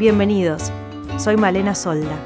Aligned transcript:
Bienvenidos, 0.00 0.72
soy 1.18 1.36
Malena 1.36 1.74
Solda. 1.74 2.18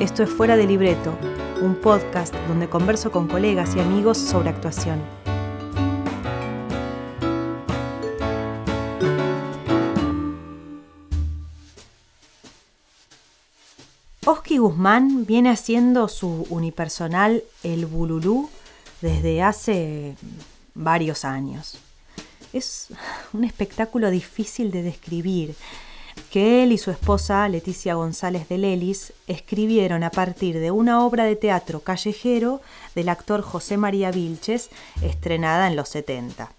Esto 0.00 0.22
es 0.22 0.30
Fuera 0.30 0.56
de 0.56 0.66
Libreto, 0.66 1.18
un 1.60 1.74
podcast 1.74 2.34
donde 2.48 2.70
converso 2.70 3.12
con 3.12 3.28
colegas 3.28 3.76
y 3.76 3.80
amigos 3.80 4.16
sobre 4.16 4.48
actuación. 4.48 4.98
Oski 14.24 14.56
Guzmán 14.56 15.26
viene 15.26 15.50
haciendo 15.50 16.08
su 16.08 16.46
unipersonal 16.48 17.44
El 17.62 17.84
Bululú 17.84 18.48
desde 19.02 19.42
hace 19.42 20.16
varios 20.74 21.26
años. 21.26 21.76
Es 22.54 22.88
un 23.34 23.44
espectáculo 23.44 24.08
difícil 24.08 24.70
de 24.70 24.82
describir 24.82 25.54
que 26.30 26.62
él 26.62 26.72
y 26.72 26.78
su 26.78 26.90
esposa, 26.90 27.48
Leticia 27.48 27.94
González 27.94 28.48
de 28.48 28.58
Lelis, 28.58 29.12
escribieron 29.26 30.04
a 30.04 30.10
partir 30.10 30.58
de 30.58 30.70
una 30.70 31.04
obra 31.04 31.24
de 31.24 31.36
teatro 31.36 31.80
callejero 31.80 32.60
del 32.94 33.08
actor 33.08 33.42
José 33.42 33.76
María 33.76 34.10
Vilches, 34.10 34.68
estrenada 35.02 35.66
en 35.68 35.76
los 35.76 35.88
70. 35.88 36.52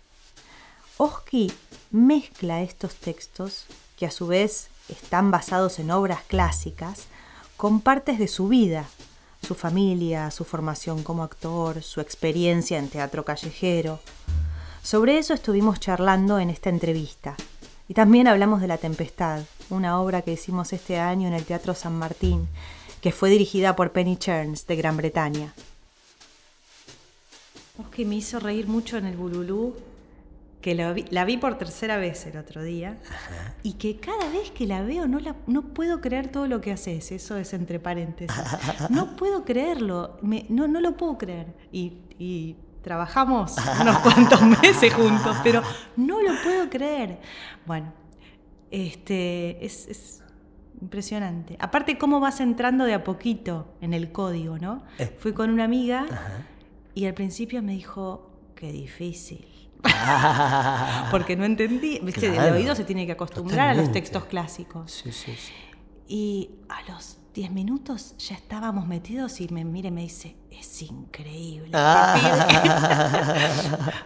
Oski 0.98 1.52
mezcla 1.92 2.62
estos 2.62 2.95
textos, 2.95 3.66
que 3.98 4.05
a 4.05 4.12
su 4.12 4.28
vez 4.28 4.70
están 4.90 5.30
basados 5.30 5.80
en 5.80 5.92
obras 5.92 6.23
clásicas, 6.28 7.06
con 7.56 7.81
partes 7.81 8.17
de 8.17 8.28
su 8.28 8.48
vida, 8.48 8.86
su 9.45 9.54
familia, 9.54 10.31
su 10.31 10.45
formación 10.45 11.04
como 11.04 11.23
actor, 11.23 11.84
su 11.84 12.02
experiencia 12.02 12.78
en 12.80 12.90
teatro 12.90 13.23
callejero. 13.23 14.00
Sobre 14.81 15.17
eso 15.17 15.34
estuvimos 15.34 15.80
charlando 15.80 16.40
en 16.40 16.50
esta 16.50 16.70
entrevista. 16.70 17.36
Y 17.88 17.94
también 17.94 18.28
hablamos 18.28 18.61
de 18.61 18.67
La 18.67 18.78
Tempestad, 18.78 19.44
una 19.70 20.00
obra 20.00 20.22
que 20.22 20.34
hicimos 20.34 20.73
este 20.73 21.00
año 21.00 21.28
en 21.28 21.34
el 21.34 21.45
Teatro 21.45 21.73
San 21.73 21.98
Martín, 21.98 22.48
que 23.02 23.12
fue 23.12 23.30
dirigida 23.30 23.76
por 23.76 23.92
Penny 23.92 24.17
Cherns 24.17 24.67
de 24.67 24.76
Gran 24.76 24.98
Bretaña. 24.98 25.53
que 27.92 28.06
me 28.06 28.16
hizo 28.16 28.39
reír 28.39 28.67
mucho 28.67 28.98
en 28.98 29.06
el 29.06 29.16
Bululú, 29.16 29.76
que 30.61 30.76
la 30.76 31.23
vi, 31.23 31.38
por 31.38 31.58
tercera 31.58 31.95
vez 31.98 32.26
el 32.26 32.38
otro 32.38 32.61
día, 32.61 32.98
y 33.64 33.73
que 33.73 33.98
cada 33.98 34.30
vez 34.30 34.52
que 34.52 34.67
la 34.67 34.81
veo 34.81 35.08
no, 35.08 35.20
la, 35.20 35.36
no 35.48 35.61
puedo 35.61 36.02
creer 36.02 36.30
todo 36.30 36.48
lo 36.48 36.59
que 36.59 36.73
haces, 36.73 37.11
eso 37.11 37.38
es 37.38 37.54
entre 37.54 37.80
paréntesis. 37.80 38.36
No 38.89 39.16
puedo 39.16 39.45
creerlo, 39.45 40.17
no, 40.22 40.67
no 40.67 40.81
lo 40.81 40.98
puedo 40.98 41.17
creer. 41.17 41.48
y 41.72 42.56
trabajamos 42.81 43.56
unos 43.81 43.98
cuantos 44.00 44.42
meses 44.64 44.94
juntos, 44.94 45.38
pero 45.44 45.61
no 45.95 46.22
lo 46.22 46.31
puedo 46.44 46.70
creer. 46.70 47.20
Bueno, 47.66 47.92
este, 48.72 49.66
es, 49.66 50.23
impresionante. 50.81 51.58
Aparte, 51.59 51.98
cómo 51.98 52.20
vas 52.20 52.39
entrando 52.39 52.86
de 52.86 52.94
a 52.94 53.03
poquito 53.03 53.73
en 53.81 53.94
el 53.94 54.11
código, 54.11 54.58
¿no? 54.58 54.84
Eh. 54.98 55.14
Fui 55.20 55.34
con 55.34 55.50
una 55.50 55.66
amiga 55.66 56.06
y 56.95 57.06
al 57.06 57.14
principio 57.14 57.61
me 57.61 57.73
dijo, 57.73 58.31
qué 58.56 58.72
difícil. 58.72 59.45
Porque 61.11 61.36
no 61.36 61.45
entendí, 61.45 62.00
viste, 62.02 62.28
el 62.28 62.53
oído 62.53 62.76
se 62.76 62.84
tiene 62.84 63.06
que 63.06 63.14
acostumbrar 63.14 63.70
a 63.70 63.73
los 63.73 63.92
textos 63.92 64.26
clásicos. 64.26 64.92
Sí, 64.92 65.11
sí, 65.11 65.36
sí. 65.36 65.54
Y 66.08 66.50
a 66.70 66.92
los 66.92 67.20
10 67.33 67.52
minutos 67.52 68.16
ya 68.17 68.36
estábamos 68.36 68.88
metidos 68.88 69.39
y 69.39 69.48
me 69.50 69.64
mira 69.64 69.89
y 69.89 69.92
me 69.92 70.02
dice, 70.02 70.36
es 70.52 70.81
increíble. 70.81 71.72
Ah. 71.81 72.16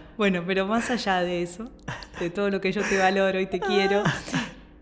bueno, 0.16 0.44
pero 0.46 0.66
más 0.66 0.90
allá 0.90 1.20
de 1.20 1.42
eso, 1.42 1.70
de 2.20 2.30
todo 2.30 2.50
lo 2.50 2.60
que 2.60 2.70
yo 2.72 2.82
te 2.82 2.98
valoro 2.98 3.40
y 3.40 3.46
te 3.46 3.58
quiero, 3.58 4.04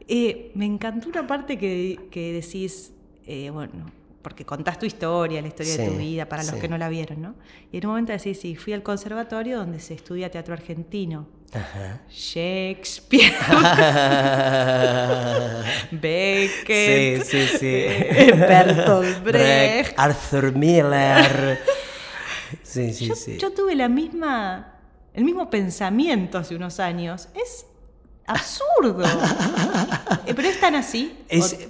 eh, 0.08 0.53
me 0.55 0.67
encantó 0.67 1.08
una 1.08 1.27
parte 1.27 1.58
que, 1.58 1.98
decís, 2.12 2.92
eh, 3.27 3.51
bueno, 3.51 3.90
porque 4.23 4.45
contás 4.45 4.79
tu 4.79 4.86
historia, 4.86 5.42
la 5.42 5.48
historia 5.48 5.77
de 5.77 5.89
tu 5.89 5.96
vida, 5.96 6.29
para 6.29 6.45
los 6.45 6.55
que 6.55 6.68
no 6.68 6.79
la 6.79 6.89
vieron, 6.89 7.20
¿no? 7.20 7.35
Y 7.73 7.79
en 7.79 7.86
un 7.86 7.92
momento 7.92 8.12
decís, 8.12 8.39
sí, 8.41 8.55
fui 8.55 8.73
al 8.73 8.83
conservatorio 8.83 9.58
donde 9.58 9.80
se 9.80 9.95
estudia 9.95 10.30
teatro 10.30 10.55
argentino. 10.55 11.27
Shakespeare, 12.08 13.30
Beckett, 15.91 17.24
sí, 17.24 17.46
sí, 17.46 17.58
sí. 17.58 18.33
Bertolt 18.33 19.23
Brecht, 19.24 19.92
Arthur 19.98 20.57
Miller. 20.57 21.61
Sí, 22.62 22.95
sí, 22.95 23.07
yo, 23.07 23.14
sí. 23.14 23.36
Yo 23.36 23.52
tuve 23.52 23.74
la 23.74 23.89
misma, 23.89 24.77
el 25.12 25.24
mismo 25.24 25.51
pensamiento 25.51 26.39
hace 26.39 26.57
unos 26.57 26.80
años. 26.80 27.29
Es 27.35 27.67
absurdo. 28.32 29.04
Eh, 30.24 30.34
¿Pero 30.34 30.48
es 30.48 30.60
tan 30.60 30.76
así? 30.76 31.18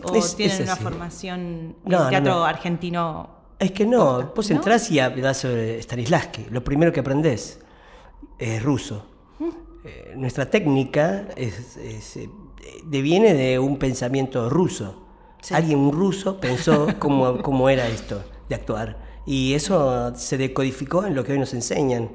¿O, 0.02 0.20
tienen 0.36 0.62
una 0.64 0.76
formación 0.76 1.74
en 1.86 2.08
teatro 2.10 2.44
argentino? 2.44 3.30
Es 3.58 3.72
que 3.72 3.86
no, 3.86 4.32
vos 4.36 4.50
entrás 4.50 4.90
y 4.90 4.98
hablas 4.98 5.38
sobre 5.38 5.80
Stanislavski. 5.80 6.46
Lo 6.50 6.62
primero 6.62 6.92
que 6.92 7.00
aprendés 7.00 7.60
es 8.38 8.62
ruso. 8.62 9.06
Mm. 9.38 9.48
Eh, 9.84 10.12
nuestra 10.16 10.50
técnica 10.50 11.28
es, 11.34 11.78
eh, 11.78 12.28
deviene 12.84 13.32
de 13.32 13.58
un 13.58 13.78
pensamiento 13.78 14.50
ruso. 14.50 15.06
Alguien 15.50 15.90
ruso 15.90 16.38
pensó 16.38 16.88
cómo, 16.98 17.38
cómo 17.42 17.70
era 17.70 17.88
esto 17.88 18.22
de 18.50 18.54
actuar. 18.54 18.98
Y 19.24 19.54
eso 19.54 20.14
se 20.14 20.36
decodificó 20.36 21.06
en 21.06 21.14
lo 21.14 21.24
que 21.24 21.32
hoy 21.32 21.38
nos 21.38 21.54
enseñan. 21.54 22.10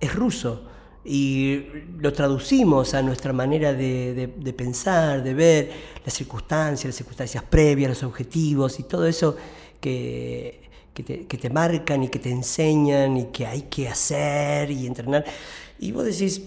Es 0.00 0.14
ruso 0.14 0.66
y 1.04 1.66
lo 1.98 2.12
traducimos 2.12 2.94
a 2.94 3.02
nuestra 3.02 3.32
manera 3.32 3.74
de, 3.74 4.54
pensar, 4.56 5.22
de 5.22 5.34
ver 5.34 5.70
las 6.04 6.14
circunstancias, 6.14 6.86
las 6.86 6.94
circunstancias 6.94 7.44
previas, 7.44 7.90
los 7.90 8.02
objetivos 8.04 8.80
y 8.80 8.84
todo 8.84 9.06
eso 9.06 9.36
que, 9.80 10.62
te, 10.94 11.50
marcan 11.50 12.04
y 12.04 12.08
que 12.08 12.18
te 12.18 12.30
enseñan 12.30 13.18
y 13.18 13.24
que 13.26 13.46
hay 13.46 13.62
que 13.62 13.86
hacer 13.86 14.70
y 14.70 14.86
entrenar. 14.86 15.24
Y 15.78 15.92
vos 15.92 16.06
decís, 16.06 16.40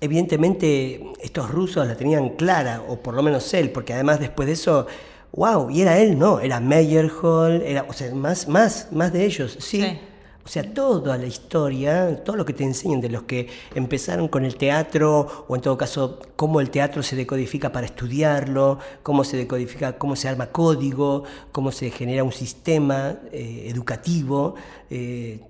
evidentemente 0.00 1.12
estos 1.22 1.48
rusos 1.48 1.86
la 1.86 1.96
tenían 1.96 2.30
clara, 2.30 2.82
o 2.88 3.00
por 3.00 3.14
lo 3.14 3.22
menos 3.22 3.54
él, 3.54 3.70
porque 3.70 3.92
además 3.92 4.18
después 4.18 4.46
de 4.46 4.54
eso, 4.54 4.88
wow, 5.30 5.70
y 5.70 5.82
era 5.82 6.00
él, 6.00 6.18
no, 6.18 6.40
era 6.40 6.58
Meyerhold, 6.58 7.62
era, 7.62 7.86
o 7.88 7.92
sea, 7.92 8.12
más, 8.16 8.48
más, 8.48 8.88
más 8.90 9.12
de 9.12 9.24
ellos, 9.24 9.56
sí 9.60 10.00
o 10.44 10.48
sea, 10.48 10.74
toda 10.74 11.16
la 11.16 11.26
historia, 11.26 12.22
todo 12.22 12.36
lo 12.36 12.44
que 12.44 12.52
te 12.52 12.64
enseñan 12.64 13.00
de 13.00 13.08
los 13.08 13.22
que 13.22 13.48
empezaron 13.74 14.28
con 14.28 14.44
el 14.44 14.56
teatro, 14.56 15.46
o 15.48 15.56
en 15.56 15.62
todo 15.62 15.78
caso, 15.78 16.18
cómo 16.36 16.60
el 16.60 16.68
teatro 16.70 17.02
se 17.02 17.16
decodifica 17.16 17.72
para 17.72 17.86
estudiarlo, 17.86 18.78
cómo 19.02 19.24
se 19.24 19.38
decodifica, 19.38 19.96
cómo 19.96 20.16
se 20.16 20.28
arma 20.28 20.48
código, 20.48 21.24
cómo 21.50 21.72
se 21.72 21.90
genera 21.90 22.24
un 22.24 22.32
sistema 22.32 23.16
eh, 23.32 23.68
educativo. 23.70 24.54
Eh, 24.90 25.40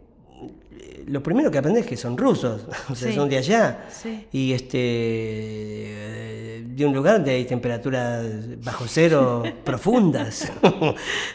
lo 1.06 1.22
primero 1.22 1.50
que 1.50 1.58
aprendes 1.58 1.84
es 1.84 1.88
que 1.88 1.96
son 1.96 2.16
rusos, 2.16 2.66
o 2.90 2.94
sea, 2.94 3.12
son 3.12 3.28
de 3.28 3.38
allá. 3.38 3.86
Y 4.32 4.52
este 4.52 5.94
de 6.74 6.84
un 6.84 6.92
lugar 6.92 7.14
donde 7.16 7.30
hay 7.30 7.44
temperaturas 7.44 8.24
bajo 8.62 8.86
cero 8.88 9.42
profundas, 9.64 10.52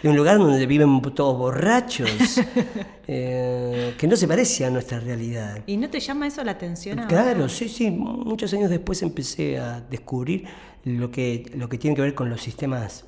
de 0.03 0.09
un 0.09 0.15
lugar 0.15 0.37
donde 0.37 0.65
viven 0.65 1.01
todos 1.15 1.37
borrachos, 1.37 2.41
eh, 3.07 3.93
que 3.97 4.07
no 4.07 4.15
se 4.15 4.27
parece 4.27 4.65
a 4.65 4.69
nuestra 4.69 4.99
realidad. 4.99 5.59
¿Y 5.65 5.77
no 5.77 5.89
te 5.89 5.99
llama 5.99 6.27
eso 6.27 6.43
la 6.43 6.51
atención? 6.51 7.05
Claro, 7.07 7.47
sí, 7.47 7.69
sí. 7.69 7.89
Muchos 7.89 8.53
años 8.53 8.69
después 8.69 9.01
empecé 9.01 9.57
a 9.57 9.79
descubrir 9.81 10.45
lo 10.83 11.09
que, 11.09 11.49
lo 11.55 11.69
que 11.69 11.77
tiene 11.77 11.95
que 11.95 12.01
ver 12.01 12.15
con 12.15 12.29
los 12.29 12.41
sistemas 12.41 13.05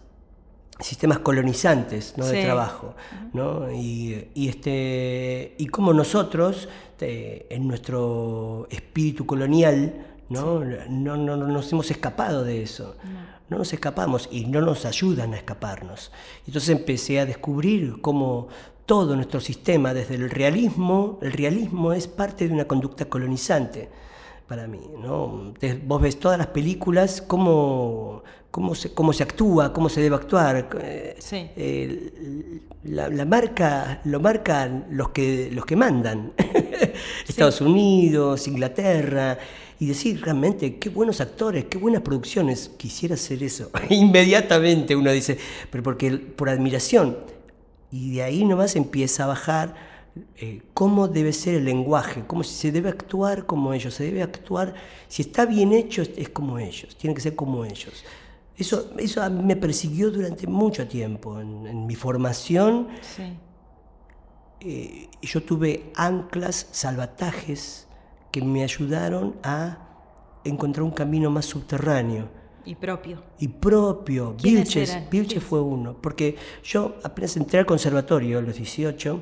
sistemas 0.84 1.20
colonizantes 1.20 2.14
¿no? 2.18 2.26
de 2.26 2.44
trabajo. 2.44 2.96
¿no? 3.34 3.72
Y, 3.72 4.30
y, 4.34 4.50
este, 4.50 5.56
y 5.58 5.68
cómo 5.68 5.94
nosotros, 5.94 6.68
en 7.00 7.68
nuestro 7.68 8.68
espíritu 8.70 9.26
colonial, 9.26 10.06
¿no? 10.30 10.64
No, 10.90 11.18
no, 11.18 11.36
nos 11.36 11.72
hemos 11.72 11.92
escapado 11.92 12.44
de 12.44 12.64
eso. 12.64 12.96
No. 13.50 13.58
nos 13.58 13.74
escapamos 13.74 14.30
y 14.32 14.46
no 14.46 14.62
nos 14.62 14.86
ayudan 14.86 15.34
a 15.34 15.38
escaparnos. 15.38 16.12
Entonces 16.48 16.70
empecé 16.70 17.20
a 17.20 17.26
descubrir 17.26 18.00
cómo 18.02 18.48
todo 18.86 19.16
nuestro 19.16 19.40
sistema, 19.40 19.94
desde 19.94 20.16
el 20.16 20.30
realismo, 20.30 21.20
el 21.22 21.34
realismo 21.34 21.92
es 21.94 22.08
parte 22.08 22.48
de 22.48 22.54
una 22.54 22.66
conducta 22.66 23.06
colonizante 23.06 23.90
para 24.48 24.68
mí. 24.68 24.82
¿no? 25.02 25.54
Vos 25.86 26.02
ves 26.02 26.20
todas 26.20 26.38
las 26.38 26.48
películas, 26.48 27.22
cómo, 27.22 28.24
cómo, 28.52 28.76
se, 28.76 28.94
cómo 28.94 29.14
se 29.14 29.24
actúa, 29.24 29.74
cómo 29.74 29.90
se 29.90 30.02
debe 30.02 30.16
actuar. 30.16 30.70
Eh, 31.32 32.62
la, 32.84 33.26
marca, 33.26 34.02
lo 34.04 34.20
marcan 34.20 34.88
los 34.92 35.10
que, 35.10 35.50
los 35.52 35.66
que 35.66 35.76
mandan. 35.76 36.34
Estados 37.28 37.62
Unidos, 37.62 38.48
Inglaterra. 38.48 39.38
Y 39.80 39.88
decir 39.88 40.22
realmente, 40.22 40.78
qué 40.78 40.90
buenos 40.90 41.22
actores, 41.22 41.66
qué 41.66 41.80
buenas 41.80 42.02
producciones. 42.02 42.70
Quisiera 42.78 43.16
hacer 43.16 43.42
eso. 43.42 43.72
Inmediatamente 43.90 44.96
uno 44.96 45.12
dice, 45.12 45.38
pero 45.72 45.82
porque 45.82 46.12
por 46.12 46.50
admiración. 46.50 47.18
Y 47.92 48.16
de 48.16 48.24
ahí 48.24 48.46
nomás 48.46 48.76
empieza 48.76 49.24
a 49.24 49.28
bajar 49.28 49.92
eh, 50.38 50.62
cómo 50.74 51.08
debe 51.08 51.34
ser 51.34 51.56
el 51.56 51.66
lenguaje, 51.66 52.24
cómo 52.28 52.44
se 52.44 52.72
debe 52.72 52.90
actuar 52.90 53.46
como 53.46 53.74
ellos, 53.74 53.94
se 53.94 54.04
debe 54.04 54.22
actuar, 54.22 54.74
si 55.08 55.22
está 55.24 55.46
bien 55.46 55.72
hecho 55.72 56.02
es 56.02 56.30
como 56.30 56.60
ellos, 56.60 56.96
tiene 56.98 57.14
que 57.16 57.22
ser 57.22 57.36
como 57.36 57.64
ellos. 57.64 58.04
Eso, 58.58 58.92
eso 58.98 59.28
me 59.30 59.56
persiguió 59.56 60.12
durante 60.12 60.46
mucho 60.48 60.88
tiempo. 60.88 61.40
En, 61.40 61.86
mi 61.86 61.96
formación, 61.96 62.90
eh, 64.60 65.10
yo 65.22 65.44
tuve 65.44 65.92
anclas, 65.96 66.68
salvatajes 66.72 67.88
que 68.32 68.42
me 68.42 68.64
ayudaron 68.64 69.36
a 69.44 69.92
encontrar 70.44 70.84
un 70.84 70.92
camino 70.92 71.30
más 71.30 71.46
subterráneo. 71.46 72.30
Y 72.66 72.76
propio. 72.76 73.24
Y 73.40 73.48
propio. 73.48 74.36
Vilches, 74.42 75.10
Vilches 75.10 75.44
fue 75.44 75.62
uno. 75.62 75.98
Porque 76.00 76.36
yo 76.64 76.96
apenas 77.04 77.36
entré 77.38 77.60
al 77.60 77.66
conservatorio 77.66 78.40
a 78.40 78.42
los 78.42 78.56
18, 78.56 79.20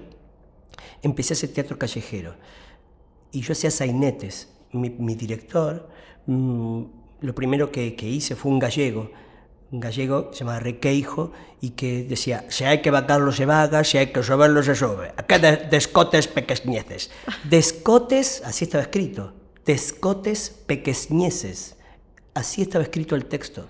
empecé 1.02 1.34
a 1.34 1.36
hacer 1.36 1.54
teatro 1.54 1.78
callejero. 1.78 2.36
Y 3.32 3.42
yo 3.42 3.54
hacía 3.54 3.72
sainetes. 3.72 4.50
Mi, 4.72 5.16
director, 5.16 5.90
mm, 6.28 6.84
lo 7.22 7.36
primero 7.36 7.72
que, 7.72 7.96
hice 8.02 8.36
fue 8.36 8.52
un 8.52 8.60
gallego. 8.60 9.12
Un 9.72 9.80
gallego 9.80 10.32
se 10.34 10.40
llama 10.40 10.60
Requeijo 10.60 11.32
y 11.62 11.72
que 11.72 12.04
decía, 12.04 12.46
si 12.50 12.64
hay 12.64 12.82
que 12.82 12.90
vacarlo 12.90 13.32
se 13.32 13.46
vaga, 13.46 13.84
si 13.84 13.98
hay 13.98 14.08
que 14.08 14.24
soberlo 14.24 14.64
se 14.64 14.76
sobe. 14.76 15.14
Acá 15.16 15.38
de, 15.38 15.58
descotes 15.58 16.28
pequeñeces. 16.28 17.12
Descotes, 17.44 18.42
así 18.46 18.66
estaba 18.66 18.84
escrito. 18.84 19.34
Descotes 19.66 20.50
pequeñeces. 20.50 21.76
Así 22.34 22.62
estaba 22.62 22.84
escrito 22.84 23.16
el 23.16 23.26
texto. 23.26 23.68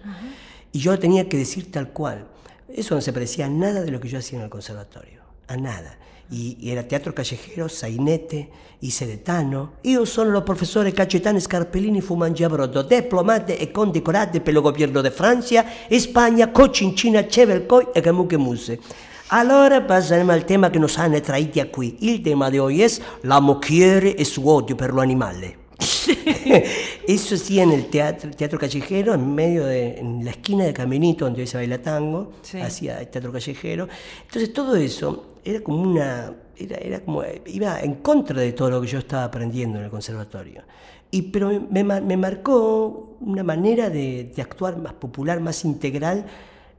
Y 0.71 0.79
yo 0.79 0.97
tenía 0.99 1.27
que 1.27 1.37
decir 1.37 1.71
tal 1.71 1.89
cual. 1.89 2.27
Eso 2.69 2.95
no 2.95 3.01
se 3.01 3.11
parecía 3.11 3.47
a 3.47 3.49
nada 3.49 3.81
de 3.81 3.91
lo 3.91 3.99
que 3.99 4.07
yo 4.07 4.19
hacía 4.19 4.39
en 4.39 4.45
el 4.45 4.49
conservatorio. 4.49 5.21
A 5.47 5.57
nada 5.57 5.97
y, 6.29 6.57
era 6.69 6.83
teatro 6.83 7.13
callejero, 7.13 7.67
sainete, 7.67 8.49
y 8.81 8.91
sedetano. 8.91 9.73
Io 9.81 10.05
sono 10.05 10.29
lo 10.29 10.43
professore 10.43 10.91
Cacetano 10.91 11.39
Scarpellini 11.39 12.01
Fumangiabrodo, 12.01 12.81
diplomate 12.81 13.57
e 13.57 13.71
condecorate 13.71 14.39
per 14.41 14.53
il 14.53 14.61
governo 14.61 15.01
di 15.01 15.09
Francia, 15.09 15.65
Spagna, 15.89 16.49
Cocincina, 16.51 17.27
Cevelcoy 17.27 17.87
e 17.93 18.01
Camuche 18.01 18.37
Muse. 18.37 18.79
Allora 19.27 19.81
passiamo 19.81 20.31
al 20.31 20.45
tema 20.45 20.69
che 20.69 20.79
nos 20.79 20.97
hanno 20.97 21.19
traiti 21.19 21.63
qui. 21.69 21.97
Il 21.99 22.21
tema 22.21 22.49
di 22.49 22.57
oggi 22.57 22.81
è 22.81 22.89
la 23.21 23.39
mujer 23.39 24.13
e 24.17 24.23
su 24.23 24.47
odio 24.47 24.75
per 24.75 24.93
l'animale. 24.93 25.58
Eso 27.07 27.37
sí 27.37 27.59
en 27.59 27.71
el 27.71 27.85
teatro, 27.85 28.31
teatro 28.31 28.59
callejero, 28.59 29.13
en 29.13 29.33
medio 29.33 29.65
de 29.65 29.99
en 29.99 30.25
la 30.25 30.31
esquina 30.31 30.65
de 30.65 30.73
Caminito, 30.73 31.25
donde 31.25 31.41
hoy 31.41 31.47
se 31.47 31.57
baila 31.57 31.81
tango, 31.81 32.33
hacía 32.61 33.09
teatro 33.09 33.31
callejero. 33.31 33.87
Entonces 34.23 34.53
todo 34.53 34.75
eso 34.75 35.37
era 35.43 35.61
como 35.61 35.81
una. 35.81 36.33
Era, 36.57 36.77
era, 36.77 36.99
como. 36.99 37.23
iba 37.45 37.79
en 37.79 37.95
contra 37.95 38.41
de 38.41 38.51
todo 38.51 38.69
lo 38.69 38.81
que 38.81 38.87
yo 38.87 38.99
estaba 38.99 39.23
aprendiendo 39.23 39.79
en 39.79 39.85
el 39.85 39.91
conservatorio. 39.91 40.63
Y, 41.11 41.23
pero 41.23 41.49
me, 41.71 41.83
me 41.83 42.17
marcó 42.17 43.17
una 43.21 43.43
manera 43.43 43.89
de, 43.89 44.31
de 44.35 44.41
actuar 44.41 44.77
más 44.77 44.93
popular, 44.93 45.39
más 45.39 45.65
integral 45.65 46.25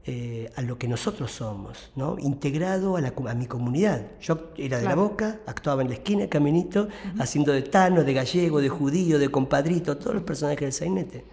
eh, 0.03 0.51
a 0.55 0.63
lo 0.63 0.79
que 0.79 0.87
nosotros 0.87 1.31
somos, 1.31 1.91
¿no? 1.95 2.17
integrado 2.17 2.97
a, 2.97 3.01
la, 3.01 3.13
a 3.29 3.33
mi 3.35 3.45
comunidad. 3.45 4.01
Yo 4.19 4.49
era 4.57 4.79
de 4.79 4.85
la 4.85 4.95
boca, 4.95 5.41
actuaba 5.45 5.83
en 5.83 5.89
la 5.89 5.93
esquina, 5.93 6.27
caminito, 6.27 6.87
haciendo 7.19 7.51
de 7.51 7.61
Tano, 7.61 8.03
de 8.03 8.11
gallego, 8.11 8.61
de 8.61 8.69
judío, 8.69 9.19
de 9.19 9.29
compadrito, 9.29 9.97
todos 9.97 10.15
los 10.15 10.23
personajes 10.23 10.61
del 10.61 10.73
sainete. 10.73 11.23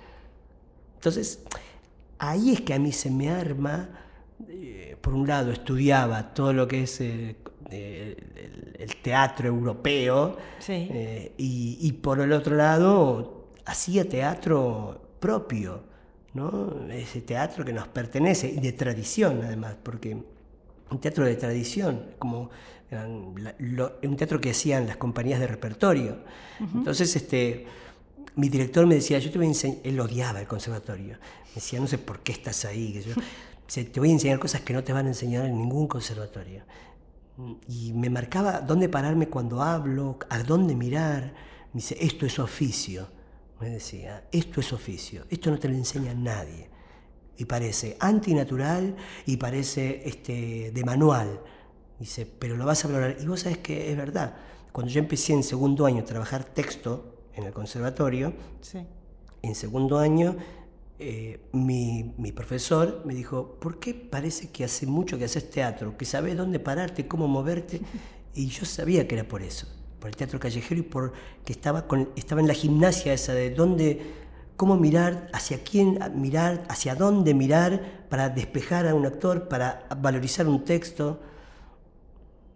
Entonces, 0.96 1.40
ahí 2.18 2.52
es 2.52 2.60
que 2.60 2.74
a 2.74 2.78
mí 2.78 2.92
se 2.92 3.10
me 3.10 3.30
arma, 3.30 3.88
eh, 4.46 4.98
por 5.00 5.14
un 5.14 5.26
lado, 5.26 5.50
estudiaba 5.50 6.34
todo 6.34 6.52
lo 6.52 6.68
que 6.68 6.82
es 6.82 7.00
eh, 7.00 7.36
el, 7.70 8.96
teatro 9.02 9.48
europeo, 9.48 10.36
y, 10.68 11.78
y 11.80 11.92
por 11.92 12.20
el 12.20 12.34
otro 12.34 12.54
lado, 12.54 13.46
hacía 13.64 14.06
teatro 14.06 15.08
propio 15.20 15.87
ese 16.90 17.22
teatro 17.22 17.64
que 17.64 17.72
nos 17.72 17.88
pertenece 17.88 18.48
y 18.48 18.60
de 18.60 18.72
tradición 18.72 19.40
además, 19.42 19.76
porque 19.82 20.16
un 20.90 20.98
teatro 21.00 21.24
de 21.24 21.36
tradición, 21.36 22.02
como 22.18 22.50
un 22.90 24.16
teatro 24.16 24.40
que 24.40 24.50
hacían 24.50 24.86
las 24.86 24.96
compañías 24.96 25.40
de 25.40 25.46
repertorio. 25.46 26.18
Entonces, 26.74 27.14
este, 27.16 27.66
mi 28.36 28.48
director 28.48 28.86
me 28.86 28.94
decía, 28.96 29.18
yo 29.18 29.30
te 29.30 29.38
voy 29.38 29.46
a 29.46 29.50
enseñar, 29.50 29.78
él 29.84 30.00
odiaba 30.00 30.40
el 30.40 30.46
conservatorio, 30.46 31.18
me 31.48 31.54
decía, 31.54 31.80
no 31.80 31.86
sé 31.86 31.98
por 31.98 32.20
qué 32.20 32.32
estás 32.32 32.64
ahí, 32.64 33.02
te 33.66 34.00
voy 34.00 34.10
a 34.10 34.12
enseñar 34.12 34.38
cosas 34.38 34.62
que 34.62 34.72
no 34.72 34.84
te 34.84 34.92
van 34.92 35.06
a 35.06 35.08
enseñar 35.08 35.44
en 35.44 35.58
ningún 35.58 35.86
conservatorio. 35.86 36.62
Y 37.68 37.92
me 37.92 38.10
marcaba 38.10 38.60
dónde 38.60 38.88
pararme 38.88 39.28
cuando 39.28 39.62
hablo, 39.62 40.18
a 40.28 40.42
dónde 40.42 40.74
mirar. 40.74 41.34
Me 41.72 41.80
dice, 41.80 41.96
esto 42.00 42.26
es 42.26 42.38
oficio 42.40 43.17
me 43.60 43.70
decía, 43.70 44.28
esto 44.30 44.60
es 44.60 44.72
oficio, 44.72 45.24
esto 45.30 45.50
no 45.50 45.58
te 45.58 45.68
lo 45.68 45.74
enseña 45.74 46.14
nadie. 46.14 46.68
Y 47.36 47.44
parece 47.44 47.96
antinatural 48.00 48.96
y 49.26 49.36
parece 49.36 50.02
este, 50.04 50.72
de 50.72 50.84
manual. 50.84 51.40
Dice, 51.98 52.26
pero 52.26 52.56
lo 52.56 52.64
vas 52.64 52.84
a 52.84 52.88
valorar. 52.88 53.16
Y 53.20 53.26
vos 53.26 53.40
sabés 53.40 53.58
que 53.58 53.90
es 53.90 53.96
verdad. 53.96 54.34
Cuando 54.72 54.92
yo 54.92 55.00
empecé 55.00 55.32
en 55.32 55.42
segundo 55.42 55.86
año 55.86 56.02
a 56.02 56.04
trabajar 56.04 56.44
texto 56.44 57.26
en 57.34 57.44
el 57.44 57.52
conservatorio, 57.52 58.32
en 59.42 59.54
segundo 59.54 59.98
año 59.98 60.36
eh, 60.98 61.48
mi, 61.52 62.14
mi, 62.18 62.32
profesor 62.32 63.02
me 63.04 63.14
dijo, 63.14 63.56
¿por 63.60 63.78
qué 63.78 63.94
parece 63.94 64.50
que 64.50 64.64
hace 64.64 64.86
mucho 64.86 65.16
que 65.16 65.24
haces 65.24 65.48
teatro? 65.48 65.96
Que 65.96 66.04
sabes 66.04 66.36
dónde 66.36 66.58
pararte, 66.58 67.06
cómo 67.06 67.28
moverte. 67.28 67.80
Y 68.34 68.46
yo 68.48 68.64
sabía 68.64 69.08
que 69.08 69.16
era 69.16 69.26
por 69.26 69.42
eso 69.42 69.66
por 69.98 70.08
el 70.08 70.16
teatro 70.16 70.38
callejero 70.38 70.80
y 70.80 70.84
por 70.84 71.12
que 71.44 71.52
estaba, 71.52 71.86
con, 71.86 72.10
estaba 72.16 72.40
en 72.40 72.48
la 72.48 72.54
gimnasia 72.54 73.12
esa 73.12 73.34
de 73.34 73.50
dónde, 73.50 74.00
cómo 74.56 74.76
mirar, 74.76 75.28
hacia 75.32 75.62
quién 75.62 75.98
mirar, 76.14 76.64
hacia 76.68 76.94
dónde 76.94 77.34
mirar 77.34 78.06
para 78.08 78.28
despejar 78.28 78.86
a 78.86 78.94
un 78.94 79.06
actor, 79.06 79.48
para 79.48 79.86
valorizar 80.00 80.46
un 80.46 80.64
texto. 80.64 81.20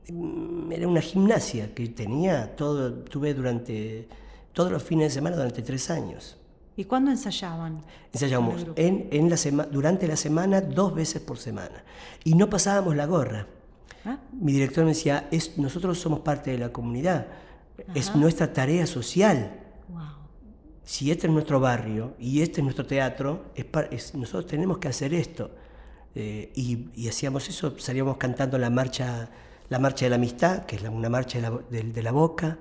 Mm, 0.09 0.73
era 0.73 0.89
una 0.89 1.01
gimnasia 1.01 1.75
que 1.75 1.89
tenía, 1.89 2.55
todo, 2.57 2.93
tuve 2.93 3.35
durante 3.35 4.09
todos 4.53 4.71
los 4.71 4.83
fines 4.83 5.09
de 5.09 5.15
semana 5.15 5.37
durante 5.37 5.63
tres 5.63 5.91
años. 5.91 6.37
¿Y 6.77 6.85
cuándo 6.85 7.11
ensayaban? 7.11 7.83
Ensayábamos 8.13 8.67
en, 8.77 9.09
en 9.11 9.29
la 9.29 9.37
durante 9.67 10.09
la 10.09 10.17
semana 10.17 10.61
dos 10.61 10.95
veces 10.95 11.21
por 11.21 11.39
semana. 11.39 11.85
Y 12.25 12.35
no 12.35 12.49
pasábamos 12.49 12.97
la 12.97 13.05
gorra. 13.07 13.47
¿Ah? 14.05 14.19
Mi 14.33 14.53
director 14.53 14.85
me 14.85 14.91
decía, 14.91 15.29
es, 15.31 15.59
nosotros 15.59 15.99
somos 15.99 16.21
parte 16.21 16.51
de 16.51 16.59
la 16.59 16.73
comunidad, 16.73 17.27
es 17.95 18.15
nuestra 18.15 18.53
tarea 18.53 18.87
social. 18.87 19.59
Si 20.85 21.11
este 21.11 21.29
es 21.29 21.33
nuestro 21.33 21.61
barrio 21.61 22.15
y 22.19 22.43
este 22.43 22.61
es 22.61 22.65
nuestro 22.65 22.85
teatro, 22.85 23.47
es, 23.55 24.15
nosotros 24.15 24.47
tenemos 24.47 24.79
que 24.79 24.89
hacer 24.89 25.15
esto. 25.15 25.51
Eh, 26.15 26.53
y, 26.55 27.09
hacíamos 27.09 27.49
eso, 27.49 27.79
salíamos 27.79 28.17
cantando 28.17 28.59
la 28.59 28.69
marcha, 28.69 29.31
la 29.69 29.79
marcha 29.79 30.07
de 30.07 30.11
la 30.11 30.17
amistad, 30.17 30.67
que 30.67 30.77
es 30.77 30.83
una 30.83 31.09
marcha 31.09 31.39
de 31.71 32.03
la 32.03 32.13
boca. 32.13 32.59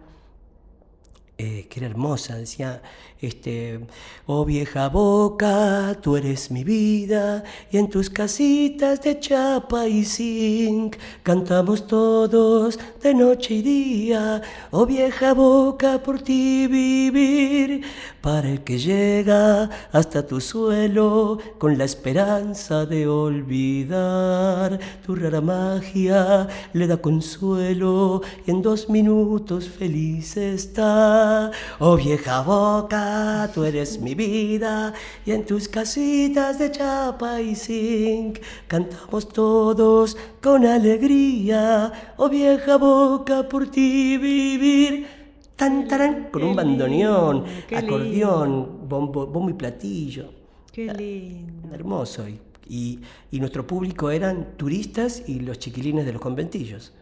Eh, 1.43 1.65
que 1.71 1.83
hermosa, 1.83 2.37
decía, 2.37 2.83
este, 3.19 3.79
oh 4.27 4.45
vieja 4.45 4.89
boca, 4.89 5.97
tú 5.99 6.15
eres 6.15 6.51
mi 6.51 6.63
vida, 6.63 7.43
y 7.71 7.77
en 7.79 7.89
tus 7.89 8.11
casitas 8.11 9.01
de 9.01 9.19
chapa 9.19 9.87
y 9.87 10.05
zinc 10.05 10.97
cantamos 11.23 11.87
todos 11.87 12.77
de 13.01 13.15
noche 13.15 13.55
y 13.55 13.61
día, 13.63 14.43
oh 14.69 14.85
vieja 14.85 15.33
boca, 15.33 16.03
por 16.03 16.21
ti 16.21 16.67
vivir, 16.67 17.85
para 18.21 18.47
el 18.47 18.63
que 18.63 18.77
llega 18.77 19.67
hasta 19.91 20.27
tu 20.27 20.39
suelo 20.39 21.39
con 21.57 21.75
la 21.75 21.85
esperanza 21.85 22.85
de 22.85 23.07
olvidar, 23.07 24.79
tu 25.03 25.15
rara 25.15 25.41
magia 25.41 26.47
le 26.73 26.85
da 26.85 26.97
consuelo 26.97 28.21
y 28.45 28.51
en 28.51 28.61
dos 28.61 28.89
minutos 28.89 29.67
feliz 29.67 30.37
está. 30.37 31.30
Oh 31.79 31.95
vieja 31.95 32.41
boca, 32.41 33.49
tú 33.53 33.63
eres 33.63 33.99
mi 33.99 34.13
vida 34.15 34.93
y 35.25 35.31
en 35.31 35.45
tus 35.45 35.67
casitas 35.67 36.59
de 36.59 36.71
chapa 36.71 37.41
y 37.41 37.55
zinc 37.55 38.39
cantamos 38.67 39.29
todos 39.29 40.17
con 40.41 40.65
alegría. 40.65 42.13
Oh 42.17 42.29
vieja 42.29 42.77
boca, 42.77 43.47
por 43.47 43.69
ti 43.69 44.17
vivir. 44.17 45.07
Tan, 45.55 45.87
con 46.31 46.43
un 46.43 46.55
bandoneón, 46.55 47.45
acordeón, 47.75 48.89
bombo, 48.89 49.27
bombo 49.27 49.51
y 49.51 49.53
platillo. 49.53 50.33
Qué 50.71 50.91
lindo. 50.91 51.73
Hermoso. 51.73 52.25
Y, 52.67 52.99
y, 53.29 53.39
nuestro 53.39 53.67
público 53.67 54.09
eran 54.09 54.57
turistas 54.57 55.23
y 55.27 55.39
los 55.41 55.59
chiquilines 55.59 56.05
de 56.05 56.13
los 56.13 56.21
conventillos. 56.21 56.93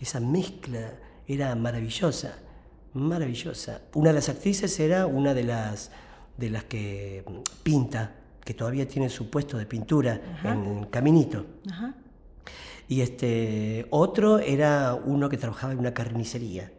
Esa 0.00 0.20
mezcla 0.20 0.92
era 1.26 1.54
maravillosa 1.56 2.38
maravillosa. 3.00 3.82
Una 3.94 4.10
de 4.10 4.14
las 4.14 4.28
actrices 4.28 4.78
era 4.80 5.06
una 5.06 5.34
de 5.34 5.44
las, 5.44 5.90
de 6.36 6.50
las 6.50 6.64
que 6.64 7.24
pinta, 7.62 8.14
que 8.44 8.54
todavía 8.54 8.86
tiene 8.88 9.08
su 9.08 9.30
puesto 9.30 9.58
de 9.58 9.66
pintura 9.66 10.20
en 10.44 10.84
Caminito. 10.84 11.44
Y 12.88 13.02
este 13.02 13.86
otro 13.90 14.38
era 14.38 14.94
uno 14.94 15.28
que 15.28 15.36
trabajaba 15.36 15.72
en 15.72 15.78
una 15.78 15.92
carnicería. 15.92 16.72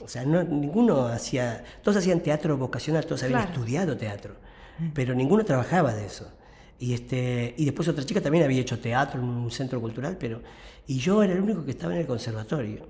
O 0.00 0.08
sea, 0.08 0.24
no, 0.24 0.42
ninguno 0.42 1.06
hacía, 1.06 1.64
todos 1.82 1.98
hacían 1.98 2.20
teatro 2.20 2.56
vocacional, 2.56 3.06
todos 3.06 3.22
habían 3.22 3.42
estudiado 3.42 3.96
teatro, 3.96 4.34
pero 4.92 5.14
ninguno 5.14 5.44
trabajaba 5.44 5.94
de 5.94 6.06
eso. 6.06 6.30
Y, 6.78 6.92
este, 6.92 7.54
y 7.56 7.64
después 7.64 7.88
otra 7.88 8.04
chica 8.04 8.20
también 8.20 8.44
había 8.44 8.60
hecho 8.60 8.78
teatro 8.78 9.20
en 9.20 9.28
un 9.28 9.50
centro 9.50 9.80
cultural, 9.80 10.16
pero... 10.18 10.42
Y 10.86 10.98
yo 10.98 11.22
era 11.22 11.32
el 11.32 11.40
único 11.40 11.64
que 11.64 11.72
estaba 11.72 11.94
en 11.94 12.00
el 12.00 12.06
conservatorio. 12.06 12.86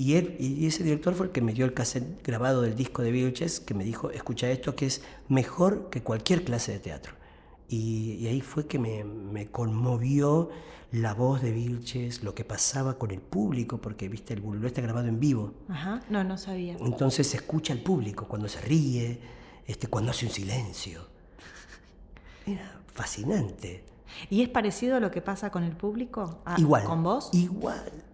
Y, 0.00 0.14
él, 0.14 0.36
y 0.38 0.64
ese 0.64 0.84
director 0.84 1.12
fue 1.12 1.26
el 1.26 1.32
que 1.32 1.40
me 1.40 1.52
dio 1.52 1.64
el 1.64 1.74
cassette 1.74 2.22
grabado 2.24 2.62
del 2.62 2.76
disco 2.76 3.02
de 3.02 3.10
Vilches, 3.10 3.58
que 3.58 3.74
me 3.74 3.82
dijo, 3.82 4.12
escucha 4.12 4.48
esto, 4.48 4.76
que 4.76 4.86
es 4.86 5.02
mejor 5.26 5.90
que 5.90 6.04
cualquier 6.04 6.44
clase 6.44 6.70
de 6.70 6.78
teatro. 6.78 7.14
Y, 7.68 8.24
ahí 8.28 8.40
fue 8.40 8.68
que 8.68 8.78
me, 8.78 9.02
me, 9.02 9.48
conmovió 9.48 10.50
la 10.92 11.14
voz 11.14 11.42
de 11.42 11.50
Vilches, 11.50 12.22
lo 12.22 12.32
que 12.32 12.44
pasaba 12.44 12.96
con 12.96 13.10
el 13.10 13.20
público, 13.20 13.78
porque, 13.78 14.08
viste, 14.08 14.34
el 14.34 14.40
bululú 14.40 14.68
está 14.68 14.80
grabado 14.82 15.08
en 15.08 15.18
vivo. 15.18 15.54
Ajá, 15.68 16.00
no, 16.08 16.22
no 16.22 16.38
sabía. 16.38 16.76
Entonces 16.78 17.26
se 17.26 17.38
escucha 17.38 17.72
al 17.72 17.80
público 17.80 18.28
cuando 18.28 18.46
se 18.46 18.60
ríe, 18.60 19.18
este, 19.66 19.88
cuando 19.88 20.12
hace 20.12 20.26
un 20.26 20.32
silencio. 20.32 21.08
Era 22.46 22.80
fascinante. 22.94 23.82
¿Y 24.30 24.42
es 24.42 24.48
parecido 24.48 24.94
a 24.94 25.00
lo 25.00 25.10
que 25.10 25.22
pasa 25.22 25.50
con 25.50 25.64
el 25.64 25.76
público? 25.76 26.38
igual. 26.56 26.84
¿Con 26.84 27.02
vos? 27.02 27.30
Igual. 27.32 28.07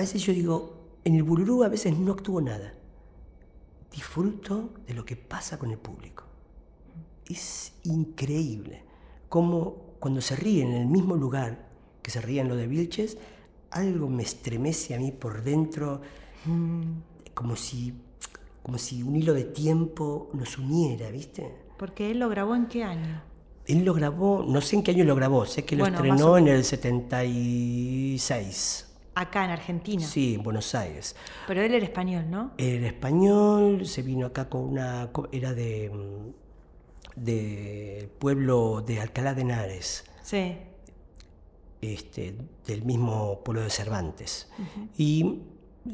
A 0.00 0.02
veces 0.02 0.22
yo 0.22 0.32
digo, 0.32 0.72
en 1.04 1.14
el 1.14 1.22
bulurú 1.22 1.62
a 1.62 1.68
veces 1.68 1.94
no 1.94 2.12
actúo 2.12 2.40
nada. 2.40 2.72
Disfruto 3.92 4.70
de 4.86 4.94
lo 4.94 5.04
que 5.04 5.14
pasa 5.14 5.58
con 5.58 5.70
el 5.70 5.76
público. 5.76 6.24
Es 7.28 7.74
increíble 7.84 8.82
cómo 9.28 9.96
cuando 9.98 10.22
se 10.22 10.36
ríen 10.36 10.68
en 10.68 10.80
el 10.80 10.86
mismo 10.86 11.16
lugar 11.16 11.68
que 12.00 12.10
se 12.10 12.22
ríen 12.22 12.48
lo 12.48 12.56
de 12.56 12.66
Vilches, 12.66 13.18
algo 13.72 14.08
me 14.08 14.22
estremece 14.22 14.94
a 14.94 14.98
mí 14.98 15.12
por 15.12 15.44
dentro, 15.44 16.00
mm, 16.46 16.80
como 17.34 17.54
si, 17.54 17.92
como 18.62 18.78
si 18.78 19.02
un 19.02 19.16
hilo 19.16 19.34
de 19.34 19.44
tiempo 19.44 20.30
nos 20.32 20.56
uniera, 20.56 21.10
¿viste? 21.10 21.54
Porque 21.76 22.10
él 22.10 22.20
lo 22.20 22.30
grabó 22.30 22.56
en 22.56 22.68
qué 22.68 22.84
año? 22.84 23.20
Él 23.66 23.84
lo 23.84 23.92
grabó, 23.92 24.46
no 24.48 24.62
sé 24.62 24.76
en 24.76 24.82
qué 24.82 24.92
año 24.92 25.04
lo 25.04 25.14
grabó, 25.14 25.44
sé 25.44 25.66
que 25.66 25.76
lo 25.76 25.84
estrenó 25.84 26.38
en 26.38 26.48
el 26.48 26.64
76. 26.64 28.86
Acá 29.14 29.44
en 29.44 29.50
Argentina. 29.50 30.06
Sí, 30.06 30.34
en 30.34 30.42
Buenos 30.42 30.74
Aires. 30.74 31.16
Pero 31.46 31.62
él 31.62 31.74
era 31.74 31.84
español, 31.84 32.30
¿no? 32.30 32.52
Era 32.56 32.86
español, 32.86 33.86
se 33.86 34.02
vino 34.02 34.26
acá 34.26 34.48
con 34.48 34.62
una. 34.62 35.10
Era 35.32 35.52
de. 35.52 35.90
del 37.16 38.08
pueblo 38.08 38.82
de 38.86 39.00
Alcalá 39.00 39.34
de 39.34 39.42
Henares. 39.42 40.04
Sí. 40.22 40.56
Este, 41.80 42.36
del 42.66 42.84
mismo 42.84 43.42
pueblo 43.42 43.62
de 43.62 43.70
Cervantes. 43.70 44.48
Y 44.96 45.40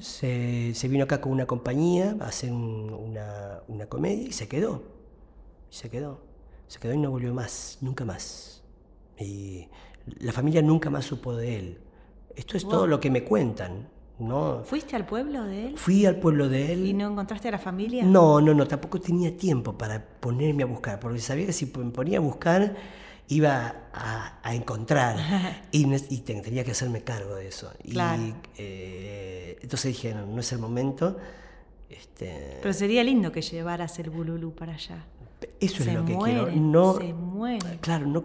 se, 0.00 0.74
vino 0.88 1.04
acá 1.04 1.20
con 1.20 1.32
una 1.32 1.46
compañía 1.46 2.16
a 2.20 2.26
hacer 2.26 2.52
una, 2.52 3.62
una 3.68 3.86
comedia 3.86 4.28
y 4.28 4.32
se 4.32 4.48
quedó. 4.48 4.82
Se 5.70 5.88
quedó. 5.88 6.20
Se 6.68 6.80
quedó 6.80 6.92
y 6.92 6.98
no 6.98 7.10
volvió 7.10 7.32
más, 7.32 7.78
nunca 7.80 8.04
más. 8.04 8.62
Y 9.18 9.68
la 10.18 10.32
familia 10.32 10.60
nunca 10.62 10.90
más 10.90 11.04
supo 11.04 11.34
de 11.34 11.58
él. 11.58 11.80
Esto 12.36 12.56
es 12.56 12.68
todo 12.68 12.86
lo 12.86 13.00
que 13.00 13.10
me 13.10 13.24
cuentan. 13.24 13.88
¿no? 14.18 14.62
¿Fuiste 14.64 14.96
al 14.96 15.04
pueblo 15.04 15.44
de 15.44 15.66
él? 15.66 15.78
Fui 15.78 16.06
al 16.06 16.16
pueblo 16.16 16.48
de 16.48 16.72
él. 16.72 16.86
¿Y 16.86 16.94
no 16.94 17.10
encontraste 17.10 17.48
a 17.48 17.50
la 17.50 17.58
familia? 17.58 18.04
No, 18.04 18.40
no, 18.40 18.54
no, 18.54 18.66
tampoco 18.66 19.00
tenía 19.00 19.36
tiempo 19.36 19.76
para 19.76 20.02
ponerme 20.02 20.62
a 20.62 20.66
buscar, 20.66 20.98
porque 21.00 21.18
sabía 21.18 21.46
que 21.46 21.52
si 21.52 21.66
me 21.66 21.90
ponía 21.90 22.18
a 22.18 22.20
buscar 22.20 22.76
iba 23.28 23.74
a, 23.92 24.54
encontrar 24.54 25.16
y, 25.72 25.92
y, 25.94 26.18
tenía 26.20 26.64
que 26.64 26.70
hacerme 26.70 27.02
cargo 27.02 27.34
de 27.34 27.48
eso. 27.48 27.72
Y 27.82 27.96
eh, 28.56 29.58
entonces 29.60 29.92
dije, 29.92 30.14
no, 30.14 30.26
no 30.26 30.40
es 30.40 30.52
el 30.52 30.58
momento. 30.58 31.16
Este... 31.90 32.58
Pero 32.62 32.72
sería 32.72 33.02
lindo 33.02 33.32
que 33.32 33.42
llevaras 33.42 33.98
el 33.98 34.10
bululú 34.10 34.54
para 34.54 34.74
allá. 34.74 35.04
Eso 35.60 35.82
es 35.82 35.92
lo 35.92 36.04
que 36.04 36.16
quiero. 36.16 36.50
No, 36.52 36.94
se 36.94 37.12
muere. 37.12 37.78
Claro, 37.80 38.06
no, 38.06 38.24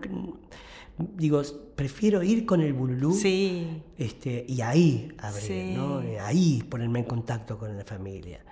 digo, 0.98 1.41
prefiero 1.75 2.21
ir 2.24 2.45
con 2.45 2.62
el 2.62 2.74
bululú 2.74 3.13
sí. 3.13 3.81
este, 3.98 4.45
y 4.48 4.62
ahí 4.62 5.12
abrir, 5.17 5.77
¿no? 5.77 6.01
ahí 6.21 6.63
ponerme 6.69 7.00
en 7.00 7.05
contacto 7.05 7.57
con 7.57 7.75
la 7.75 7.83
familia. 7.83 8.43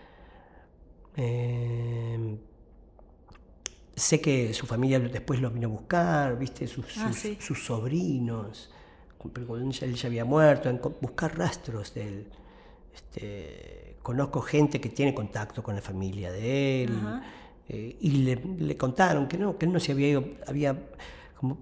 Em, 1.16 2.38
sé 3.96 4.22
que 4.22 4.54
su 4.54 4.66
familia 4.66 5.00
después 5.00 5.42
lo 5.42 5.52
vino 5.52 5.68
a 5.68 5.72
buscar, 5.72 6.40
¿viste? 6.40 6.68
Sus, 6.68 6.86
ah, 6.98 7.12
sus, 7.40 7.64
sobrinos, 7.66 8.70
él 9.82 9.96
ya 9.96 10.08
había 10.08 10.26
muerto, 10.26 10.70
en 10.70 10.80
buscar 11.02 11.38
rastros 11.38 11.94
de 11.94 12.08
él. 12.08 12.28
Este, 12.94 13.98
conozco 14.02 14.42
gente 14.42 14.80
que 14.80 14.90
tiene 14.90 15.14
contacto 15.14 15.62
con 15.62 15.76
la 15.76 15.82
familia 15.82 16.32
de 16.32 16.84
él. 16.84 17.00
Eh, 17.68 17.98
y 18.00 18.10
le, 18.12 18.78
contaron 18.78 19.28
que 19.28 19.38
no, 19.38 19.58
que 19.58 19.66
él 19.66 19.74
no 19.74 19.80
se 19.80 19.92
había 19.92 20.10
ido, 20.10 20.24
había, 20.48 20.76
como 21.40 21.58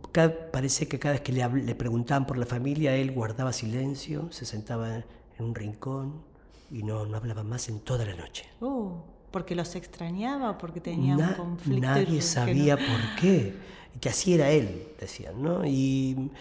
parece 0.52 0.88
que 0.88 0.98
cada 0.98 1.14
vez 1.14 1.22
que 1.22 1.32
le, 1.32 1.48
le 1.48 1.76
preguntaban 1.76 2.26
por 2.26 2.40
la 2.40 2.48
familia, 2.48 2.96
él 2.96 3.12
guardaba 3.12 3.54
silencio, 3.54 4.28
se 4.32 4.44
sentaba 4.44 4.96
en 4.96 5.06
un 5.46 5.54
rincón 5.54 6.24
y 6.72 6.82
no, 6.82 7.06
no 7.06 7.16
hablaba 7.16 7.44
más 7.44 7.70
en 7.70 7.82
toda 7.82 8.04
la 8.04 8.16
noche. 8.16 8.46
Oh, 8.60 9.04
¿Porque 9.30 9.54
los 9.54 9.76
extrañaba 9.76 10.50
o 10.50 10.58
porque 10.58 10.82
tenía 10.82 11.16
un 11.16 11.34
conflicto? 11.36 11.80
Nadie 11.80 12.24
sabía 12.24 12.76
por 12.76 13.22
qué, 13.22 13.54
que 14.02 14.10
así 14.10 14.34
era 14.34 14.50
él, 14.50 14.88
decían, 15.00 15.44
¿no? 15.44 15.64
Y, 15.64 16.32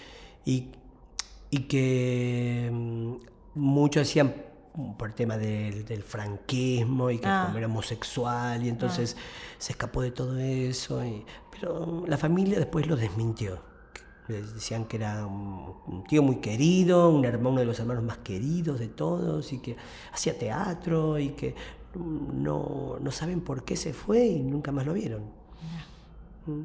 y, 0.46 0.70
y 1.50 1.58
que 1.64 2.70
mm, 2.72 3.16
muchos 3.54 4.06
decían, 4.06 4.34
por 4.98 5.08
el 5.08 5.14
tema 5.14 5.38
del, 5.38 6.02
franquismo 6.02 7.10
y 7.10 7.18
que 7.18 7.26
ah. 7.26 7.52
era 7.56 7.66
homosexual 7.66 8.62
y 8.62 8.68
entonces 8.68 9.16
ah. 9.18 9.22
se 9.58 9.72
escapó 9.72 10.02
de 10.02 10.10
todo 10.10 10.38
eso. 10.38 11.02
pero 11.50 12.04
la 12.06 12.16
familia 12.16 12.58
después 12.58 12.86
lo 12.86 12.96
desmintió. 12.96 13.58
Decían 14.28 14.86
que 14.86 14.96
era 14.96 15.24
un, 15.24 16.04
tío 16.08 16.22
muy 16.22 16.40
querido, 16.40 17.10
un 17.10 17.24
hermano, 17.24 17.60
de 17.60 17.64
los 17.64 17.78
hermanos 17.78 18.02
más 18.02 18.18
queridos 18.18 18.80
de 18.80 18.88
todos 18.88 19.52
y 19.52 19.60
que 19.60 19.76
hacía 20.12 20.36
teatro 20.36 21.18
y 21.18 21.30
que 21.30 21.54
no, 21.94 22.98
no 23.00 23.10
saben 23.12 23.40
por 23.40 23.64
qué 23.64 23.76
se 23.76 23.92
fue 23.92 24.26
y 24.26 24.42
nunca 24.42 24.72
más 24.72 24.84
lo 24.84 24.94
vieron. 24.94 25.22
Mm. 26.46 26.62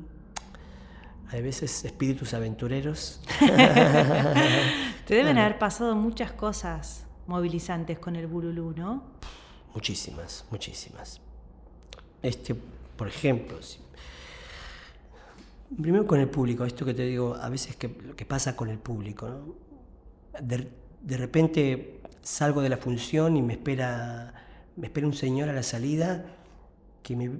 Hay 1.29 1.41
veces 1.43 1.85
espíritus 1.85 2.33
aventureros. 2.33 3.21
Te 5.05 5.15
deben 5.15 5.37
haber 5.37 5.59
pasado 5.59 5.95
muchas 5.95 6.33
cosas 6.33 7.05
movilizantes 7.31 7.97
con 7.97 8.15
el 8.15 8.27
Bululú, 8.27 8.73
¿no? 8.75 9.03
Muchísimas, 9.73 10.45
muchísimas. 10.51 11.21
Este, 12.21 12.53
por 12.53 13.07
ejemplo, 13.07 13.57
primero 15.81 16.05
con 16.05 16.19
el 16.19 16.29
público, 16.29 16.65
esto 16.65 16.85
que 16.85 16.93
te 16.93 17.03
digo, 17.03 17.35
a 17.35 17.49
veces 17.49 17.75
que, 17.77 17.87
lo 17.87 18.15
que 18.15 18.25
pasa 18.25 18.55
con 18.55 18.69
el 18.69 18.77
público, 18.77 19.29
¿no? 19.29 19.55
de, 20.41 21.17
repente 21.17 22.01
salgo 22.21 22.61
de 22.61 22.69
la 22.69 22.77
función 22.77 23.37
y 23.37 23.41
me 23.41 23.53
espera, 23.53 24.33
me 24.75 24.87
espera 24.87 25.07
un 25.07 25.13
señor 25.13 25.49
a 25.49 25.53
la 25.53 25.63
salida 25.63 26.25
que 27.01 27.15
me 27.15 27.31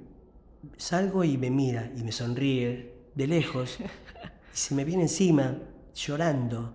salgo 0.76 1.22
y 1.22 1.36
me 1.36 1.50
mira 1.50 1.92
y 1.96 2.02
me 2.02 2.12
sonríe 2.12 2.94
de 3.14 3.26
lejos 3.26 3.78
y 4.54 4.56
se 4.56 4.74
me 4.74 4.84
viene 4.84 5.02
encima 5.02 5.58
llorando 5.94 6.74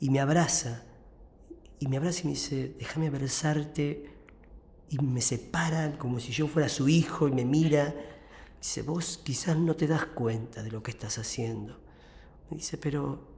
y 0.00 0.10
me 0.10 0.20
abraza 0.20 0.85
y 1.78 1.88
me 1.88 1.96
abraza 1.96 2.22
y 2.22 2.24
me 2.24 2.30
dice, 2.30 2.74
déjame 2.78 3.08
abrazarte, 3.08 4.16
y 4.88 4.98
me 4.98 5.20
separan 5.20 5.96
como 5.96 6.20
si 6.20 6.32
yo 6.32 6.46
fuera 6.46 6.68
su 6.68 6.88
hijo 6.88 7.28
y 7.28 7.32
me 7.32 7.44
mira. 7.44 7.94
Dice, 8.60 8.82
vos 8.82 9.20
quizás 9.22 9.56
no 9.56 9.74
te 9.74 9.86
das 9.86 10.06
cuenta 10.06 10.62
de 10.62 10.70
lo 10.70 10.82
que 10.82 10.90
estás 10.90 11.18
haciendo. 11.18 11.78
Me 12.50 12.58
dice, 12.58 12.78
pero 12.78 13.28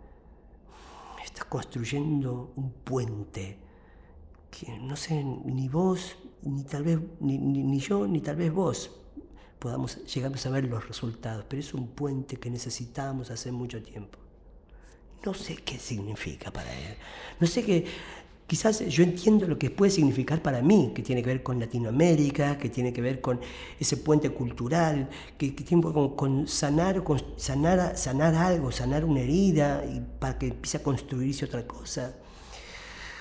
estás 1.25 1.47
construyendo 1.47 2.52
un 2.57 2.73
puente 2.73 3.59
que 4.50 4.78
no 4.78 4.97
sé, 4.97 5.23
ni 5.23 5.68
vos, 5.68 6.16
ni 6.42 6.64
tal 6.64 6.83
vez, 6.83 6.99
ni, 7.21 7.38
ni, 7.38 7.78
yo, 7.80 8.07
ni 8.07 8.21
tal 8.21 8.37
vez 8.37 8.52
vos 8.52 8.90
podamos 9.59 10.04
llegar 10.07 10.33
a 10.33 10.38
saber 10.38 10.64
los 10.64 10.87
resultados, 10.87 11.45
pero 11.49 11.61
es 11.61 11.75
un 11.75 11.88
puente 11.88 12.37
que 12.37 12.49
necesitamos 12.49 13.30
hace 13.30 13.52
mucho 13.52 13.83
tiempo. 13.83 14.18
No 15.25 15.35
sé 15.35 15.57
qué 15.57 15.78
significa 15.78 16.50
para 16.50 16.73
él. 16.73 16.97
No 17.40 17.47
sé 17.47 17.64
qué 17.64 17.85
quizás 18.49 18.81
yo 18.88 19.05
entiendo 19.05 19.47
lo 19.47 19.59
que 19.59 19.69
puede 19.69 19.93
significar 19.93 20.40
para 20.40 20.62
mí, 20.62 20.93
que 20.95 21.02
tiene 21.02 21.23
que 21.23 21.28
ver 21.28 21.43
con 21.43 21.61
Latinoamérica, 21.61 22.57
que 22.57 22.71
tiene 22.71 22.95
que 22.95 23.02
ver 23.02 23.21
con 23.21 23.38
ese 23.78 23.99
puente 23.99 24.31
cultural, 24.31 25.11
que, 25.37 25.50
tiene 25.50 25.83
que 25.83 25.88
ver 25.90 26.17
con, 26.17 26.49
sanar, 26.49 27.05
con 27.05 27.23
sanar, 27.37 27.97
sanar 27.97 28.35
algo, 28.35 28.73
sanar 28.73 29.05
una 29.05 29.21
herida 29.21 29.85
y 29.85 30.00
para 30.19 30.38
que 30.38 30.47
empiece 30.49 30.78
a 30.78 30.83
construirse 30.83 31.45
otra 31.45 31.67
cosa. 31.67 32.17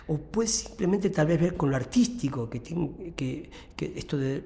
O 0.07 0.17
puede 0.17 0.47
simplemente 0.47 1.09
tal 1.09 1.27
vez 1.27 1.41
ver 1.41 1.57
con 1.57 1.69
lo 1.71 1.75
artístico, 1.75 2.49
que, 2.49 2.61
tiene, 2.61 3.13
que, 3.13 3.49
esto 3.97 4.17
de 4.17 4.45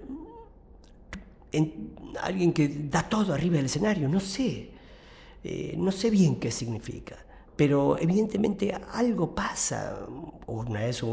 alguien 2.21 2.53
que 2.53 2.67
da 2.89 3.07
todo 3.07 3.35
arriba 3.35 3.57
del 3.57 3.65
escenario, 3.65 4.09
no 4.09 4.19
sé, 4.19 4.71
eh, 5.43 5.75
no 5.77 5.91
sé 5.91 6.09
bien 6.09 6.37
qué 6.37 6.49
significa 6.49 7.17
pero 7.55 7.97
evidentemente 7.99 8.73
algo 8.93 9.35
pasa. 9.35 10.05
Una 10.47 10.81
vez 10.81 11.03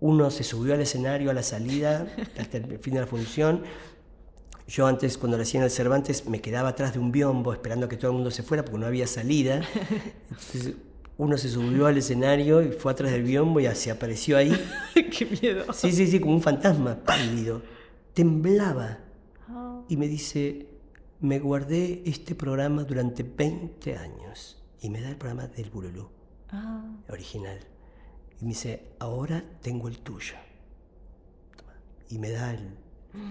uno 0.00 0.30
se 0.30 0.44
subió 0.44 0.74
al 0.74 0.80
escenario 0.80 1.30
a 1.30 1.34
la 1.34 1.42
salida, 1.42 2.06
hasta 2.38 2.58
el 2.58 2.78
fin 2.78 2.94
de 2.94 3.00
la 3.00 3.06
función, 3.06 3.62
yo 4.70 4.86
antes, 4.86 5.18
cuando 5.18 5.36
lo 5.36 5.42
hacía 5.42 5.58
en 5.58 5.64
el 5.64 5.70
Cervantes, 5.70 6.26
me 6.26 6.40
quedaba 6.40 6.68
atrás 6.68 6.92
de 6.92 7.00
un 7.00 7.10
biombo 7.10 7.52
esperando 7.52 7.86
a 7.86 7.88
que 7.88 7.96
todo 7.96 8.12
el 8.12 8.14
mundo 8.18 8.30
se 8.30 8.44
fuera 8.44 8.64
porque 8.64 8.78
no 8.78 8.86
había 8.86 9.08
salida. 9.08 9.62
Entonces, 10.30 10.74
uno 11.18 11.36
se 11.36 11.48
subió 11.48 11.86
al 11.86 11.98
escenario 11.98 12.62
y 12.62 12.70
fue 12.70 12.92
atrás 12.92 13.10
del 13.10 13.24
biombo 13.24 13.58
y 13.58 13.66
se 13.74 13.90
apareció 13.90 14.36
ahí. 14.36 14.52
¡Qué 14.94 15.26
miedo! 15.26 15.72
Sí, 15.72 15.90
sí, 15.90 16.06
sí, 16.06 16.20
como 16.20 16.34
un 16.34 16.40
fantasma, 16.40 16.94
pálido. 17.04 17.62
Temblaba. 18.14 18.98
Oh. 19.52 19.84
Y 19.88 19.96
me 19.96 20.06
dice, 20.06 20.68
me 21.18 21.40
guardé 21.40 22.04
este 22.06 22.36
programa 22.36 22.84
durante 22.84 23.24
20 23.24 23.96
años. 23.96 24.59
Y 24.80 24.90
me 24.90 25.00
da 25.00 25.08
el 25.10 25.16
programa 25.16 25.46
del 25.48 25.70
Bululú, 25.70 26.08
Ah. 26.52 26.82
original. 27.08 27.58
Y 28.40 28.44
me 28.44 28.48
dice, 28.50 28.92
ahora 28.98 29.44
tengo 29.60 29.88
el 29.88 29.98
tuyo. 29.98 30.34
Y 32.08 32.18
me 32.18 32.30
da 32.30 32.52
el... 32.52 32.74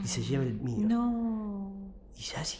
Y 0.03 0.07
se 0.07 0.21
lleva 0.21 0.43
el 0.43 0.53
mío. 0.53 0.87
No. 0.87 1.71
Y 2.17 2.21
ya 2.21 2.41
así, 2.41 2.59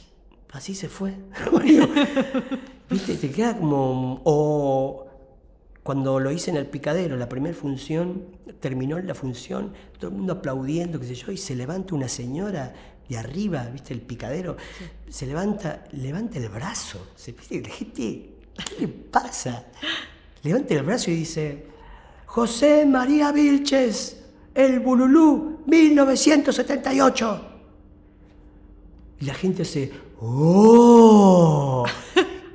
así 0.52 0.74
se 0.74 0.90
fue. 0.90 1.16
Viste, 2.90 3.16
te 3.16 3.32
queda 3.32 3.58
como... 3.58 4.22
O 4.26 5.06
cuando 5.84 6.20
lo 6.20 6.32
hice 6.32 6.52
en 6.52 6.58
el 6.58 6.68
picadero, 6.68 7.16
la 7.18 7.30
primera 7.30 7.56
función, 7.56 8.26
terminó 8.60 9.00
la 9.00 9.16
función, 9.16 9.74
todo 9.98 10.12
el 10.12 10.18
mundo 10.18 10.34
aplaudiendo, 10.34 11.00
qué 11.00 11.08
sé 11.08 11.16
yo, 11.16 11.32
y 11.32 11.38
se 11.38 11.56
levanta 11.56 11.96
una 11.96 12.08
señora 12.08 12.74
de 13.08 13.18
arriba, 13.18 13.66
viste, 13.72 13.94
el 13.94 14.02
picadero, 14.02 14.56
se 15.10 15.26
levanta, 15.26 15.84
levanta 15.92 16.38
el 16.38 16.48
brazo. 16.50 17.08
Se, 17.16 17.32
¿viste? 17.32 17.62
La 17.62 17.70
gente, 17.70 18.36
¿qué 18.64 18.82
le 18.82 18.88
pasa? 18.88 19.66
Levanta 20.44 20.74
el 20.74 20.84
brazo 20.84 21.12
y 21.12 21.16
dice, 21.16 21.66
José 22.26 22.86
María 22.86 23.32
Vilches, 23.32 24.24
el 24.54 24.80
Bululú, 24.80 25.60
1978. 25.66 27.42
Y 29.22 29.26
la 29.26 29.34
gente 29.34 29.64
hace, 29.64 29.92
¡oh! 30.22 31.86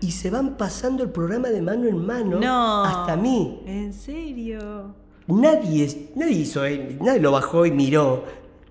Y 0.00 0.10
se 0.12 0.30
van 0.30 0.56
pasando 0.56 1.02
el 1.02 1.10
programa 1.10 1.48
de 1.48 1.60
mano 1.62 1.88
en 1.88 2.04
mano 2.04 2.38
No. 2.38 2.84
hasta 2.84 3.16
mí. 3.16 3.62
¿En 3.66 3.92
serio? 3.92 4.94
Nadie, 5.26 6.10
nadie 6.14 6.32
hizo, 6.36 6.64
eh, 6.66 6.98
nadie 7.00 7.20
lo 7.20 7.32
bajó 7.32 7.64
y 7.64 7.70
miró. 7.70 8.24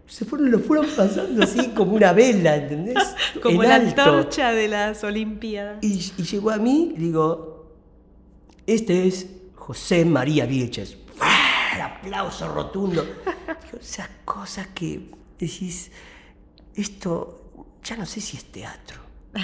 Se 0.07 0.25
fueron, 0.25 0.51
lo 0.51 0.59
fueron 0.59 0.85
pasando 0.95 1.43
así 1.43 1.69
como 1.69 1.93
una 1.93 2.13
vela, 2.13 2.55
¿entendés? 2.57 2.97
Como 3.41 3.63
En 3.63 3.69
la 3.69 3.75
alto. 3.75 4.01
antorcha 4.01 4.51
de 4.51 4.67
las 4.67 5.03
Olimpiadas. 5.03 5.77
Y, 5.81 6.11
y 6.17 6.23
llegó 6.23 6.51
a 6.51 6.57
mí 6.57 6.93
digo, 6.97 7.71
este 8.67 9.07
es 9.07 9.27
José 9.55 10.05
María 10.05 10.45
Vilches. 10.45 10.97
¡Ah! 11.19 11.71
El 11.75 11.81
aplauso 11.81 12.47
rotundo. 12.53 13.01
Digo, 13.03 13.79
Esas 13.81 14.09
cosas 14.25 14.67
que 14.75 15.09
decís, 15.39 15.89
esto 16.75 17.39
ya 17.83 17.97
no 17.97 18.05
sé 18.05 18.21
si 18.21 18.37
es 18.37 18.45
teatro. 18.45 19.01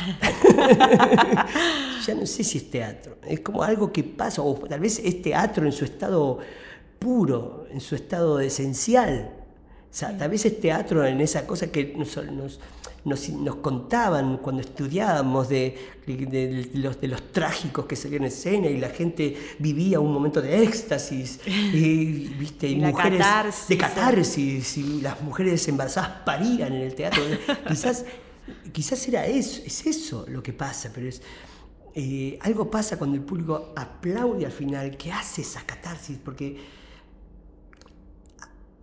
ya 2.06 2.16
no 2.16 2.26
sé 2.26 2.44
si 2.44 2.58
es 2.60 2.70
teatro. 2.70 3.18
Es 3.28 3.40
como 3.40 3.64
algo 3.64 3.92
que 3.92 4.04
pasa, 4.04 4.42
o 4.42 4.54
tal 4.56 4.80
vez 4.80 5.00
es 5.00 5.22
teatro 5.22 5.66
en 5.66 5.72
su 5.72 5.86
estado 5.86 6.40
puro, 7.00 7.66
en 7.72 7.82
su 7.82 7.96
estado 7.96 8.40
esencial. 8.40 9.32
O 9.92 9.94
sea, 10.00 10.16
tal 10.18 10.30
vez 10.30 10.46
es 10.46 10.60
teatro 10.60 11.06
en 11.06 11.20
esa 11.22 11.48
cosa 11.48 11.72
que 11.72 11.94
nos, 11.98 12.16
nos, 12.32 12.60
nos- 13.06 13.30
nos 13.30 13.56
contaban 13.56 14.38
cuando 14.38 14.62
estudiábamos 14.62 15.50
de, 15.50 15.76
de- 16.06 16.26
de 16.28 16.70
los, 16.80 17.02
de 17.02 17.08
los 17.08 17.32
trágicos 17.32 17.86
que 17.88 17.96
salían 17.96 18.22
en 18.22 18.28
escena 18.28 18.68
y 18.68 18.78
la 18.78 18.90
gente 18.90 19.36
vivía 19.58 20.00
un 20.00 20.14
momento 20.14 20.42
de 20.44 20.64
éxtasis 20.64 21.40
y, 21.48 22.28
¿viste? 22.38 22.68
y 22.68 22.74
Y 22.76 22.76
mujeres 22.82 23.20
catarsis. 23.20 23.68
de 23.68 23.78
catarsis 23.78 24.78
y 24.78 25.02
las 25.02 25.20
mujeres 25.22 25.68
embarazadas 25.68 26.22
parían 26.24 26.74
en 26.74 26.82
el 26.84 26.94
teatro. 26.94 27.24
quizás, 27.68 28.06
quizás 28.72 29.08
era 29.08 29.26
eso, 29.26 29.62
es 29.66 29.88
eso 29.88 30.26
lo 30.28 30.44
que 30.44 30.54
pasa, 30.54 30.92
pero 30.94 31.08
es 31.08 31.22
eh, 31.96 32.38
algo 32.42 32.70
pasa 32.70 32.98
cuando 33.00 33.16
el 33.18 33.24
público 33.24 33.74
aplaude 33.76 34.46
al 34.46 34.52
final, 34.52 34.96
que 34.96 35.12
hace 35.12 35.42
esa 35.42 35.62
catarsis, 35.66 36.20
porque 36.24 36.58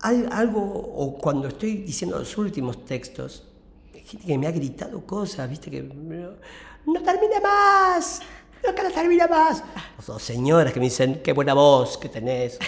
al- 0.08 0.28
algo, 0.32 0.60
o 0.62 1.16
cuando 1.18 1.48
estoy 1.48 1.78
diciendo 1.78 2.18
los 2.18 2.36
últimos 2.38 2.84
textos, 2.84 3.44
hay 3.94 4.00
gente 4.02 4.26
que 4.26 4.38
me 4.38 4.46
ha 4.46 4.50
gritado 4.52 5.04
cosas, 5.04 5.48
viste, 5.50 5.70
que 5.70 5.82
no 5.82 7.02
termine 7.02 7.40
más, 7.42 8.20
no 8.64 8.74
que 8.74 8.82
no 8.82 8.90
termine 8.90 9.26
más. 9.28 9.62
O 9.98 10.12
dos 10.12 10.22
señoras 10.22 10.72
que 10.72 10.80
me 10.80 10.86
dicen, 10.86 11.20
qué 11.24 11.32
buena 11.32 11.54
voz 11.54 11.98
que 11.98 12.08
tenés, 12.08 12.58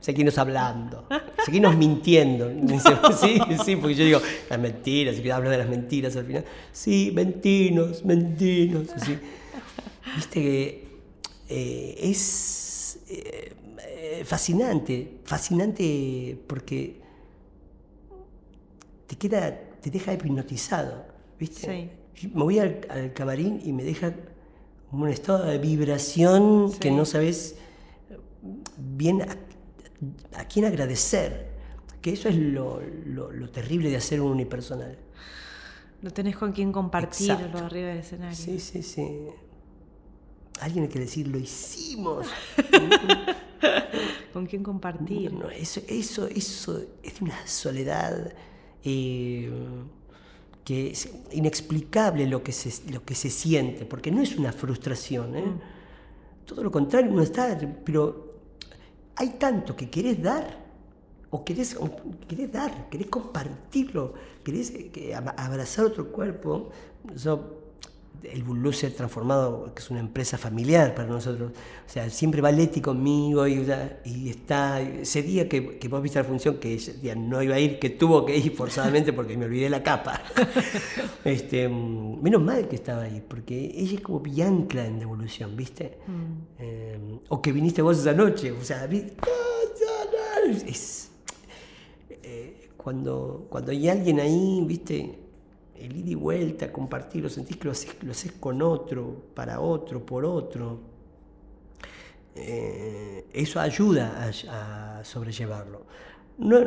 seguimos 0.00 0.36
hablando, 0.38 1.06
seguimos 1.44 1.76
mintiendo. 1.76 2.50
Sí, 3.20 3.38
sí, 3.64 3.76
porque 3.76 3.94
yo 3.94 4.04
digo, 4.04 4.20
las 4.50 4.58
mentiras, 4.58 5.16
y 5.18 5.30
hablo 5.30 5.50
de 5.50 5.58
las 5.58 5.68
mentiras 5.68 6.16
al 6.16 6.24
final. 6.26 6.44
Sí, 6.72 7.12
mentinos, 7.14 8.04
mentinos, 8.04 8.88
así. 8.96 9.16
Viste 10.16 10.40
que 10.40 10.88
eh, 11.48 11.98
es 12.02 12.98
eh, 13.08 13.52
eh, 14.20 14.24
fascinante, 14.24 15.20
fascinante 15.24 16.38
porque 16.46 17.00
te 19.06 19.16
queda, 19.16 19.58
te 19.80 19.90
deja 19.90 20.12
hipnotizado, 20.12 21.04
¿viste? 21.38 21.90
Yo 22.14 22.28
Me 22.34 22.42
voy 22.44 22.58
al, 22.58 22.80
al 22.88 23.12
camarín 23.12 23.60
y 23.64 23.72
me 23.72 23.84
deja 23.84 24.14
como 24.90 25.04
un 25.04 25.10
estado 25.10 25.44
de 25.44 25.58
vibración 25.58 26.72
que 26.78 26.88
Sí. 26.90 26.94
no 26.94 27.04
sabes 27.04 27.56
bien 28.76 29.22
a, 29.22 29.36
a 30.38 30.44
quién 30.46 30.64
agradecer. 30.66 31.50
Que 32.00 32.12
eso 32.12 32.28
es 32.28 32.36
lo, 32.36 32.80
lo- 33.06 33.30
lo 33.30 33.48
terrible 33.50 33.88
de 33.88 33.96
hacer 33.96 34.20
un 34.20 34.32
unipersonal. 34.32 34.98
No 36.02 36.10
tenés 36.10 36.36
con 36.36 36.50
quién 36.52 36.72
compartirlo 36.72 37.34
Exacto. 37.34 37.58
arriba 37.64 37.88
del 37.88 37.98
escenario. 37.98 38.36
Sí, 38.36 38.58
sí, 38.58 38.82
sí. 38.82 39.08
Alguien 40.60 40.84
hay 40.84 40.90
que 40.90 41.00
decir, 41.00 41.28
lo 41.28 41.38
hicimos. 41.38 42.26
Con 44.32 44.46
quién 44.46 44.62
compartir. 44.62 45.32
No, 45.32 45.50
eso, 45.50 45.80
eso, 45.88 46.26
eso 46.26 46.82
es 47.02 47.18
de 47.18 47.24
una 47.24 47.46
soledad 47.46 48.32
eh, 48.84 49.50
que 50.64 50.90
es 50.90 51.10
inexplicable 51.32 52.26
lo 52.26 52.42
que, 52.42 52.52
se, 52.52 52.90
lo 52.90 53.04
que 53.04 53.14
se 53.14 53.30
siente, 53.30 53.84
porque 53.84 54.10
no 54.10 54.22
es 54.22 54.36
una 54.36 54.52
frustración. 54.52 55.36
¿eh? 55.36 55.44
Todo 56.46 56.62
lo 56.62 56.70
contrario, 56.70 57.10
uno 57.10 57.22
está, 57.22 57.58
pero 57.84 58.32
hay 59.16 59.30
tanto 59.30 59.76
que 59.76 59.90
querés 59.90 60.22
dar, 60.22 60.62
o 61.30 61.44
querés, 61.44 61.76
o 61.78 61.90
querés 62.28 62.52
dar, 62.52 62.88
querés 62.90 63.08
compartirlo, 63.08 64.14
querés 64.44 64.72
eh, 64.74 65.14
abrazar 65.14 65.86
otro 65.86 66.12
cuerpo. 66.12 66.70
Yo, 67.16 67.61
el 68.24 68.42
Bulú 68.42 68.72
se 68.72 68.86
ha 68.86 68.94
transformado, 68.94 69.72
que 69.74 69.82
es 69.82 69.90
una 69.90 70.00
empresa 70.00 70.38
familiar 70.38 70.94
para 70.94 71.08
nosotros. 71.08 71.52
O 71.52 71.88
sea, 71.88 72.08
siempre 72.10 72.40
va 72.40 72.52
Leti 72.52 72.80
conmigo 72.80 73.46
y, 73.46 73.64
está. 74.28 74.80
Ese 74.80 75.22
día 75.22 75.48
que, 75.48 75.78
que 75.78 75.88
vos 75.88 76.02
viste 76.02 76.18
la 76.18 76.24
función, 76.24 76.56
que 76.56 76.74
ese 76.74 76.94
día 76.94 77.14
no 77.14 77.42
iba 77.42 77.56
a 77.56 77.58
ir, 77.58 77.78
que 77.78 77.90
tuvo 77.90 78.24
que 78.24 78.36
ir 78.36 78.54
forzadamente 78.54 79.12
porque 79.12 79.36
me 79.36 79.46
olvidé 79.46 79.68
la 79.68 79.82
capa. 79.82 80.22
este, 81.24 81.68
mm, 81.68 82.22
menos 82.22 82.42
mal 82.42 82.68
que 82.68 82.76
estaba 82.76 83.02
ahí, 83.02 83.22
porque 83.26 83.72
ella 83.74 83.96
es 83.96 84.00
como 84.00 84.20
Bianca 84.20 84.84
en 84.84 84.98
Devolución, 84.98 85.56
¿viste? 85.56 85.98
Eh, 86.58 86.98
o 87.28 87.42
que 87.42 87.52
viniste 87.52 87.82
vos 87.82 87.98
esa 87.98 88.12
noche, 88.12 88.52
o 88.52 88.62
sea, 88.62 88.88
es, 90.66 91.10
eh, 92.22 92.68
cuando, 92.76 93.46
cuando 93.48 93.72
hay 93.72 93.88
alguien 93.88 94.20
ahí, 94.20 94.62
¿viste? 94.66 95.21
El 95.78 95.96
ida 95.96 96.10
y 96.10 96.14
vuelta, 96.14 96.72
compartirlo, 96.72 97.28
sentís 97.28 97.56
que 97.56 97.64
lo 97.66 97.72
haces, 98.12 98.32
con 98.40 98.62
otro, 98.62 99.26
para 99.34 99.60
otro, 99.60 100.04
por 100.04 100.24
otro. 100.24 100.80
Eh, 102.34 103.26
eso 103.32 103.60
ayuda 103.60 104.28
a, 104.28 105.04
sobrellevarlo. 105.04 105.86
No, 106.38 106.58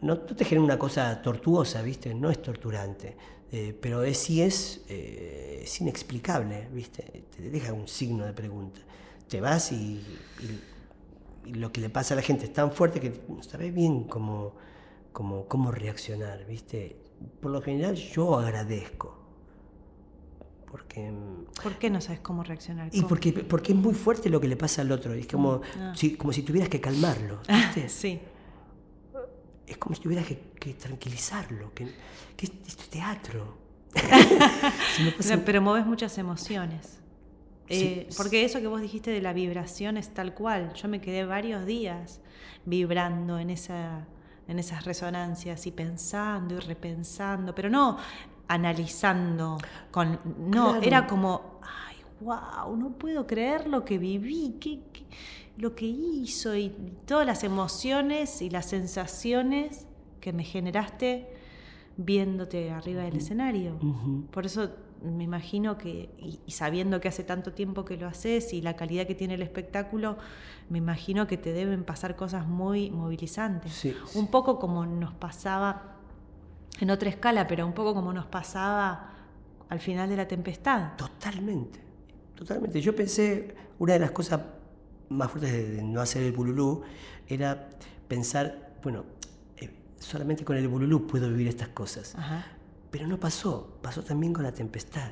no, 0.00 0.18
te 0.18 0.44
genera 0.44 0.64
una 0.64 0.78
cosa 0.78 1.20
tortuosa, 1.20 1.82
¿viste? 1.82 2.14
No 2.14 2.30
es 2.30 2.40
torturante, 2.40 3.16
eh, 3.52 3.76
pero 3.78 4.02
es, 4.02 4.16
sí 4.18 4.40
es, 4.42 4.82
eh, 4.88 5.60
es 5.64 5.80
inexplicable, 5.80 6.68
¿viste? 6.72 7.24
Te 7.36 7.50
deja 7.50 7.72
un 7.72 7.86
signo 7.88 8.24
de 8.24 8.32
pregunta. 8.32 8.80
Te 9.28 9.40
vas 9.40 9.72
y, 9.72 9.76
y- 10.40 10.64
y 11.46 11.54
lo 11.54 11.72
que 11.72 11.80
le 11.80 11.90
pasa 11.90 12.14
a 12.14 12.16
la 12.16 12.22
gente 12.22 12.46
es 12.46 12.52
tan 12.52 12.72
fuerte 12.72 13.00
que 13.00 13.12
no 13.28 13.42
sabes 13.42 13.74
bien 13.74 14.04
cómo, 14.04 14.54
cómo, 15.12 15.46
cómo 15.48 15.72
reaccionar, 15.72 16.46
¿viste? 16.46 16.96
Por 17.40 17.50
lo 17.50 17.60
general 17.62 17.94
yo 17.96 18.38
agradezco. 18.38 19.18
Porque, 20.70 21.12
¿Por 21.62 21.74
qué 21.78 21.90
no 21.90 22.00
sabes 22.00 22.20
cómo 22.20 22.42
reaccionar? 22.42 22.88
y 22.92 22.98
¿Cómo? 22.98 23.08
porque, 23.08 23.32
porque 23.32 23.72
es 23.72 23.78
muy 23.78 23.92
fuerte 23.94 24.30
lo 24.30 24.40
que 24.40 24.48
le 24.48 24.56
pasa 24.56 24.80
al 24.82 24.90
otro. 24.90 25.12
Es 25.12 25.26
como, 25.26 25.60
Ah. 25.78 25.92
si, 25.94 26.16
como 26.16 26.32
si 26.32 26.42
tuvieras 26.42 26.68
que 26.70 26.80
calmarlo. 26.80 27.40
¿viste? 27.48 27.88
Sí. 27.88 28.20
Es 29.66 29.76
como 29.78 29.94
si 29.94 30.02
tuvieras 30.02 30.26
que, 30.26 30.38
que 30.58 30.74
tranquilizarlo. 30.74 31.72
Que, 31.74 31.86
que 32.36 32.46
es- 32.46 32.52
esto 32.66 32.82
es 32.84 32.88
teatro. 32.88 33.58
Si 34.96 35.04
no 35.04 35.10
pasa- 35.16 35.42
pero 35.44 35.60
mueves 35.60 35.86
muchas 35.86 36.16
emociones. 36.18 36.98
Sí, 37.68 37.84
Eh, 37.84 38.08
porque 38.16 38.44
eso 38.44 38.60
que 38.60 38.66
vos 38.66 38.80
dijiste 38.80 39.10
de 39.10 39.20
la 39.22 39.32
vibración 39.34 39.96
es 39.98 40.12
tal 40.14 40.34
cual. 40.34 40.72
Yo 40.74 40.88
me 40.88 41.00
quedé 41.02 41.24
varios 41.26 41.64
días 41.66 42.20
vibrando 42.64 43.38
en, 43.38 43.50
esa, 43.50 44.06
en 44.52 44.60
esas 44.60 44.84
resonancias 44.84 45.66
y 45.66 45.72
pensando 45.72 46.54
y 46.54 46.58
repensando, 46.60 47.54
pero 47.54 47.68
no 47.68 47.98
analizando. 48.48 49.58
Con, 49.90 50.20
no, 50.38 50.76
era 50.76 51.06
como, 51.06 51.60
ay, 51.62 51.96
wow, 52.20 52.76
no 52.76 52.90
puedo 52.90 53.26
creer 53.26 53.66
lo 53.66 53.84
que 53.84 53.98
viví, 53.98 54.56
qué, 54.60 54.80
lo 55.56 55.74
que 55.74 55.86
hizo 55.86 56.54
y 56.54 56.70
todas 57.06 57.26
las 57.26 57.44
emociones 57.44 58.42
y 58.42 58.50
las 58.50 58.66
sensaciones 58.66 59.86
que 60.20 60.32
me 60.32 60.44
generaste 60.44 61.28
viéndote 61.96 62.70
arriba 62.70 63.02
del 63.02 63.16
escenario. 63.16 63.78
Por 64.30 64.46
eso 64.46 64.70
me 65.02 65.24
imagino 65.24 65.78
que, 65.78 66.10
y, 66.18 66.50
sabiendo 66.50 67.00
que 67.00 67.08
hace 67.08 67.24
tanto 67.24 67.52
tiempo 67.52 67.84
que 67.84 67.96
lo 67.96 68.06
haces 68.06 68.52
y 68.52 68.62
la 68.62 68.76
calidad 68.76 69.06
que 69.06 69.14
tiene 69.14 69.34
el 69.34 69.42
espectáculo, 69.42 70.16
me 70.68 70.78
imagino 70.78 71.26
que 71.26 71.36
te 71.36 71.52
deben 71.52 71.84
pasar 71.84 72.16
cosas 72.16 72.46
muy 72.46 72.90
movilizantes. 72.90 73.86
un 74.14 74.28
poco 74.28 74.58
como 74.58 74.86
nos 74.86 75.12
pasaba, 75.14 75.96
en 76.80 76.90
otra 76.90 77.08
escala, 77.08 77.46
pero 77.46 77.66
un 77.66 77.74
poco 77.74 77.94
como 77.94 78.12
nos 78.12 78.26
pasaba 78.26 79.12
al 79.68 79.80
final 79.80 80.08
de 80.08 80.16
la 80.16 80.28
tempestad. 80.28 80.96
Totalmente, 80.96 81.80
totalmente. 82.34 82.80
Yo 82.80 82.94
pensé, 82.94 83.54
una 83.78 83.94
de 83.94 83.98
las 83.98 84.10
cosas 84.10 84.40
más 85.08 85.30
fuertes 85.30 85.52
de 85.52 85.82
no 85.82 86.00
hacer 86.00 86.22
el 86.22 86.32
bululú 86.32 86.82
era 87.28 87.68
pensar, 88.08 88.74
bueno, 88.82 89.04
eh, 89.56 89.70
solamente 89.98 90.44
con 90.44 90.56
el 90.56 90.68
bululú 90.68 91.06
puedo 91.06 91.28
vivir 91.28 91.48
estas 91.48 91.68
cosas. 91.68 92.14
Pero 92.92 93.06
no 93.08 93.18
pasó, 93.18 93.78
pasó 93.82 94.04
también 94.04 94.34
con 94.34 94.44
la 94.44 94.52
tempestad. 94.52 95.10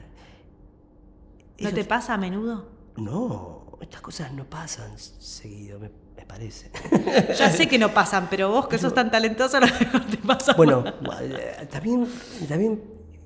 ¿No 1.59 1.73
te 1.73 1.85
pasa 1.85 2.15
a 2.15 2.19
menudo? 2.19 2.69
No, 2.97 3.79
estas 3.81 4.03
cosas 4.03 4.33
no 4.35 4.45
pasan 4.45 4.99
seguido, 4.99 5.81
me, 5.81 5.91
parece. 6.27 6.71
Ya 7.39 7.51
sé 7.51 7.67
que 7.67 7.79
no 7.79 7.93
pasan, 7.93 8.29
pero 8.29 8.51
vos 8.51 8.69
que 8.69 8.79
sos 8.79 8.93
tan 8.93 9.11
talentoso, 9.11 9.59
no 9.61 9.67
te 10.07 10.19
pasa. 10.19 10.53
Bueno, 10.53 10.85
eh, 11.23 11.67
también, 11.71 12.07
también 12.47 12.83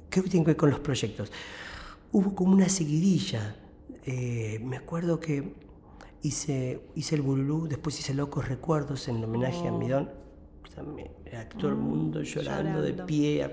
creo 0.09 0.23
que 0.23 0.31
tiene 0.31 0.45
que 0.45 0.51
ver 0.51 0.57
con 0.57 0.71
los 0.71 0.79
proyectos. 0.79 1.33
Hubo 2.12 2.35
como 2.37 2.53
una 2.53 2.69
seguidilla. 2.69 3.57
Eh, 4.07 4.61
me 4.62 4.77
acuerdo 4.77 5.19
que 5.19 5.57
hice, 6.23 6.88
hice 6.95 7.17
el 7.17 7.23
Bululú, 7.23 7.67
después 7.67 7.99
hice 7.99 8.14
Locos 8.14 8.47
Recuerdos 8.47 9.09
en 9.09 9.23
homenaje 9.25 9.67
a 9.67 9.73
oh. 9.73 9.79
Midón. 9.79 10.23
También 10.74 11.08
era 11.24 11.48
todo 11.48 11.68
el 11.68 11.76
mm, 11.76 11.80
mundo 11.80 12.22
llorando, 12.22 12.82
de 12.82 12.92
pie, 12.92 13.48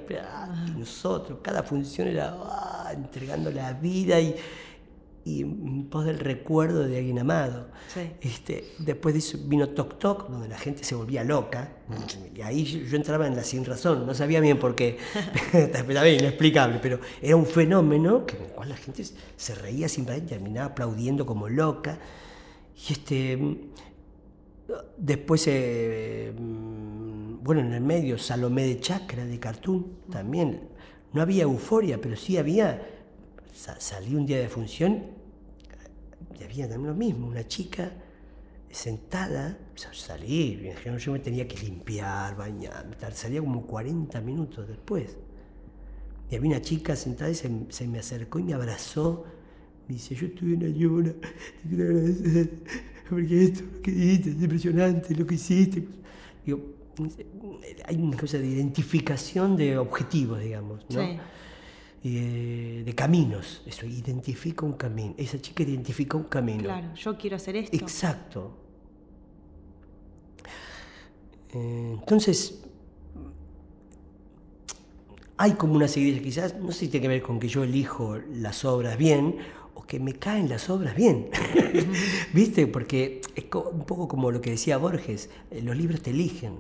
y 0.67 0.79
nosotros, 0.79 1.39
cada 1.41 1.61
función 1.61 2.07
era 2.07 2.35
ah, 2.43 2.91
entregando 2.93 3.51
la 3.51 3.73
vida 3.73 4.19
y, 4.19 4.35
y 5.23 5.41
en 5.41 5.85
pos 5.85 6.05
del 6.05 6.19
recuerdo 6.19 6.87
de 6.87 6.97
alguien 6.97 7.19
amado. 7.19 7.67
Este, 8.21 8.73
después 8.79 9.13
de 9.13 9.19
eso 9.19 9.37
vino 9.45 9.69
Toc 9.69 9.99
Toc, 9.99 10.29
donde 10.29 10.47
la 10.47 10.57
gente 10.57 10.83
se 10.83 10.95
volvía 10.95 11.23
loca, 11.23 11.77
y 12.35 12.41
ahí 12.41 12.63
yo 12.63 12.95
entraba 12.95 13.27
en 13.27 13.35
la 13.35 13.43
sin 13.43 13.65
razón, 13.65 14.07
no 14.07 14.15
sabía 14.15 14.39
bien 14.39 14.57
por 14.57 14.73
qué, 14.73 14.97
estaba 15.53 16.09
inexplicable, 16.09 16.79
pero 16.81 16.99
era 17.21 17.35
un 17.35 17.45
fenómeno 17.45 18.25
que, 18.25 18.37
en 18.37 18.43
el 18.43 18.49
cual 18.49 18.69
la 18.69 18.77
gente 18.77 19.03
se 19.35 19.55
reía 19.55 19.87
sin 19.87 20.05
parar 20.05 20.23
y 20.23 20.25
terminaba 20.25 20.67
aplaudiendo 20.67 21.25
como 21.25 21.49
loca. 21.49 21.99
Y 22.89 22.93
este, 22.93 23.69
después, 24.97 25.43
eh, 25.47 26.33
bueno, 27.43 27.61
en 27.61 27.73
el 27.73 27.81
medio, 27.81 28.17
Salomé 28.17 28.63
de 28.63 28.79
Chacra, 28.79 29.25
de 29.25 29.39
Cartoon, 29.39 29.85
también. 30.11 30.69
No 31.13 31.21
había 31.21 31.43
euforia, 31.43 31.99
pero 31.99 32.15
sí 32.15 32.37
había, 32.37 32.87
salí 33.53 34.15
un 34.15 34.25
día 34.25 34.39
de 34.39 34.47
función 34.47 35.03
y 36.39 36.43
había 36.43 36.69
también 36.69 36.89
lo 36.89 36.95
mismo, 36.95 37.27
una 37.27 37.47
chica 37.47 37.91
sentada, 38.69 39.57
salí, 39.91 40.71
yo 40.97 41.11
me 41.11 41.19
tenía 41.19 41.47
que 41.47 41.57
limpiar, 41.57 42.37
bañar, 42.37 42.85
salía 43.13 43.41
como 43.41 43.65
40 43.67 44.21
minutos 44.21 44.67
después. 44.67 45.17
Y 46.29 46.35
había 46.35 46.51
una 46.51 46.61
chica 46.61 46.95
sentada 46.95 47.29
y 47.29 47.35
se, 47.35 47.87
me 47.87 47.99
acercó 47.99 48.39
y 48.39 48.43
me 48.43 48.53
abrazó 48.53 49.25
dice, 49.87 50.15
yo 50.15 50.27
estuve 50.27 50.53
en 50.53 50.63
ayuna, 50.63 51.11
te 51.11 51.67
quiero 51.67 51.83
agradecer, 51.83 52.49
porque 53.09 53.43
esto, 53.43 53.63
lo 53.73 53.81
que 53.81 53.91
dijiste, 53.91 54.29
es 54.29 54.41
impresionante 54.41 55.15
lo 55.15 55.25
que 55.25 55.35
hiciste. 55.35 55.85
Digo, 56.45 56.61
hay 57.85 57.95
una 57.95 58.17
cosa 58.17 58.37
de 58.37 58.47
identificación 58.47 59.55
de 59.55 59.77
objetivos, 59.77 60.39
digamos, 60.39 60.85
¿no? 60.89 61.01
Sí. 61.01 61.19
Eh, 62.03 62.81
de 62.83 62.95
caminos, 62.95 63.61
eso, 63.65 63.85
identifica 63.85 64.65
un 64.65 64.73
camino. 64.73 65.13
Esa 65.17 65.39
chica 65.39 65.61
identifica 65.61 66.17
un 66.17 66.23
camino. 66.23 66.63
Claro, 66.63 66.95
yo 66.95 67.17
quiero 67.17 67.35
hacer 67.35 67.55
esto. 67.57 67.77
Exacto. 67.77 68.57
Eh, 71.53 71.95
entonces, 71.99 72.63
hay 75.37 75.51
como 75.53 75.73
una 75.73 75.87
seguidilla, 75.87 76.21
quizás, 76.23 76.55
no 76.55 76.71
sé 76.71 76.79
si 76.79 76.87
tiene 76.87 77.03
que 77.03 77.07
ver 77.07 77.21
con 77.21 77.39
que 77.39 77.47
yo 77.47 77.63
elijo 77.63 78.17
las 78.33 78.65
obras 78.65 78.97
bien 78.97 79.37
que 79.91 79.99
me 79.99 80.13
caen 80.13 80.47
las 80.47 80.69
obras 80.69 80.95
bien. 80.95 81.29
¿Viste? 82.33 82.65
Porque 82.65 83.19
es 83.35 83.43
un 83.53 83.83
poco 83.83 84.07
como 84.07 84.31
lo 84.31 84.39
que 84.39 84.51
decía 84.51 84.77
Borges, 84.77 85.29
eh, 85.49 85.61
los 85.61 85.75
libros 85.75 86.01
te 86.01 86.11
eligen. 86.11 86.59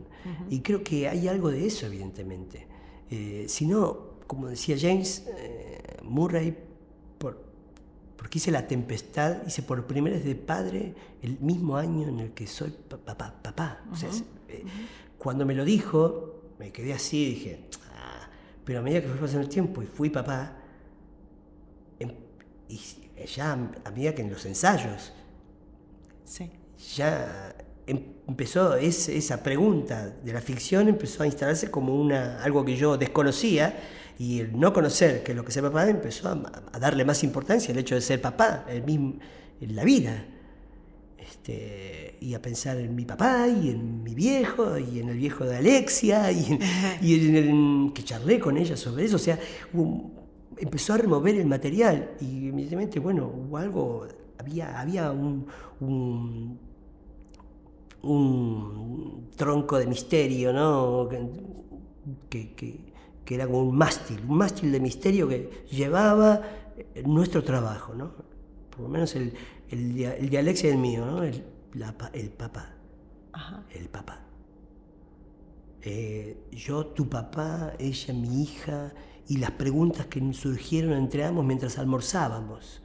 Y 0.49 0.59
creo 0.59 0.83
que 0.83 1.07
hay 1.07 1.29
algo 1.29 1.49
de 1.49 1.65
eso, 1.65 1.85
evidentemente. 1.85 2.67
Eh, 3.09 3.45
si 3.47 3.65
no, 3.65 4.17
como 4.27 4.49
decía 4.49 4.75
James 4.77 5.25
eh, 5.37 5.81
Murray, 6.03 6.53
por, 7.17 7.41
porque 8.17 8.39
hice 8.39 8.51
La 8.51 8.67
Tempestad, 8.67 9.47
hice 9.47 9.63
por 9.63 9.87
primera 9.87 10.17
vez 10.17 10.25
de 10.25 10.35
padre 10.35 10.93
el 11.21 11.39
mismo 11.39 11.77
año 11.77 12.09
en 12.09 12.19
el 12.19 12.31
que 12.31 12.47
soy 12.47 12.73
papá. 12.89 13.33
papá. 13.41 13.81
Cuando 15.17 15.45
me 15.45 15.55
lo 15.55 15.63
dijo, 15.63 16.41
me 16.59 16.73
quedé 16.73 16.91
así 16.91 17.27
dije, 17.27 17.63
ah", 17.95 18.27
pero 18.65 18.79
a 18.79 18.81
medida 18.81 19.01
que 19.01 19.07
fue 19.07 19.17
pasando 19.17 19.43
el 19.43 19.49
tiempo 19.49 19.81
y 19.81 19.85
fui 19.85 20.09
papá, 20.09 20.57
em, 21.97 22.11
y 22.67 23.00
ya 23.25 23.53
a 23.53 23.91
medida 23.91 24.13
que 24.15 24.21
en 24.21 24.31
los 24.31 24.45
ensayos, 24.45 25.13
ya 26.95 27.55
em, 27.85 28.03
empezó 28.27 28.75
esa 28.75 29.43
pregunta 29.43 30.09
de 30.23 30.33
la 30.33 30.41
ficción 30.41 30.87
empezó 30.87 31.23
a 31.23 31.25
instalarse 31.25 31.69
como 31.69 31.95
una, 31.95 32.41
algo 32.43 32.63
que 32.63 32.75
yo 32.75 32.97
desconocía 32.97 33.77
y 34.17 34.39
el 34.39 34.59
no 34.59 34.71
conocer 34.71 35.23
que 35.23 35.33
lo 35.33 35.43
que 35.43 35.51
sea 35.51 35.63
papá 35.63 35.89
empezó 35.89 36.29
a, 36.29 36.79
darle 36.79 37.05
más 37.05 37.23
importancia 37.23 37.73
al 37.73 37.79
hecho 37.79 37.95
de 37.95 38.01
ser 38.01 38.21
papá 38.21 38.65
el 38.69 38.83
mismo, 38.83 39.15
en 39.59 39.75
la 39.75 39.83
vida. 39.83 40.25
Este, 41.17 42.17
y 42.19 42.33
a 42.33 42.41
pensar 42.41 42.77
en 42.77 42.93
mi 42.93 43.05
papá 43.05 43.47
y 43.47 43.69
en 43.69 44.03
mi 44.03 44.13
viejo 44.13 44.77
y 44.77 44.99
en 44.99 45.09
el 45.09 45.17
viejo 45.17 45.45
de 45.45 45.57
Alexia 45.57 46.31
y 46.31 46.53
en, 46.53 46.61
el, 47.35 47.93
que 47.93 48.03
charlé 48.03 48.39
con 48.39 48.57
ella 48.57 48.77
sobre 48.77 49.05
eso. 49.05 49.15
O 49.15 49.19
sea, 49.19 49.39
empezó 50.61 50.93
a 50.93 50.97
remover 50.97 51.35
el 51.35 51.47
material 51.47 52.11
y 52.21 52.47
inmediatamente, 52.49 52.99
bueno, 52.99 53.25
hubo 53.27 53.57
algo, 53.57 54.07
había, 54.37 54.79
había 54.79 55.11
un, 55.11 55.47
un, 58.01 59.29
tronco 59.35 59.77
de 59.79 59.87
misterio, 59.87 60.53
¿no? 60.53 61.09
Que, 62.29 62.53
que, 62.55 62.91
era 63.27 63.45
como 63.45 63.61
un 63.61 63.77
mástil, 63.77 64.19
un 64.27 64.37
mástil 64.37 64.73
de 64.73 64.79
misterio 64.81 65.25
que 65.25 65.65
llevaba 65.71 66.41
nuestro 67.05 67.41
trabajo, 67.41 67.93
¿no? 67.93 68.11
Por 68.69 68.81
lo 68.81 68.89
menos 68.89 69.15
el, 69.15 69.33
el, 69.69 70.03
el 70.03 70.29
de 70.29 70.37
Alexia 70.37 70.69
y 70.69 70.73
el 70.73 70.77
mío, 70.77 71.05
¿no? 71.05 71.23
El, 71.23 71.41
el 72.13 72.29
papá. 72.31 72.73
El 73.73 73.87
papá. 73.87 74.19
Eh, 75.81 76.37
yo, 76.51 76.87
tu 76.87 77.09
papá, 77.09 77.73
ella, 77.79 78.13
mi 78.13 78.43
hija, 78.43 78.93
y 79.27 79.37
las 79.37 79.51
preguntas 79.51 80.07
que 80.07 80.33
surgieron 80.33 80.93
entre 80.93 81.23
ambos 81.23 81.45
mientras 81.45 81.77
almorzábamos. 81.77 82.81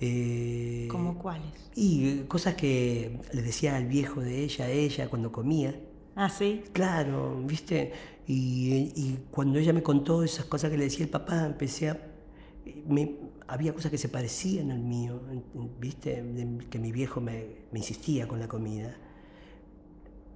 Eh, 0.00 0.88
¿Cómo 0.90 1.18
cuáles? 1.18 1.70
Y 1.74 2.20
cosas 2.28 2.54
que 2.54 3.20
le 3.32 3.42
decía 3.42 3.76
al 3.76 3.86
viejo 3.86 4.20
de 4.20 4.42
ella, 4.42 4.66
a 4.66 4.70
ella, 4.70 5.08
cuando 5.08 5.30
comía. 5.30 5.78
Ah, 6.14 6.28
sí. 6.28 6.62
Claro, 6.72 7.40
¿viste? 7.44 7.92
Y, 8.26 9.18
cuando 9.30 9.58
ella 9.58 9.72
me 9.72 9.82
contó 9.82 10.22
esas 10.22 10.46
cosas 10.46 10.70
que 10.70 10.76
le 10.76 10.84
decía 10.84 11.04
el 11.04 11.10
papá, 11.10 11.46
empecé 11.46 11.90
a. 11.90 11.98
Me, 12.86 13.16
había 13.48 13.74
cosas 13.74 13.90
que 13.90 13.98
se 13.98 14.08
parecían 14.08 14.70
al 14.70 14.80
mío, 14.80 15.20
¿viste? 15.80 16.24
que 16.70 16.78
mi 16.78 16.92
viejo 16.92 17.20
me, 17.20 17.46
me 17.72 17.78
insistía 17.78 18.28
con 18.28 18.38
la 18.38 18.48
comida 18.48 18.96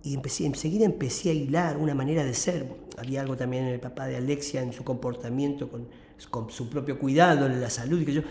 y 0.06 0.14
empecé, 0.14 0.46
enseguida 0.46 0.84
empecé 0.84 1.30
a 1.30 1.32
hilar 1.32 1.76
una 1.76 1.92
manera 1.92 2.24
de 2.24 2.32
ser. 2.32 2.64
Había 2.96 3.22
algo 3.22 3.36
también 3.36 3.64
en 3.64 3.74
el 3.74 3.80
papá 3.80 4.06
de 4.06 4.16
Alexia, 4.16 4.62
en 4.62 4.72
su 4.72 4.84
comportamiento, 4.84 5.68
con, 5.68 5.88
con 6.30 6.48
su 6.48 6.70
propio 6.70 6.96
cuidado, 6.96 7.46
en 7.46 7.60
la 7.60 7.68
salud, 7.68 8.04
que, 8.04 8.12
yo, 8.12 8.22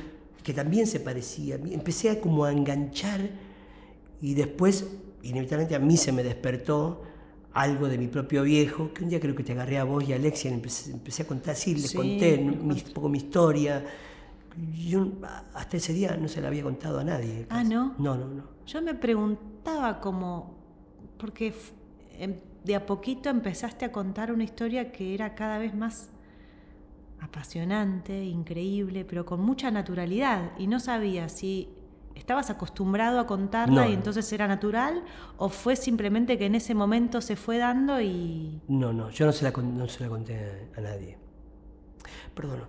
que 0.42 0.54
también 0.54 0.88
se 0.88 1.02
parecía. 1.02 1.56
Empecé 1.56 2.12
a 2.12 2.22
como 2.22 2.46
a 2.46 2.54
enganchar 2.54 3.20
y 4.22 4.36
después, 4.36 4.88
inevitablemente 5.24 5.76
a 5.76 5.80
mí 5.80 5.98
se 5.98 6.14
me 6.14 6.24
despertó 6.24 7.02
algo 7.52 7.90
de 7.90 7.98
mi 7.98 8.08
propio 8.08 8.44
viejo, 8.44 8.94
que 8.94 9.04
un 9.04 9.10
día 9.10 9.20
creo 9.20 9.36
que 9.36 9.44
te 9.44 9.52
agarré 9.52 9.78
a 9.78 9.84
vos 9.84 10.08
y 10.08 10.14
a 10.14 10.16
Alexia, 10.16 10.52
y 10.52 10.54
empecé, 10.54 11.24
a 11.24 11.28
contar, 11.28 11.58
sí, 11.58 11.76
les 11.76 11.94
conté 11.94 12.38
un 12.38 12.74
poco 12.94 13.10
mi 13.10 13.18
historia. 13.18 13.84
Yo 14.88 15.12
hasta 15.54 15.76
ese 15.76 15.92
día 15.92 16.16
no 16.16 16.30
se 16.30 16.40
la 16.40 16.48
había 16.48 16.64
contado 16.64 17.00
a 17.00 17.04
nadie. 17.04 17.48
Ah, 17.50 17.66
¿no? 17.66 17.96
No, 17.98 18.16
no, 18.16 18.30
no. 18.30 18.44
Yo 18.66 18.82
me 18.82 18.94
preguntaba 18.94 20.00
como 20.00 20.55
porque 21.18 21.54
em, 22.18 22.36
de 22.64 22.76
a 22.76 22.86
poquito 22.86 23.30
empezaste 23.30 23.86
a 23.86 23.92
contar 23.92 24.32
una 24.32 24.44
historia 24.44 24.92
que 24.92 25.14
era 25.14 25.36
cada 25.36 25.58
vez 25.58 25.74
más 25.76 26.10
apasionante, 27.20 28.26
increíble, 28.26 29.06
pero 29.06 29.26
con 29.26 29.42
mucha 29.42 29.72
naturalidad. 29.72 30.52
Y 30.58 30.68
no 30.68 30.80
sabía 30.80 31.30
si 31.30 31.70
estabas 32.16 32.50
acostumbrado 32.50 33.20
a 33.20 33.28
contarla 33.28 33.90
y 33.90 33.94
entonces 33.94 34.32
era 34.32 34.48
natural 34.48 35.04
o 35.38 35.50
fue 35.50 35.76
simplemente 35.76 36.38
que 36.38 36.46
en 36.46 36.56
ese 36.56 36.74
momento 36.74 37.22
se 37.22 37.36
fue 37.36 37.58
dando 37.58 38.00
y... 38.02 38.62
No, 38.68 38.94
no, 38.94 39.10
yo 39.10 39.26
no 39.26 39.32
se 39.34 39.44
la, 39.44 39.52
no 39.52 39.88
se 39.88 40.04
la 40.04 40.10
conté 40.10 40.70
a, 40.78 40.82
nadie. 40.82 41.18
Perdón, 42.34 42.62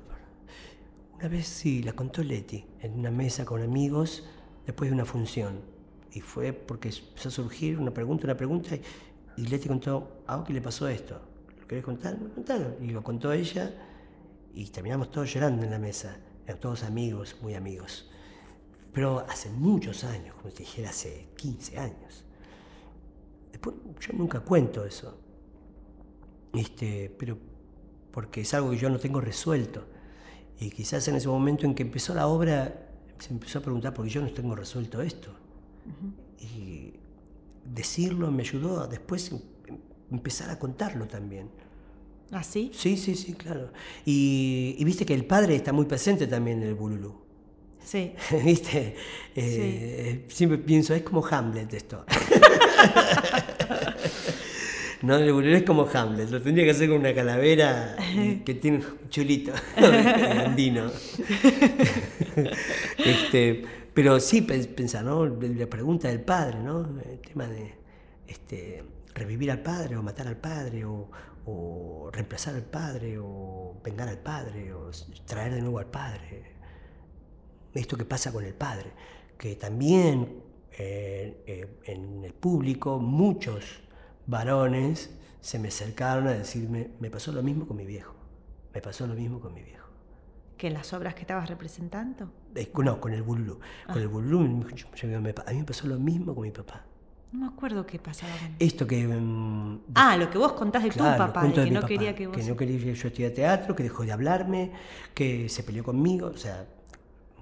una 1.14 1.28
vez 1.28 1.46
sí, 1.46 1.82
la 1.82 1.92
contó 1.92 2.22
Leti 2.22 2.64
en 2.80 2.98
una 2.98 3.10
mesa 3.10 3.44
con 3.44 3.62
amigos 3.62 4.28
después 4.66 4.90
de 4.90 4.94
una 4.94 5.04
función. 5.04 5.75
Y 6.16 6.22
fue 6.22 6.54
porque 6.54 6.88
empezó 6.88 7.28
a 7.28 7.30
surgir 7.30 7.78
una 7.78 7.90
pregunta, 7.90 8.24
una 8.24 8.38
pregunta, 8.38 8.70
y, 9.36 9.46
Leti 9.48 9.68
contó, 9.68 10.22
¿a 10.26 10.42
qué 10.42 10.54
le 10.54 10.62
pasó 10.62 10.88
esto? 10.88 11.20
¿Lo 11.60 11.66
querés 11.66 11.84
contar? 11.84 12.16
contaron. 12.34 12.74
Y 12.80 12.86
lo 12.86 13.04
contó 13.04 13.34
ella 13.34 13.70
y 14.54 14.64
terminamos 14.68 15.10
todos 15.10 15.30
llorando 15.30 15.62
en 15.62 15.70
la 15.70 15.78
mesa. 15.78 16.16
Todos 16.58 16.84
amigos, 16.84 17.36
muy 17.42 17.54
amigos. 17.54 18.08
Pero 18.94 19.26
hace 19.28 19.50
muchos 19.50 20.04
años, 20.04 20.34
como 20.36 20.54
te 20.54 20.60
dijera, 20.60 20.88
hace 20.88 21.28
15 21.36 21.78
años. 21.78 22.24
Después, 23.52 23.76
yo 24.00 24.14
nunca 24.14 24.40
cuento 24.40 24.86
eso. 24.86 25.18
Este, 26.54 27.14
pero 27.18 27.36
porque 28.10 28.40
es 28.40 28.54
algo 28.54 28.70
que 28.70 28.78
yo 28.78 28.88
no 28.88 28.98
tengo 28.98 29.20
resuelto. 29.20 29.84
Y 30.60 30.70
quizás 30.70 31.06
en 31.08 31.16
ese 31.16 31.28
momento 31.28 31.66
en 31.66 31.74
que 31.74 31.82
empezó 31.82 32.14
la 32.14 32.26
obra, 32.26 32.88
se 33.18 33.34
empezó 33.34 33.58
a 33.58 33.62
preguntar 33.62 33.92
por 33.92 34.06
qué 34.06 34.12
yo 34.12 34.22
no 34.22 34.32
tengo 34.32 34.56
resuelto 34.56 35.02
esto. 35.02 35.44
Y 36.40 36.92
decirlo 37.64 38.30
me 38.30 38.42
ayudó 38.42 38.80
a 38.80 38.86
después 38.86 39.32
em, 39.32 39.40
empezar 40.10 40.50
a 40.50 40.58
contarlo 40.58 41.06
también. 41.06 41.48
¿Ah, 42.32 42.42
sí? 42.42 42.70
Sí, 42.74 42.96
sí, 42.96 43.14
sí, 43.14 43.34
claro. 43.34 43.70
Y, 44.04 44.82
viste 44.84 45.06
que 45.06 45.14
el 45.14 45.24
padre 45.24 45.54
está 45.54 45.72
muy 45.72 45.86
presente 45.86 46.26
también 46.26 46.62
en 46.62 46.68
el 46.68 46.74
Bululú. 46.74 47.14
Sí. 47.84 48.12
¿Viste? 48.44 48.96
Eh, 49.34 50.24
siempre 50.28 50.58
pienso, 50.58 50.94
es 50.94 51.02
como 51.02 51.24
Hamlet 51.24 51.72
esto. 51.72 52.04
no, 55.02 55.18
el 55.18 55.32
Bululú 55.32 55.54
es 55.54 55.62
como 55.62 55.88
Hamlet. 55.92 56.30
Lo 56.30 56.42
tendría 56.42 56.64
que 56.64 56.72
hacer 56.72 56.88
con 56.88 56.98
una 56.98 57.14
calavera 57.14 57.96
que 58.44 58.54
tiene 58.54 58.78
un 58.78 59.08
chulito 59.08 59.52
andino. 59.76 60.90
este, 62.98 63.64
pero 63.96 64.20
sí 64.20 64.42
pensar, 64.42 65.06
¿no? 65.06 65.24
La 65.24 65.66
pregunta 65.68 66.08
del 66.08 66.20
padre, 66.20 66.58
¿no? 66.58 66.80
El 67.00 67.18
tema 67.20 67.46
de 67.46 67.76
este, 68.26 68.84
revivir 69.14 69.50
al 69.50 69.62
padre 69.62 69.96
o 69.96 70.02
matar 70.02 70.26
al 70.26 70.36
padre 70.36 70.84
o, 70.84 72.10
reemplazar 72.12 72.56
al 72.56 72.64
padre, 72.64 73.16
o 73.18 73.80
vengar 73.82 74.06
al 74.08 74.18
padre, 74.18 74.74
o 74.74 74.90
traer 75.24 75.54
de 75.54 75.62
nuevo 75.62 75.78
al 75.78 75.86
padre. 75.86 76.42
Esto 77.72 77.96
que 77.96 78.04
pasa 78.04 78.30
con 78.32 78.44
el 78.44 78.52
padre, 78.52 78.92
que 79.38 79.56
también 79.56 80.42
eh, 80.72 81.42
eh, 81.46 81.78
en 81.84 82.22
el 82.22 82.34
público 82.34 82.98
muchos 82.98 83.80
varones 84.26 85.08
se 85.40 85.58
me 85.58 85.68
acercaron 85.68 86.26
a 86.26 86.32
decirme, 86.32 86.90
me 87.00 87.10
pasó 87.10 87.32
lo 87.32 87.42
mismo 87.42 87.66
con 87.66 87.78
mi 87.78 87.86
viejo, 87.86 88.14
me 88.74 88.82
pasó 88.82 89.06
lo 89.06 89.14
mismo 89.14 89.40
con 89.40 89.54
mi 89.54 89.62
viejo. 89.62 89.85
¿Que 90.56 90.68
en 90.68 90.74
las 90.74 90.92
obras 90.92 91.14
que 91.14 91.20
estabas 91.22 91.48
representando? 91.48 92.30
Eh, 92.54 92.70
no, 92.82 93.00
con 93.00 93.12
el 93.12 93.22
bulú. 93.22 93.60
Con 93.86 93.98
el 93.98 94.08
bulú, 94.08 94.40
a 94.40 95.52
mí 95.52 95.58
me 95.58 95.64
pasó 95.64 95.86
lo 95.86 95.98
mismo 95.98 96.34
con 96.34 96.44
mi 96.44 96.50
papá. 96.50 96.84
No 97.32 97.40
me 97.40 97.46
acuerdo 97.48 97.84
qué 97.84 97.98
pasaba. 97.98 98.32
Esto 98.58 98.86
que... 98.86 99.06
Mm, 99.06 99.80
ah, 99.94 100.16
lo 100.16 100.30
que 100.30 100.38
vos 100.38 100.52
contás 100.52 100.84
de 100.84 100.90
tu 100.90 100.98
papá, 100.98 101.44
de 101.44 101.52
que 101.52 101.70
no 101.70 101.82
quería 101.82 102.14
que 102.14 102.26
vos... 102.26 102.36
Que 102.36 102.44
no 102.44 102.56
quería 102.56 102.78
que 102.78 102.94
yo 102.94 103.08
estudiara 103.08 103.34
teatro, 103.34 103.76
que 103.76 103.82
dejó 103.82 104.04
de 104.04 104.12
hablarme, 104.12 104.72
que 105.12 105.48
se 105.48 105.62
peleó 105.62 105.84
conmigo, 105.84 106.28
o 106.28 106.36
sea, 106.36 106.66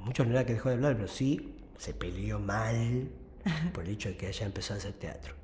mucho 0.00 0.24
no 0.24 0.32
era 0.32 0.44
que 0.44 0.54
dejó 0.54 0.70
de 0.70 0.76
hablar, 0.76 0.96
pero 0.96 1.06
sí 1.06 1.54
se 1.78 1.94
peleó 1.94 2.40
mal 2.40 3.08
por 3.72 3.84
el 3.84 3.90
hecho 3.90 4.08
de 4.08 4.16
que 4.16 4.26
haya 4.26 4.46
empezado 4.46 4.78
a 4.78 4.78
hacer 4.78 4.94
teatro. 4.94 5.34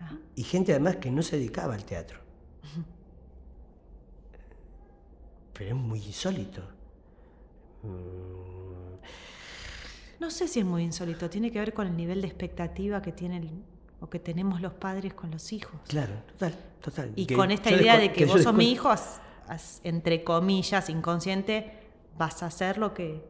Ah. 0.00 0.16
Y 0.34 0.42
gente 0.42 0.72
además 0.72 0.96
que 0.96 1.10
no 1.10 1.22
se 1.22 1.36
dedicaba 1.36 1.74
al 1.74 1.84
teatro. 1.84 2.18
Pero 5.56 5.70
es 5.70 5.76
muy 5.76 5.98
insólito. 5.98 6.62
Mm, 7.82 8.96
no 10.20 10.30
sé 10.30 10.48
si 10.48 10.60
es 10.60 10.66
muy 10.66 10.82
insólito, 10.82 11.28
tiene 11.30 11.50
que 11.50 11.58
ver 11.58 11.72
con 11.72 11.86
el 11.86 11.96
nivel 11.96 12.20
de 12.20 12.26
expectativa 12.26 13.02
que 13.02 13.12
tienen 13.12 13.64
o 14.00 14.08
que 14.08 14.18
tenemos 14.18 14.60
los 14.60 14.74
padres 14.74 15.14
con 15.14 15.30
los 15.30 15.52
hijos. 15.52 15.80
Claro, 15.88 16.14
total, 16.32 16.54
total. 16.82 17.12
Y 17.16 17.26
con 17.26 17.50
esta 17.50 17.70
idea 17.70 17.98
de 17.98 18.12
que, 18.12 18.26
vos 18.26 18.42
sos 18.42 18.54
mi 18.54 18.70
hijo, 18.70 18.90
entre 19.84 20.24
comillas, 20.24 20.88
inconsciente, 20.90 21.72
vas 22.18 22.42
a 22.42 22.46
hacer 22.46 22.78
lo 22.78 22.92
que 22.92 23.24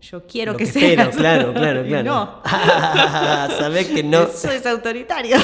yo 0.00 0.26
quiero 0.26 0.56
que, 0.56 0.66
sea. 0.66 1.10
claro, 1.10 1.52
claro, 1.52 1.84
claro. 1.86 2.02
no. 2.02 2.42
Sabés 3.58 3.86
que 3.86 4.02
no. 4.02 4.22
Eso 4.22 4.50
es 4.50 4.66
autoritario. 4.66 5.36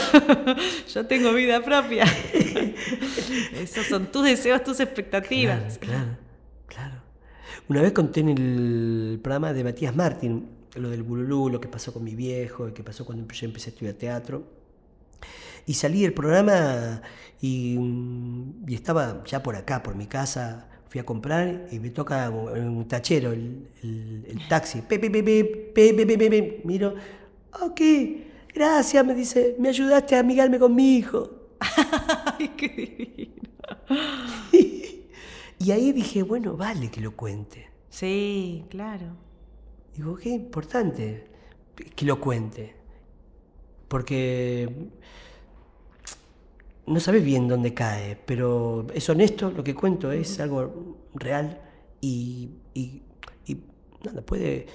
yo 0.94 1.06
tengo 1.06 1.32
vida 1.32 1.62
propia. 1.62 2.04
Esos 3.54 3.86
son 3.86 4.06
tus 4.06 4.24
deseos, 4.24 4.64
tus 4.64 4.80
expectativas. 4.80 5.78
Claro, 5.78 5.96
claro, 6.04 6.27
Una 7.68 7.82
vez 7.82 7.92
conté 7.92 8.20
en 8.20 8.30
el 8.30 9.20
programa 9.22 9.52
de 9.52 9.62
Matías 9.62 9.94
Martín, 9.94 10.48
lo 10.76 10.88
del 10.88 11.02
bululú, 11.02 11.50
lo 11.50 11.60
que 11.60 11.68
pasó 11.68 11.92
con 11.92 12.02
mi 12.02 12.14
viejo, 12.14 12.66
lo 12.66 12.72
que 12.72 12.82
pasó 12.82 13.04
cuando 13.04 13.30
yo 13.30 13.46
empecé 13.46 13.68
a 13.68 13.72
estudiar 13.72 13.94
teatro. 13.94 14.42
Y 15.66 15.74
salí 15.74 16.00
del 16.00 16.14
programa 16.14 17.02
y, 17.42 17.78
y, 18.66 18.74
estaba 18.74 19.22
ya 19.26 19.42
por 19.42 19.54
acá, 19.54 19.82
por 19.82 19.96
mi 19.96 20.06
casa, 20.06 20.66
fui 20.88 20.98
a 20.98 21.04
comprar 21.04 21.66
y 21.70 21.78
me 21.78 21.90
toca 21.90 22.30
un 22.30 22.88
tachero, 22.88 23.32
el, 23.32 23.68
el, 23.82 24.48
taxi. 24.48 24.80
Pe, 24.80 24.98
pe, 24.98 25.10
pe, 25.10 26.62
Miro, 26.64 26.94
ok, 27.52 27.80
gracias, 28.54 29.04
me 29.04 29.14
dice, 29.14 29.56
me 29.58 29.68
ayudaste 29.68 30.16
a 30.16 30.20
amigarme 30.20 30.58
con 30.58 30.74
mi 30.74 30.96
hijo. 30.96 31.50
¡Ay, 31.60 32.48
qué 32.56 32.68
divino! 32.68 33.48
y 35.58 35.72
ahí 35.72 35.92
dije, 35.92 36.22
bueno, 36.22 36.56
vale 36.56 36.90
que 36.90 37.00
lo 37.00 37.16
cuente. 37.16 37.68
Sí, 37.88 38.64
claro. 38.68 39.16
Digo, 39.94 40.16
qué 40.16 40.30
importante 40.30 41.26
que 41.96 42.06
lo 42.06 42.20
cuente. 42.20 42.74
Porque 43.88 44.68
no 46.86 47.00
sabes 47.00 47.24
bien 47.24 47.48
dónde 47.48 47.74
cae, 47.74 48.16
pero 48.24 48.86
es 48.94 49.08
honesto, 49.08 49.50
lo 49.50 49.64
que 49.64 49.74
cuento 49.74 50.12
es 50.12 50.38
algo 50.40 50.96
real 51.14 51.60
y, 52.00 52.50
y, 52.74 53.02
nada, 54.04 54.22
puede. 54.22 54.66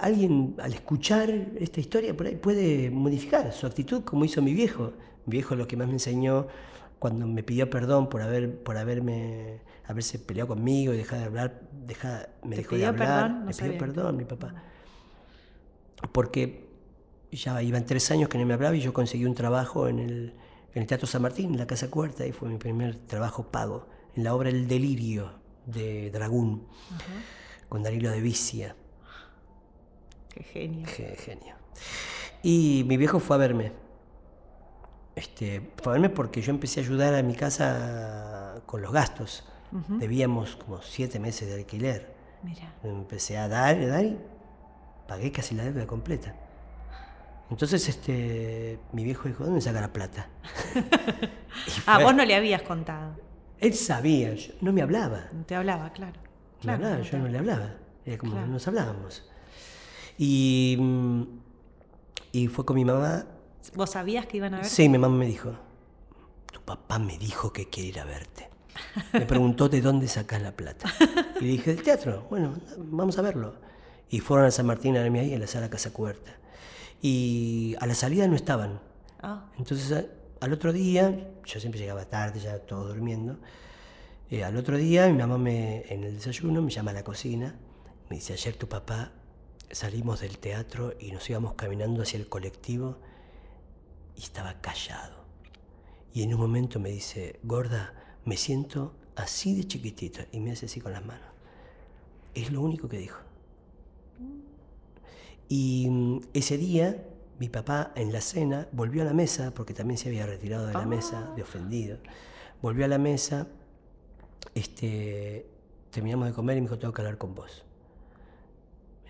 Alguien 0.00 0.54
al 0.58 0.74
escuchar 0.74 1.30
esta 1.58 1.80
historia 1.80 2.14
por 2.14 2.26
ahí 2.26 2.36
puede 2.36 2.90
modificar 2.90 3.50
su 3.52 3.66
actitud, 3.66 4.02
como 4.02 4.24
hizo 4.24 4.42
mi 4.42 4.52
viejo. 4.52 4.92
Mi 5.24 5.32
viejo 5.32 5.54
lo 5.54 5.66
que 5.66 5.76
más 5.78 5.86
me 5.86 5.94
enseñó 5.94 6.46
cuando 6.98 7.26
me 7.26 7.42
pidió 7.42 7.70
perdón 7.70 8.08
por 8.08 8.20
haber 8.20 8.62
por 8.62 8.76
haberme 8.76 9.60
haberse 9.88 10.18
peleado 10.18 10.48
conmigo 10.48 10.92
y 10.92 10.96
dejar 10.96 11.20
de 11.20 11.24
hablar, 11.24 11.60
dejar, 11.86 12.30
me 12.42 12.56
dejó 12.56 12.76
de 12.76 12.86
hablar, 12.86 13.30
me 13.30 13.52
pidió 13.52 13.78
perdón 13.78 14.16
mi 14.16 14.24
papá. 14.24 14.54
Porque 16.12 16.68
ya 17.32 17.62
iban 17.62 17.86
tres 17.86 18.10
años 18.10 18.28
que 18.28 18.38
no 18.38 18.46
me 18.46 18.54
hablaba 18.54 18.76
y 18.76 18.80
yo 18.80 18.92
conseguí 18.92 19.24
un 19.24 19.34
trabajo 19.34 19.88
en 19.88 19.98
el, 19.98 20.34
en 20.74 20.82
el 20.82 20.86
Teatro 20.86 21.06
San 21.06 21.22
Martín, 21.22 21.52
en 21.52 21.58
la 21.58 21.66
Casa 21.66 21.90
Cuarta, 21.90 22.26
y 22.26 22.32
fue 22.32 22.48
mi 22.48 22.58
primer 22.58 22.96
trabajo 22.96 23.50
pago, 23.50 23.88
en 24.14 24.24
la 24.24 24.34
obra 24.34 24.48
El 24.48 24.68
Delirio 24.68 25.32
de 25.66 26.10
Dragún, 26.10 26.66
con 27.68 27.82
Danilo 27.82 28.10
de 28.10 28.20
Vicia. 28.20 28.76
Qué 30.28 30.42
genio. 30.42 30.86
Qué 30.96 31.16
genio. 31.16 31.54
Y 32.42 32.84
mi 32.86 32.96
viejo 32.96 33.20
fue 33.20 33.36
a 33.36 33.38
verme. 33.38 33.72
Este, 35.14 35.72
fue 35.82 35.92
a 35.92 35.94
verme 35.94 36.10
porque 36.10 36.42
yo 36.42 36.50
empecé 36.50 36.80
a 36.80 36.82
ayudar 36.82 37.14
a 37.14 37.22
mi 37.22 37.34
casa 37.34 38.62
con 38.66 38.82
los 38.82 38.92
gastos. 38.92 39.44
Debíamos 39.88 40.56
como 40.56 40.80
siete 40.82 41.18
meses 41.18 41.48
de 41.48 41.54
alquiler. 41.54 42.14
Empecé 42.82 43.38
a 43.38 43.48
dar, 43.48 43.76
a 43.76 43.86
dar 43.86 44.04
y 44.04 44.18
pagué 45.08 45.32
casi 45.32 45.54
la 45.54 45.64
deuda 45.64 45.86
completa. 45.86 46.34
Entonces 47.50 47.88
este, 47.88 48.78
mi 48.92 49.04
viejo 49.04 49.28
dijo, 49.28 49.44
¿dónde 49.44 49.60
saca 49.60 49.80
la 49.80 49.92
plata? 49.92 50.28
ah, 51.86 52.00
vos 52.02 52.14
no 52.14 52.24
le 52.24 52.34
habías 52.34 52.62
contado. 52.62 53.14
Él 53.58 53.74
sabía, 53.74 54.34
no 54.60 54.72
me 54.72 54.82
hablaba. 54.82 55.28
No 55.32 55.44
te 55.44 55.54
hablaba, 55.54 55.92
claro. 55.92 56.18
hablaba, 56.66 57.00
yo 57.00 57.18
no 57.18 57.28
le 57.28 57.38
hablaba. 57.38 57.74
Era 58.04 58.18
como 58.18 58.34
no 58.34 58.46
nos 58.46 58.66
hablábamos. 58.68 59.28
Y, 60.18 60.76
mm, 60.78 61.22
y 62.32 62.48
fue 62.48 62.64
con 62.64 62.76
mi 62.76 62.84
mamá. 62.84 63.26
¿Vos 63.74 63.90
sabías 63.90 64.26
que 64.26 64.38
iban 64.38 64.54
a 64.54 64.58
ver? 64.58 64.66
Sí, 64.66 64.88
mi 64.88 64.98
mamá 64.98 65.16
me 65.16 65.26
dijo, 65.26 65.54
tu 66.52 66.60
papá 66.62 66.98
me 66.98 67.18
dijo 67.18 67.52
que 67.52 67.68
quiere 67.68 67.88
ir 67.90 68.00
a 68.00 68.04
verte. 68.04 68.48
Me 69.12 69.26
preguntó 69.26 69.68
de 69.68 69.80
dónde 69.80 70.08
sacas 70.08 70.42
la 70.42 70.52
plata. 70.52 70.92
Y 71.40 71.44
le 71.44 71.50
dije, 71.52 71.74
del 71.74 71.82
teatro. 71.82 72.26
Bueno, 72.30 72.54
vamos 72.78 73.18
a 73.18 73.22
verlo. 73.22 73.54
Y 74.08 74.20
fueron 74.20 74.46
a 74.46 74.50
San 74.50 74.66
Martín 74.66 74.96
a 74.96 75.02
ahí, 75.02 75.34
en 75.34 75.40
la 75.40 75.46
sala 75.46 75.68
Casa 75.68 75.92
Cuerta. 75.92 76.32
Y 77.02 77.74
a 77.80 77.86
la 77.86 77.94
salida 77.94 78.26
no 78.28 78.36
estaban. 78.36 78.80
Ah. 79.20 79.50
Entonces, 79.58 80.06
al 80.40 80.52
otro 80.52 80.72
día, 80.72 81.30
yo 81.44 81.60
siempre 81.60 81.80
llegaba 81.80 82.04
tarde, 82.04 82.40
ya 82.40 82.58
todo 82.58 82.88
durmiendo, 82.88 83.38
Eh, 84.28 84.42
al 84.42 84.56
otro 84.56 84.76
día 84.76 85.06
mi 85.06 85.18
mamá 85.18 85.38
me, 85.38 85.84
en 85.88 86.02
el 86.02 86.16
desayuno 86.16 86.60
me 86.60 86.70
llama 86.70 86.90
a 86.90 86.94
la 86.94 87.04
cocina, 87.04 87.54
me 88.10 88.16
dice, 88.16 88.32
ayer 88.32 88.56
tu 88.56 88.66
papá 88.68 89.12
salimos 89.70 90.20
del 90.20 90.38
teatro 90.38 90.94
y 90.98 91.12
nos 91.12 91.30
íbamos 91.30 91.54
caminando 91.54 92.02
hacia 92.02 92.18
el 92.18 92.28
colectivo 92.28 92.98
y 94.16 94.22
estaba 94.22 94.60
callado. 94.60 95.24
Y 96.12 96.22
en 96.24 96.34
un 96.34 96.40
momento 96.40 96.80
me 96.80 96.90
dice, 96.90 97.38
gorda, 97.44 97.94
me 98.26 98.36
siento 98.36 98.92
así 99.14 99.56
de 99.56 99.66
chiquitita 99.66 100.26
y 100.32 100.40
me 100.40 100.52
hace 100.52 100.66
así 100.66 100.80
con 100.80 100.92
las 100.92 101.04
manos. 101.06 101.26
Es 102.34 102.52
lo 102.52 102.60
único 102.60 102.88
que 102.88 102.98
dijo. 102.98 103.18
Y 105.48 105.88
mm, 105.88 106.20
ese 106.34 106.58
día 106.58 107.02
mi 107.38 107.48
papá 107.48 107.92
en 107.94 108.12
la 108.12 108.20
cena 108.20 108.68
volvió 108.72 109.02
a 109.02 109.04
la 109.04 109.12
mesa, 109.12 109.52
porque 109.54 109.74
también 109.74 109.98
se 109.98 110.08
había 110.08 110.26
retirado 110.26 110.66
de 110.66 110.74
la 110.74 110.86
mesa, 110.86 111.32
de 111.36 111.42
ofendido. 111.42 111.98
Volvió 112.62 112.84
a 112.84 112.88
la 112.88 112.98
mesa, 112.98 113.46
este, 114.54 115.46
terminamos 115.90 116.28
de 116.28 116.34
comer 116.34 116.56
y 116.56 116.60
me 116.62 116.66
dijo, 116.66 116.78
tengo 116.78 116.94
que 116.94 117.02
hablar 117.02 117.18
con 117.18 117.34
vos. 117.34 117.64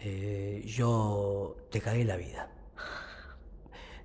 Eh, 0.03 0.63
yo 0.67 1.57
te 1.71 1.81
cagué 1.81 2.05
la 2.05 2.17
vida. 2.17 2.51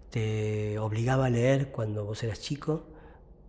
Te 0.10 0.78
obligaba 0.80 1.26
a 1.26 1.30
leer 1.30 1.72
cuando 1.72 2.06
vos 2.06 2.24
eras 2.24 2.40
chico 2.40 2.86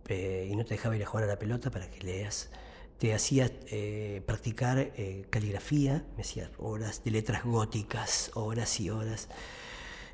eh, 0.07 0.47
y 0.51 0.55
no 0.55 0.65
te 0.65 0.75
dejaba 0.75 0.95
ir 0.95 1.03
a 1.03 1.05
jugar 1.05 1.25
a 1.25 1.27
la 1.27 1.39
pelota 1.39 1.71
para 1.71 1.89
que 1.89 2.01
leas. 2.01 2.49
Te 2.97 3.13
hacía 3.13 3.51
eh, 3.67 4.21
practicar 4.25 4.93
caligrafía, 5.29 6.05
me 6.15 6.21
hacía 6.21 6.49
horas 6.57 7.03
de 7.03 7.11
letras 7.11 7.43
góticas, 7.43 8.31
horas 8.35 8.79
y 8.79 8.89
horas. 8.89 9.29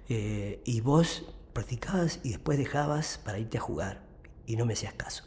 y 0.08 0.82
vos 0.82 1.25
practicabas 1.54 2.19
y 2.23 2.30
después 2.30 2.58
dejabas 2.58 3.19
para 3.23 3.38
irte 3.38 3.58
a 3.58 3.62
jugar 3.62 4.02
y 4.47 4.56
no 4.56 4.65
me 4.65 4.73
hacías 4.73 4.93
caso. 4.93 5.23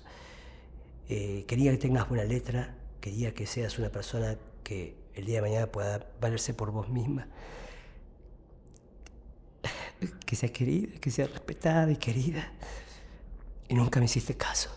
quería 1.06 1.70
que 1.70 1.78
tengas 1.78 2.08
buena 2.08 2.24
letra, 2.24 2.74
quería 3.00 3.34
que 3.34 3.46
seas 3.46 3.78
una 3.78 3.90
persona 3.90 4.38
que 4.64 4.96
el 5.14 5.26
día 5.26 5.36
de 5.36 5.42
mañana 5.42 5.66
pueda 5.66 6.06
valerse 6.20 6.54
por 6.54 6.70
vos 6.70 6.88
misma. 6.88 7.28
Que 10.26 10.34
seas 10.34 10.50
querida, 10.50 10.98
que 11.00 11.10
seas 11.10 11.30
respetada 11.30 11.92
y 11.92 11.96
querida. 11.96 12.50
Y 13.72 13.74
nunca 13.74 14.00
me 14.00 14.04
hiciste 14.04 14.36
caso. 14.36 14.68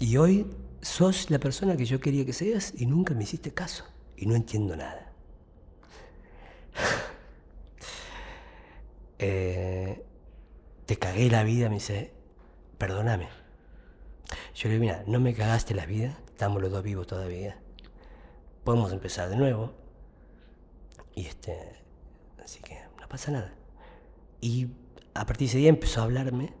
Y 0.00 0.16
hoy 0.16 0.50
sos 0.82 1.30
la 1.30 1.38
persona 1.38 1.76
que 1.76 1.84
yo 1.84 2.00
quería 2.00 2.26
que 2.26 2.32
seas 2.32 2.72
y 2.76 2.86
nunca 2.86 3.14
me 3.14 3.22
hiciste 3.22 3.54
caso. 3.54 3.84
Y 4.16 4.26
no 4.26 4.34
entiendo 4.34 4.76
nada. 4.76 5.12
Eh, 9.18 10.04
te 10.84 10.98
cagué 10.98 11.30
la 11.30 11.42
vida, 11.42 11.70
me 11.70 11.76
dice, 11.76 12.12
perdóname. 12.76 13.28
Yo 14.54 14.68
le 14.68 14.74
digo, 14.74 14.82
mira, 14.82 15.04
no 15.06 15.20
me 15.20 15.32
cagaste 15.32 15.74
la 15.74 15.86
vida, 15.86 16.18
estamos 16.26 16.60
los 16.60 16.70
dos 16.70 16.82
vivos 16.82 17.06
todavía 17.06 17.56
podemos 18.66 18.92
empezar 18.92 19.30
de 19.30 19.36
nuevo. 19.36 19.72
Y 21.14 21.26
este, 21.26 21.56
así 22.44 22.60
que 22.60 22.76
no 23.00 23.08
pasa 23.08 23.30
nada. 23.30 23.54
Y 24.40 24.66
a 25.14 25.24
partir 25.24 25.46
de 25.46 25.50
ese 25.52 25.58
día 25.58 25.68
empezó 25.70 26.00
a 26.00 26.04
hablarme 26.04 26.52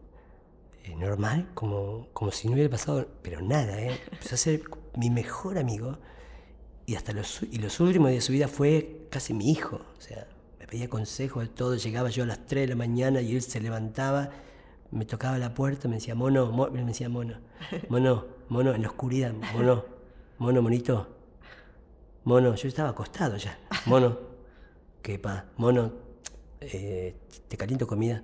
eh, 0.86 0.96
normal, 0.96 1.48
como, 1.54 2.08
como 2.12 2.30
si 2.30 2.48
no 2.48 2.54
hubiera 2.54 2.70
pasado, 2.70 3.06
pero 3.22 3.40
nada, 3.42 3.80
¿eh? 3.80 4.00
Empezó 4.10 4.34
a 4.34 4.38
ser 4.38 4.62
mi 4.96 5.10
mejor 5.10 5.58
amigo 5.58 5.98
y 6.86 6.94
hasta 6.94 7.12
los, 7.12 7.42
y 7.42 7.58
últimos 7.80 8.10
días 8.10 8.22
de 8.22 8.26
su 8.26 8.32
vida 8.32 8.48
fue 8.48 9.06
casi 9.10 9.34
mi 9.34 9.50
hijo. 9.50 9.76
O 9.76 10.00
sea, 10.00 10.26
me 10.58 10.66
pedía 10.66 10.88
consejos 10.88 11.42
de 11.42 11.48
todo. 11.48 11.74
Llegaba 11.74 12.08
yo 12.10 12.22
a 12.22 12.26
las 12.26 12.46
3 12.46 12.62
de 12.62 12.68
la 12.68 12.76
mañana 12.76 13.20
y 13.20 13.34
él 13.34 13.42
se 13.42 13.60
levantaba, 13.60 14.30
me 14.92 15.04
tocaba 15.04 15.38
la 15.38 15.52
puerta, 15.52 15.88
me 15.88 15.96
decía, 15.96 16.14
mono, 16.14 16.50
me 16.70 16.84
decía, 16.84 17.08
mono, 17.08 17.40
mono, 17.88 18.26
mono, 18.48 18.74
en 18.74 18.82
la 18.82 18.88
oscuridad, 18.88 19.34
mono, 19.54 19.84
mono, 20.38 20.62
monito, 20.62 21.16
Mono, 22.26 22.56
yo 22.56 22.66
estaba 22.66 22.88
acostado 22.88 23.36
ya. 23.36 23.56
Mono, 23.86 24.18
¿qué 25.00 25.16
pa? 25.16 25.44
Mono, 25.58 25.92
eh, 26.60 27.14
¿te 27.46 27.56
caliento 27.56 27.86
comida? 27.86 28.20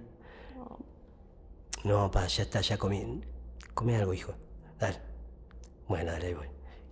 No, 1.85 2.11
pa, 2.11 2.27
ya 2.27 2.45
está, 2.45 2.61
ya 2.61 2.79
comí. 2.79 3.21
Come 3.75 3.97
algo, 3.97 4.15
hijo. 4.15 4.35
Dale. 4.79 4.99
Bueno, 5.89 6.13
dale, 6.13 6.35
voy. 6.35 6.47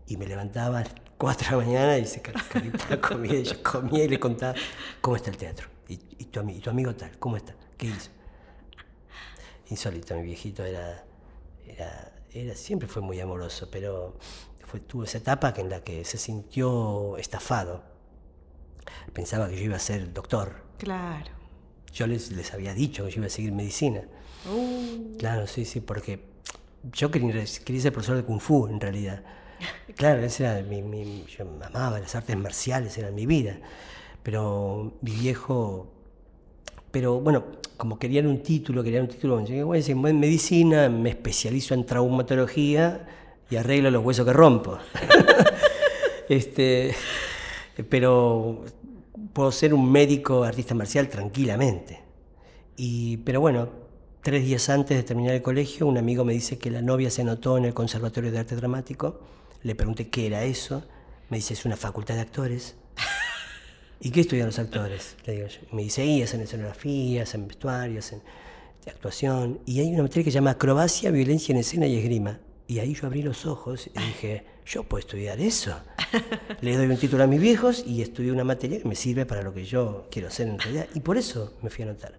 Y 0.06 0.16
me 0.16 0.26
levantaba 0.26 0.78
a 0.78 0.82
las 0.82 0.94
4 1.16 1.44
de 1.44 1.50
la 1.50 1.64
mañana 1.64 1.98
y 1.98 2.06
se 2.06 2.20
calentaba 2.20 3.00
comida. 3.00 3.34
Y 3.34 3.44
yo 3.44 3.62
comía 3.62 4.04
y 4.04 4.08
le 4.08 4.18
contaba 4.18 4.54
cómo 5.00 5.16
está 5.16 5.30
el 5.30 5.36
teatro. 5.36 5.68
Y, 5.88 6.24
tu, 6.26 6.40
amigo 6.70 6.94
tal, 6.94 7.18
¿cómo 7.18 7.36
está? 7.36 7.54
¿Qué 7.76 7.86
hizo? 7.86 8.10
Insólito, 9.68 10.14
mi 10.16 10.22
viejito 10.22 10.64
era, 10.64 11.04
era, 11.66 12.12
era, 12.32 12.54
siempre 12.54 12.88
fue 12.88 13.02
muy 13.02 13.18
amoroso, 13.20 13.68
pero 13.70 14.16
tuvo 14.86 15.04
esa 15.04 15.18
etapa 15.18 15.52
en 15.56 15.68
la 15.68 15.82
que 15.82 16.04
se 16.04 16.16
sintió 16.16 17.16
estafado. 17.16 17.82
Pensaba 19.12 19.48
que 19.48 19.56
yo 19.56 19.64
iba 19.64 19.76
a 19.76 19.80
ser 19.80 20.12
doctor. 20.12 20.64
Claro. 20.78 21.32
Yo 21.92 22.06
les, 22.06 22.30
les 22.30 22.54
había 22.54 22.72
dicho 22.72 23.04
que 23.04 23.10
yo 23.10 23.16
iba 23.18 23.26
a 23.26 23.30
seguir 23.30 23.52
medicina. 23.52 24.02
Uh. 24.48 25.16
Claro, 25.18 25.46
sí, 25.46 25.64
sí, 25.64 25.80
porque 25.80 26.20
yo 26.92 27.10
quería, 27.10 27.44
quería, 27.64 27.82
ser 27.82 27.92
profesor 27.92 28.16
de 28.16 28.24
Kung 28.24 28.40
Fu 28.40 28.66
en 28.68 28.80
realidad. 28.80 29.22
Claro, 29.96 30.22
ese 30.22 30.44
era 30.44 30.62
mi, 30.62 31.24
yo 31.26 31.44
amaba 31.44 31.98
las 31.98 32.14
artes 32.14 32.34
marciales, 32.36 32.96
eran 32.96 33.14
mi 33.14 33.26
vida. 33.26 33.58
Pero 34.22 34.94
mi 35.02 35.10
viejo, 35.10 35.92
pero 36.90 37.20
bueno, 37.20 37.44
como 37.76 37.98
querían 37.98 38.26
un 38.26 38.42
título, 38.42 38.82
querían 38.82 39.02
un 39.02 39.08
título, 39.08 39.44
yo 39.44 39.72
decir, 39.72 39.96
en 39.96 40.20
medicina, 40.20 40.88
me 40.88 41.10
especializo 41.10 41.74
en 41.74 41.84
traumatología 41.84 43.06
y 43.50 43.56
arreglo 43.56 43.90
los 43.90 44.04
huesos 44.04 44.26
que 44.26 44.32
rompo. 44.32 44.78
este, 46.28 46.94
pero 47.88 48.64
puedo 49.32 49.52
ser 49.52 49.74
un 49.74 49.90
médico 49.90 50.44
artista 50.44 50.74
marcial 50.74 51.08
tranquilamente. 51.08 52.00
Y, 52.76 53.18
pero 53.18 53.40
bueno, 53.40 53.68
tres 54.22 54.44
días 54.44 54.68
antes 54.68 54.96
de 54.96 55.02
terminar 55.02 55.34
el 55.34 55.42
colegio, 55.42 55.86
un 55.86 55.98
amigo 55.98 56.24
me 56.24 56.32
dice 56.32 56.58
que 56.58 56.70
la 56.70 56.82
novia 56.82 57.10
se 57.10 57.22
anotó 57.22 57.56
en 57.56 57.64
el 57.64 57.74
Conservatorio 57.74 58.30
de 58.30 58.38
Arte 58.38 58.56
Dramático. 58.56 59.20
Le 59.62 59.74
pregunté 59.74 60.08
qué 60.08 60.26
era 60.26 60.44
eso. 60.44 60.82
Me 61.28 61.38
dice, 61.38 61.54
es 61.54 61.64
una 61.64 61.76
facultad 61.76 62.14
de 62.14 62.20
actores. 62.20 62.76
¿Y 64.00 64.10
qué 64.10 64.20
estudian 64.20 64.46
los 64.46 64.58
actores? 64.58 65.16
Le 65.26 65.34
digo 65.34 65.48
Me 65.72 65.82
dice, 65.82 66.04
y 66.04 66.22
hacen 66.22 66.40
escenografía, 66.40 67.22
hacen 67.22 67.48
vestuario, 67.48 67.98
hacen 67.98 68.22
actuación. 68.86 69.60
Y 69.66 69.80
hay 69.80 69.92
una 69.92 70.02
materia 70.02 70.24
que 70.24 70.30
se 70.30 70.36
llama 70.36 70.50
acrobacia, 70.50 71.10
violencia 71.10 71.52
en 71.52 71.58
escena 71.58 71.86
y 71.86 71.96
esgrima. 71.96 72.40
Y 72.66 72.78
ahí 72.78 72.94
yo 72.94 73.06
abrí 73.06 73.22
los 73.22 73.46
ojos 73.46 73.88
y 73.88 73.98
dije, 73.98 74.44
yo 74.64 74.84
puedo 74.84 75.00
estudiar 75.00 75.40
eso. 75.40 75.74
Le 76.60 76.76
doy 76.76 76.86
un 76.86 76.96
título 76.96 77.24
a 77.24 77.26
mis 77.26 77.40
viejos 77.40 77.84
y 77.86 78.02
estudio 78.02 78.32
una 78.32 78.44
materia 78.44 78.80
que 78.80 78.88
me 78.88 78.94
sirve 78.94 79.26
para 79.26 79.42
lo 79.42 79.52
que 79.52 79.64
yo 79.64 80.06
quiero 80.10 80.28
hacer 80.28 80.48
en 80.48 80.58
realidad. 80.58 80.86
Y 80.94 81.00
por 81.00 81.16
eso 81.16 81.54
me 81.62 81.70
fui 81.70 81.84
a 81.84 81.88
anotar. 81.88 82.14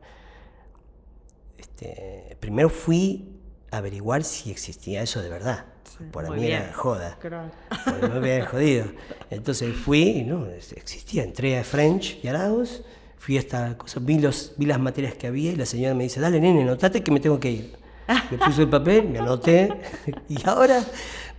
Este, 1.61 2.35
primero 2.39 2.69
fui 2.69 3.39
a 3.69 3.77
averiguar 3.77 4.23
si 4.23 4.49
existía 4.49 5.03
eso 5.03 5.21
de 5.21 5.29
verdad. 5.29 5.65
por 6.11 6.35
mí 6.35 6.47
era 6.47 6.73
joda. 6.73 7.19
Por 7.21 8.09
me 8.09 8.15
había 8.15 8.45
jodido. 8.51 8.85
Entonces 9.29 9.75
fui 9.75 10.01
y 10.01 10.23
no, 10.23 10.47
existía. 10.47 11.23
Entré 11.23 11.59
a 11.59 11.63
French 11.63 12.19
y 12.23 12.27
Arauz, 12.27 12.81
fui 13.19 13.37
a 13.37 13.41
esta 13.41 13.77
cosa, 13.77 13.99
vi, 13.99 14.17
los, 14.17 14.53
vi 14.57 14.65
las 14.65 14.79
materias 14.79 15.13
que 15.13 15.27
había 15.27 15.51
y 15.51 15.55
la 15.55 15.67
señora 15.67 15.93
me 15.93 16.03
dice, 16.03 16.19
dale 16.19 16.41
nene, 16.41 16.65
notate 16.65 17.03
que 17.03 17.11
me 17.11 17.19
tengo 17.19 17.39
que 17.39 17.51
ir. 17.51 17.75
Me 18.31 18.39
puse 18.39 18.63
el 18.63 18.69
papel, 18.69 19.07
me 19.07 19.19
anoté 19.19 19.71
y 20.27 20.37
ahora 20.49 20.83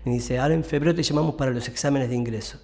me 0.04 0.12
dice, 0.12 0.38
ahora 0.38 0.54
en 0.54 0.62
febrero 0.62 0.94
te 0.94 1.02
llamamos 1.02 1.34
para 1.34 1.50
los 1.50 1.66
exámenes 1.68 2.08
de 2.08 2.14
ingreso. 2.14 2.60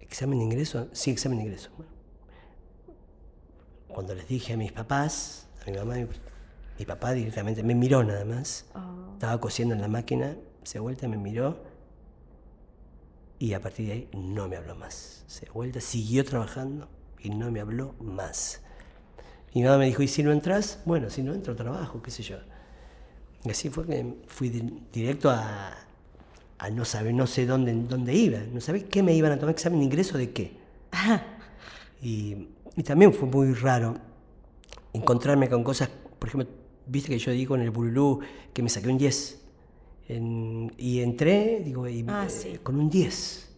¿Examen 0.00 0.38
de 0.38 0.44
ingreso? 0.46 0.88
Sí, 0.92 1.10
examen 1.10 1.38
de 1.38 1.44
ingreso. 1.44 1.68
Cuando 3.88 4.14
les 4.14 4.26
dije 4.26 4.54
a 4.54 4.56
mis 4.56 4.72
papás, 4.72 5.47
mi 5.70 5.76
mamá, 5.76 5.94
mi 6.78 6.84
papá 6.84 7.12
directamente 7.12 7.62
me 7.62 7.74
miró 7.74 8.04
nada 8.04 8.24
más. 8.24 8.66
Oh. 8.74 9.12
Estaba 9.14 9.40
cosiendo 9.40 9.74
en 9.74 9.80
la 9.80 9.88
máquina, 9.88 10.36
se 10.62 10.78
vuelta, 10.78 11.08
me 11.08 11.16
miró 11.16 11.62
y 13.38 13.54
a 13.54 13.60
partir 13.60 13.86
de 13.86 13.92
ahí 13.92 14.08
no 14.12 14.48
me 14.48 14.56
habló 14.56 14.74
más. 14.74 15.24
Se 15.26 15.48
vuelta, 15.50 15.80
siguió 15.80 16.24
trabajando 16.24 16.88
y 17.20 17.30
no 17.30 17.50
me 17.50 17.60
habló 17.60 17.94
más. 18.00 18.60
Mi 19.54 19.62
mamá 19.62 19.78
me 19.78 19.86
dijo, 19.86 20.02
¿y 20.02 20.08
si 20.08 20.22
no 20.22 20.32
entras? 20.32 20.80
Bueno, 20.84 21.08
si 21.10 21.22
no 21.22 21.32
entro, 21.32 21.54
trabajo, 21.54 22.02
qué 22.02 22.10
sé 22.10 22.22
yo. 22.22 22.36
Y 23.44 23.50
así 23.50 23.70
fue 23.70 23.86
que 23.86 24.14
fui 24.26 24.50
directo 24.92 25.30
a, 25.30 25.76
no 26.72 26.84
saber, 26.84 27.14
no 27.14 27.26
sé 27.26 27.46
dónde, 27.46 27.72
dónde 27.72 28.12
iba, 28.12 28.40
no 28.52 28.60
sabía 28.60 28.88
qué 28.88 29.02
me 29.02 29.14
iban 29.14 29.32
a 29.32 29.38
tomar 29.38 29.54
examen 29.54 29.78
de 29.78 29.84
ingreso 29.84 30.18
de 30.18 30.32
qué. 30.32 30.56
Y, 32.02 32.48
también 32.84 33.12
fue 33.12 33.28
muy 33.28 33.54
raro 33.54 33.96
encontrarme 34.92 35.48
con 35.48 35.62
cosas, 35.62 35.90
por 36.18 36.28
ejemplo, 36.28 36.48
viste 36.86 37.10
que 37.10 37.18
yo 37.18 37.32
digo 37.32 37.54
en 37.54 37.62
el 37.62 37.70
Bululú 37.70 38.20
que 38.52 38.62
me 38.62 38.68
saqué 38.68 38.88
un 38.88 38.98
10. 38.98 39.40
y 40.78 41.00
entré, 41.00 41.60
digo, 41.64 41.86
ah, 42.08 42.26
con 42.62 42.76
un 42.76 42.88
10. 42.88 43.48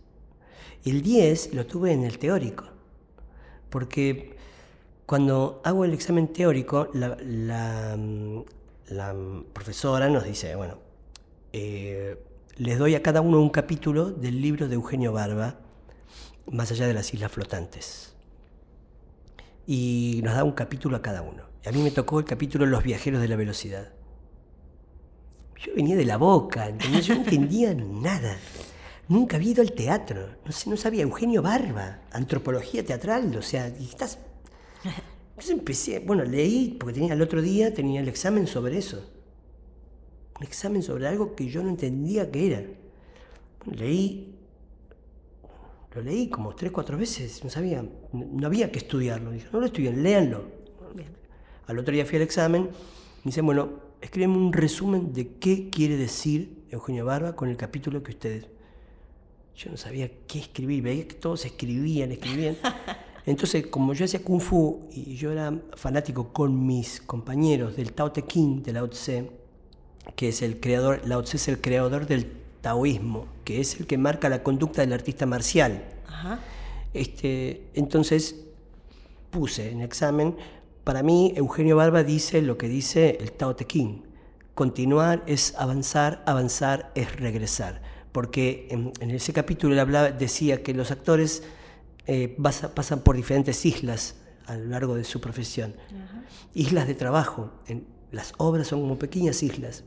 Y 0.84 0.90
el 0.90 1.02
10 1.02 1.54
lo 1.54 1.66
tuve 1.66 1.92
en 1.92 2.04
el 2.04 2.18
teórico, 2.18 2.64
porque 3.68 4.36
cuando 5.06 5.60
hago 5.64 5.84
el 5.84 5.92
examen 5.92 6.28
teórico, 6.28 6.88
la, 6.94 7.16
la, 8.88 9.14
profesora 9.52 10.08
nos 10.08 10.24
dice, 10.24 10.54
bueno, 10.54 10.78
eh, 11.52 12.16
les 12.56 12.78
doy 12.78 12.94
a 12.94 13.02
cada 13.02 13.20
uno 13.20 13.40
un 13.40 13.50
capítulo 13.50 14.10
del 14.10 14.40
libro 14.40 14.68
de 14.68 14.74
Eugenio 14.74 15.12
Barba, 15.12 15.56
Más 16.50 16.70
allá 16.72 16.86
de 16.86 16.94
las 16.94 17.12
Islas 17.12 17.30
Flotantes. 17.30 18.09
Y 19.72 20.20
nos 20.24 20.34
da 20.34 20.42
un 20.42 20.50
capítulo 20.50 20.96
a 20.96 21.00
cada 21.00 21.22
uno. 21.22 21.44
A 21.64 21.70
mí 21.70 21.80
me 21.80 21.92
tocó 21.92 22.18
el 22.18 22.24
capítulo 22.24 22.66
Los 22.66 22.82
viajeros 22.82 23.20
de 23.20 23.28
la 23.28 23.36
velocidad. 23.36 23.92
Yo 25.64 25.72
venía 25.76 25.94
de 25.94 26.04
la 26.04 26.16
boca, 26.16 26.76
yo 26.76 27.14
no 27.14 27.20
entendía 27.20 27.72
nada. 27.72 28.36
Nunca 29.06 29.36
había 29.36 29.52
ido 29.52 29.62
al 29.62 29.70
teatro, 29.70 30.28
no, 30.44 30.50
sé, 30.50 30.68
no 30.68 30.76
sabía. 30.76 31.02
Eugenio 31.02 31.40
Barba, 31.40 32.00
antropología 32.10 32.84
teatral, 32.84 33.36
o 33.36 33.42
sea, 33.42 33.68
y 33.78 33.84
estás... 33.84 34.18
Entonces 35.28 35.52
empecé, 35.52 36.00
bueno, 36.00 36.24
leí, 36.24 36.76
porque 36.80 36.94
tenía 36.94 37.14
el 37.14 37.22
otro 37.22 37.40
día, 37.40 37.72
tenía 37.72 38.00
el 38.00 38.08
examen 38.08 38.48
sobre 38.48 38.76
eso. 38.76 39.08
Un 40.36 40.46
examen 40.48 40.82
sobre 40.82 41.06
algo 41.06 41.36
que 41.36 41.46
yo 41.46 41.62
no 41.62 41.68
entendía 41.68 42.28
qué 42.32 42.46
era. 42.48 42.64
leí, 43.66 44.36
lo 45.94 46.02
leí 46.02 46.28
como 46.28 46.54
tres, 46.54 46.70
cuatro 46.70 46.96
veces, 46.96 47.42
no 47.42 47.50
sabía, 47.50 47.84
no 48.12 48.46
había 48.46 48.70
que 48.70 48.78
estudiarlo. 48.78 49.32
Dije, 49.32 49.48
no 49.52 49.60
lo 49.60 49.66
estudien, 49.66 50.02
léanlo. 50.02 50.44
Al 51.66 51.78
otro 51.78 51.92
día 51.94 52.04
fui 52.04 52.16
al 52.16 52.22
examen, 52.22 52.62
me 52.64 52.70
dicen, 53.24 53.46
bueno, 53.46 53.70
escríbeme 54.00 54.36
un 54.36 54.52
resumen 54.52 55.12
de 55.12 55.34
qué 55.34 55.68
quiere 55.70 55.96
decir 55.96 56.64
Eugenio 56.70 57.04
Barba 57.04 57.36
con 57.36 57.48
el 57.48 57.56
capítulo 57.56 58.02
que 58.02 58.12
ustedes. 58.12 58.46
Yo 59.56 59.70
no 59.70 59.76
sabía 59.76 60.10
qué 60.26 60.38
escribir, 60.38 60.82
veía 60.82 61.06
que 61.06 61.14
todos 61.14 61.44
escribían, 61.44 62.12
escribían. 62.12 62.56
Entonces, 63.26 63.66
como 63.66 63.92
yo 63.92 64.04
hacía 64.04 64.24
Kung 64.24 64.40
Fu 64.40 64.88
y 64.90 65.14
yo 65.16 65.30
era 65.30 65.52
fanático 65.74 66.32
con 66.32 66.66
mis 66.66 67.00
compañeros 67.00 67.76
del 67.76 67.92
Tao 67.92 68.10
Te 68.10 68.24
Ching 68.24 68.62
de 68.62 68.72
Lao 68.72 68.88
Tse, 68.88 69.30
que 70.16 70.28
es 70.28 70.42
el 70.42 70.58
creador, 70.58 71.02
Lao 71.06 71.22
Tse 71.22 71.36
es 71.36 71.48
el 71.48 71.60
creador 71.60 72.06
del 72.06 72.39
taoísmo, 72.60 73.26
que 73.44 73.60
es 73.60 73.78
el 73.80 73.86
que 73.86 73.98
marca 73.98 74.28
la 74.28 74.42
conducta 74.42 74.82
del 74.82 74.92
artista 74.92 75.26
marcial. 75.26 75.84
Este, 76.92 77.68
entonces, 77.74 78.36
puse 79.30 79.70
en 79.70 79.80
examen 79.80 80.36
para 80.84 81.02
mí, 81.02 81.32
Eugenio 81.36 81.76
Barba 81.76 82.02
dice 82.02 82.42
lo 82.42 82.56
que 82.56 82.68
dice 82.68 83.18
el 83.20 83.32
Tao 83.32 83.54
Te 83.54 83.66
Ching. 83.66 84.02
Continuar 84.54 85.22
es 85.26 85.54
avanzar, 85.56 86.22
avanzar 86.26 86.90
es 86.94 87.14
regresar. 87.16 87.82
Porque 88.12 88.66
en, 88.70 89.10
ese 89.10 89.32
capítulo 89.32 89.74
él 89.74 89.80
hablaba, 89.80 90.10
decía 90.10 90.62
que 90.62 90.74
los 90.74 90.90
actores 90.90 91.44
eh, 92.06 92.36
pasan 92.74 93.00
por 93.00 93.14
diferentes 93.14 93.64
islas 93.64 94.16
a 94.46 94.56
lo 94.56 94.64
largo 94.66 94.94
de 94.96 95.04
su 95.04 95.20
profesión. 95.20 95.74
Islas 96.54 96.88
de 96.88 96.94
trabajo. 96.94 97.52
En, 97.68 97.86
las 98.10 98.32
obras 98.38 98.66
son 98.66 98.80
como 98.80 98.98
pequeñas 98.98 99.42
islas. 99.42 99.84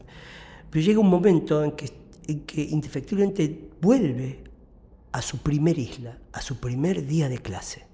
Pero 0.69 0.85
llega 0.85 0.99
un 0.99 1.09
momento 1.09 1.63
en 1.63 1.73
que, 1.73 1.91
que 2.45 2.61
indefectiblemente 2.61 3.69
vuelve 3.81 4.43
a 5.11 5.21
su 5.21 5.37
primer 5.39 5.77
isla, 5.77 6.17
a 6.31 6.41
su 6.41 6.59
primer 6.59 7.05
día 7.05 7.29
de 7.29 7.37
clase 7.37 7.93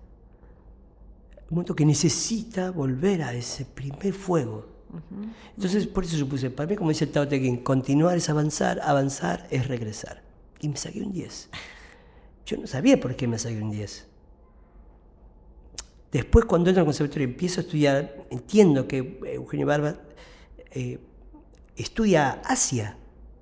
un 1.49 1.55
momento 1.55 1.75
que 1.75 1.85
necesita 1.85 2.69
volver 2.69 3.23
a 3.23 3.33
ese 3.33 3.65
primer 3.65 4.13
fuego. 4.13 4.67
Entonces, 5.55 5.87
por 5.87 6.03
eso 6.03 6.15
supuse, 6.17 6.49
para 6.51 6.69
mí, 6.69 6.75
como 6.75 6.89
dice 6.89 7.05
el 7.05 7.11
Tao 7.11 7.27
Te 7.27 7.39
Ching, 7.39 7.63
continuar 7.63 8.17
es 8.17 8.29
avanzar, 8.29 8.79
avanzar 8.83 9.47
es 9.49 9.67
regresar. 9.67 10.21
Y 10.61 10.69
me 10.69 10.77
saqué 10.77 11.01
un 11.01 11.11
10. 11.11 11.49
Yo 12.45 12.57
no 12.57 12.67
sabía 12.67 12.99
por 12.99 13.15
qué 13.15 13.27
me 13.27 13.39
saqué 13.39 13.61
un 13.61 13.71
10. 13.71 14.07
Después, 16.11 16.45
cuando 16.45 16.69
entro 16.69 16.81
al 16.81 16.85
conservatorio 16.85 17.27
y 17.27 17.31
empiezo 17.31 17.61
a 17.61 17.63
estudiar, 17.63 18.25
entiendo 18.29 18.87
que 18.87 19.19
Eugenio 19.33 19.65
Barba 19.65 19.95
eh, 20.71 20.99
estudia 21.75 22.41
Asia 22.45 22.97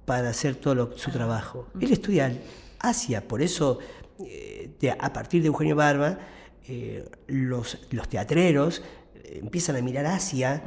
para 0.07 0.29
hacer 0.29 0.55
todo 0.55 0.97
su 0.97 1.11
trabajo. 1.11 1.67
Él 1.81 1.91
estudia 1.91 2.31
Asia, 2.79 3.27
por 3.27 3.41
eso, 3.41 3.79
eh, 4.19 4.95
a 4.97 5.11
partir 5.11 5.41
de 5.41 5.47
Eugenio 5.47 5.75
Barba, 5.75 6.17
eh, 6.65 7.03
los, 7.27 7.77
los, 7.91 8.07
teatreros 8.07 8.81
eh, 9.15 9.39
empiezan 9.43 9.75
a 9.75 9.81
mirar 9.81 10.05
Asia, 10.05 10.63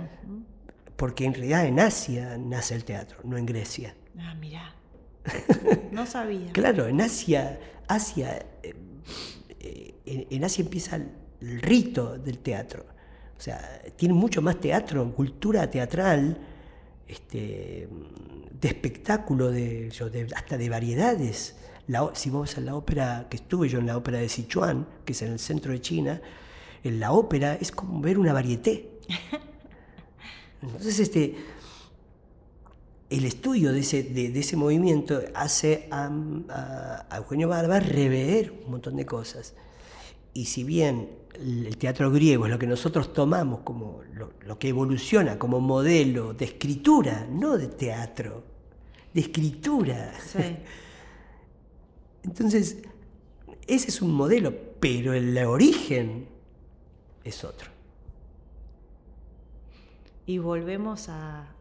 porque 0.94 1.24
en 1.24 1.32
realidad 1.32 1.64
en 1.64 1.80
Asia 1.80 2.36
nace 2.38 2.74
el 2.74 2.84
teatro, 2.84 3.20
no 3.24 3.38
en 3.38 3.46
Grecia. 3.46 3.94
Ah, 4.18 4.34
mira. 4.34 4.74
No 5.90 6.04
sabía. 6.04 6.52
claro, 6.52 6.86
en 6.86 7.00
Asia, 7.00 7.58
Asia 7.88 8.46
eh, 9.72 10.26
en, 10.30 10.44
Asia 10.44 10.62
empieza 10.62 10.96
el, 10.96 11.62
rito 11.62 12.18
del 12.18 12.40
teatro. 12.40 12.84
O 13.38 13.40
sea, 13.40 13.80
tiene 13.96 14.12
mucho 14.12 14.42
más 14.42 14.60
teatro, 14.60 15.10
cultura 15.14 15.70
teatral, 15.70 16.36
este, 17.10 17.88
de 18.60 18.68
espectáculo, 18.68 19.50
de, 19.50 19.92
hasta 20.34 20.56
de 20.56 20.68
variedades 20.68 21.56
si 22.14 22.30
vos 22.30 22.56
a 22.56 22.60
la 22.60 22.76
ópera, 22.76 23.26
que 23.28 23.36
estuve 23.36 23.68
yo 23.68 23.78
en 23.78 23.86
la 23.86 23.96
ópera 23.96 24.18
de 24.18 24.28
Sichuan, 24.28 24.86
que 25.04 25.12
es 25.12 25.22
en 25.22 25.32
el 25.32 25.38
centro 25.38 25.72
de 25.72 25.80
China, 25.80 26.20
en 26.84 27.00
la 27.00 27.12
ópera 27.12 27.54
es 27.54 27.72
como 27.72 28.00
ver 28.00 28.18
una 28.18 28.32
varieté. 28.32 29.00
Entonces, 30.62 31.00
este, 31.00 31.36
el 33.08 33.24
estudio 33.24 33.72
de 33.72 33.80
ese, 33.80 34.04
de, 34.04 34.38
ese 34.38 34.56
movimiento 34.56 35.20
hace 35.34 35.88
a, 35.90 37.06
Eugenio 37.16 37.48
Barba 37.48 37.80
rever 37.80 38.52
un 38.64 38.70
montón 38.72 38.96
de 38.96 39.04
cosas. 39.04 39.54
Y 40.32 40.44
si 40.44 40.62
bien 40.62 41.10
el 41.40 41.76
teatro 41.76 42.10
griego 42.10 42.46
es 42.46 42.52
lo 42.52 42.58
que 42.58 42.66
nosotros 42.66 43.12
tomamos 43.12 43.60
como 43.60 44.02
lo, 44.14 44.32
lo 44.46 44.58
que 44.58 44.68
evoluciona 44.68 45.38
como 45.38 45.60
modelo 45.60 46.34
de 46.34 46.44
escritura, 46.44 47.26
no 47.30 47.56
de 47.56 47.68
teatro, 47.68 48.44
de 49.12 49.20
escritura. 49.20 50.12
Sí. 50.20 50.38
Entonces, 52.22 52.78
ese 53.66 53.88
es 53.88 54.02
un 54.02 54.12
modelo, 54.12 54.52
pero 54.80 55.12
el 55.14 55.36
origen 55.38 56.28
es 57.24 57.44
otro. 57.44 57.70
Y 60.26 60.38
volvemos 60.38 61.08
a, 61.08 61.54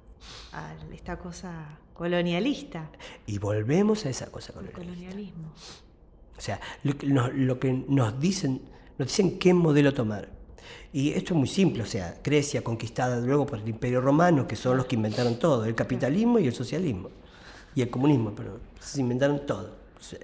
esta 0.94 1.18
cosa 1.18 1.80
colonialista. 1.94 2.92
Y 3.26 3.38
volvemos 3.38 4.06
a 4.06 4.10
esa 4.10 4.32
cosa 4.32 4.54
colonialista. 4.54 4.92
colonialismo. 4.92 5.54
O 6.38 6.42
sea, 6.42 6.60
lo, 6.84 7.60
que 7.60 7.74
nos 7.88 8.20
dicen, 8.20 8.62
nos 9.00 9.08
dicen 9.08 9.40
qué 9.40 9.54
modelo 9.56 9.94
tomar. 9.94 10.30
Y 10.94 11.12
esto 11.12 11.34
es 11.34 11.40
muy 11.40 11.48
simple, 11.48 11.84
o 11.84 11.86
sea, 11.86 12.20
Grecia 12.24 12.64
conquistada 12.64 13.20
luego 13.20 13.46
por 13.46 13.60
el 13.60 13.68
Imperio 13.68 14.02
Romano, 14.02 14.48
que 14.48 14.56
son 14.56 14.78
los 14.78 14.86
que 14.86 14.96
inventaron 14.96 15.40
todo, 15.40 15.66
el 15.66 15.74
capitalismo 15.74 16.38
y 16.38 16.48
el 16.48 16.54
socialismo, 16.54 17.10
y 17.74 17.82
el 17.82 17.90
comunismo, 17.90 18.34
pero 18.36 18.60
se 18.80 19.02
inventaron 19.02 19.46
todo 19.46 19.80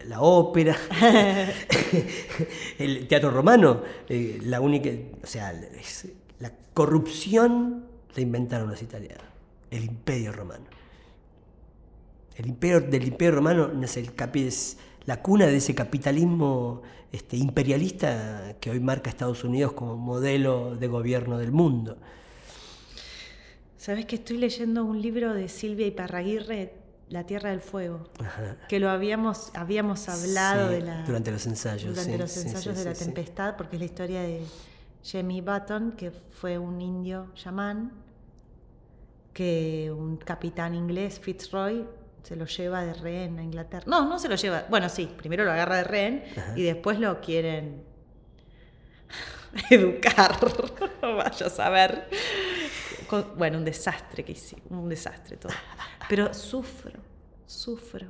la 0.08 0.22
ópera, 0.22 0.78
el 2.80 3.08
teatro 3.08 3.30
romano, 3.30 3.82
eh, 4.08 4.40
la 4.44 4.62
única, 4.62 4.90
o 5.22 5.28
sea, 5.28 5.54
la 6.40 6.52
corrupción 6.74 7.86
la 8.16 8.22
inventaron 8.22 8.70
los 8.70 8.82
italianos, 8.82 9.24
el 9.70 9.84
imperio 9.84 10.32
romano. 10.32 10.66
El 12.36 12.48
imperio, 12.48 12.82
del 12.82 13.08
imperio 13.08 13.36
romano 13.36 13.70
nace 13.74 14.02
el 14.02 14.12
es 14.36 14.78
la 15.06 15.22
cuna 15.22 15.48
de 15.48 15.58
ese 15.58 15.76
capitalismo 15.76 16.82
este, 17.12 17.38
imperialista 17.38 18.56
que 18.60 18.72
hoy 18.72 18.80
marca 18.80 19.10
a 19.10 19.12
Estados 19.12 19.44
Unidos 19.44 19.74
como 19.74 19.96
modelo 19.98 20.76
de 20.76 20.88
gobierno 20.88 21.38
del 21.38 21.52
mundo. 21.52 21.98
Sabes 23.78 24.06
que 24.06 24.16
estoy 24.16 24.38
leyendo 24.38 24.84
un 24.84 25.02
libro 25.02 25.34
de 25.34 25.48
Silvia 25.48 25.86
Iparraguirre 25.86 26.86
la 27.10 27.24
Tierra 27.24 27.52
del 27.52 27.62
Fuego, 27.62 28.10
que 28.68 28.80
lo 28.80 28.90
habíamos, 28.90 29.52
habíamos 29.54 30.10
hablado 30.10 30.70
de 30.70 30.82
la, 30.82 31.04
durante 31.04 31.32
los 31.32 31.46
ensayos. 31.46 31.96
Durante 31.96 32.18
los 32.18 32.38
ensayos 32.38 32.78
de 32.78 32.86
la 32.86 32.94
tempestad, 32.94 33.56
porque 33.56 33.76
es 33.76 33.80
la 33.80 33.86
historia 33.86 34.22
de 34.22 34.42
Jemmy 35.04 35.42
Button, 35.42 35.92
que 35.92 36.12
fue 36.12 36.58
un 36.58 36.82
indio 36.82 37.28
chamán, 37.36 37.92
que 39.34 39.94
un 39.96 40.18
capitán 40.18 40.74
inglés, 40.74 41.20
Fitzroy, 41.20 41.86
se 42.26 42.36
lo 42.36 42.46
lleva 42.46 42.84
de 42.84 42.94
rehén 42.94 43.38
a 43.38 43.44
Inglaterra. 43.44 43.86
No, 43.88 44.06
no 44.06 44.18
se 44.18 44.28
lo 44.28 44.36
lleva. 44.36 44.66
Bueno, 44.70 44.90
sí, 44.90 45.06
primero 45.16 45.46
lo 45.46 45.52
agarra 45.52 45.78
de 45.78 45.84
rehén 45.84 46.24
y 46.56 46.64
después 46.64 47.00
lo 47.00 47.22
quieren 47.22 47.84
educar. 49.70 50.38
Vaya 51.02 51.46
a 51.46 51.50
saber. 51.50 52.10
Bueno, 53.38 53.60
un 53.60 53.66
desastre 53.66 54.26
que 54.26 54.32
hice, 54.32 54.58
un 54.70 54.90
desastre 54.90 55.38
todo. 55.38 55.54
Pero 56.10 56.34
sufro, 56.34 57.00
sufro. 57.46 58.08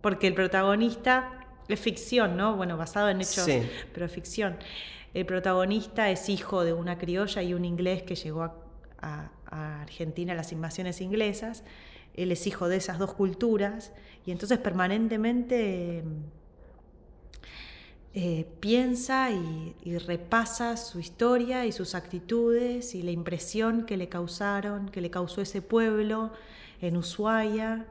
Porque 0.00 0.28
el 0.28 0.34
protagonista 0.34 1.46
es 1.66 1.80
ficción, 1.80 2.36
¿no? 2.36 2.56
Bueno, 2.56 2.76
basado 2.76 3.08
en 3.08 3.20
hechos, 3.20 3.48
pero 3.92 4.08
ficción. 4.08 4.58
El 5.12 5.26
protagonista 5.26 6.10
es 6.10 6.28
hijo 6.28 6.64
de 6.64 6.72
una 6.72 6.98
criolla 6.98 7.42
y 7.42 7.54
un 7.54 7.64
inglés 7.64 8.02
que 8.04 8.14
llegó 8.14 8.42
a, 8.42 9.30
Argentina 9.48 10.32
a 10.32 10.36
las 10.36 10.52
invasiones 10.52 11.00
inglesas. 11.00 11.64
Él 12.16 12.32
es 12.32 12.46
hijo 12.46 12.68
de 12.68 12.76
esas 12.76 12.98
dos 12.98 13.14
culturas 13.14 13.92
y 14.24 14.32
entonces 14.32 14.58
permanentemente 14.58 16.02
eh, 18.18 18.46
piensa 18.60 19.30
y, 19.30 19.98
repasa 19.98 20.78
su 20.78 20.98
historia 20.98 21.66
y 21.66 21.72
sus 21.72 21.94
actitudes 21.94 22.94
y 22.94 23.02
la 23.02 23.10
impresión 23.10 23.84
que 23.84 23.98
le 23.98 24.08
causaron, 24.08 24.88
que 24.88 25.02
le 25.02 25.10
causó 25.10 25.42
ese 25.42 25.60
pueblo 25.60 26.32
en 26.80 26.96
Ushuaia 26.96 27.86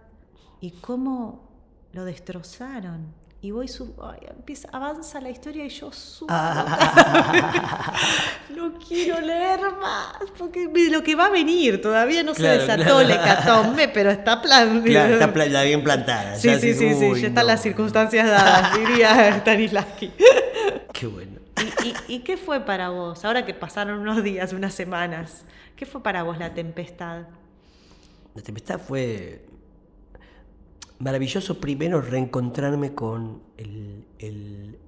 y 0.62 0.72
cómo 0.72 1.48
lo 1.94 2.06
destrozaron. 2.06 3.14
Y 3.46 3.52
voy, 3.52 3.68
su 3.68 3.94
empieza, 4.28 4.68
avanza 4.72 5.22
la 5.22 5.30
historia 5.30 5.66
y 5.66 5.70
yo 5.70 5.92
subo. 5.92 6.28
no 8.56 8.74
quiero 8.80 9.22
leer 9.22 9.60
más, 9.80 10.18
porque 10.36 10.68
lo 10.90 11.04
que 11.04 11.14
va 11.14 11.28
a 11.28 11.30
venir 11.30 11.80
todavía 11.80 12.24
no 12.24 12.34
se 12.34 12.42
desató 12.42 13.02
el 13.02 13.12
hecatombe, 13.12 13.88
pero 13.90 14.10
está, 14.10 14.42
plan, 14.42 14.82
claro, 14.82 15.20
está 15.20 15.62
bien 15.62 15.84
plantada. 15.84 16.38
Sí, 16.38 16.50
sí, 16.60 16.74
sí, 16.74 16.96
sí, 16.96 17.22
ya 17.22 17.28
están 17.28 17.46
las 17.46 17.62
circunstancias 17.62 18.28
dadas, 18.28 18.76
diría 18.80 19.38
Stanislavski. 19.38 20.12
Qué 20.92 21.06
bueno. 21.06 21.40
¿Y, 22.08 22.22
qué 22.22 22.38
fue 22.38 22.62
para 22.62 22.90
vos, 22.90 23.24
ahora 23.26 23.46
que 23.46 23.54
pasaron 23.54 24.00
unos 24.00 24.24
días, 24.24 24.54
unas 24.54 24.74
semanas, 24.74 25.46
qué 25.76 25.86
fue 25.86 26.02
para 26.02 26.24
vos 26.24 26.40
la 26.40 26.56
tempestad? 26.56 27.26
La 28.34 28.42
tempestad 28.42 28.80
fue 28.80 29.46
maravilloso 31.00 31.60
primero 31.60 32.02
reencontrarme 32.02 32.94
con 32.94 33.42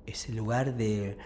ese 0.06 0.32
lugar 0.34 0.76
de, 0.76 1.18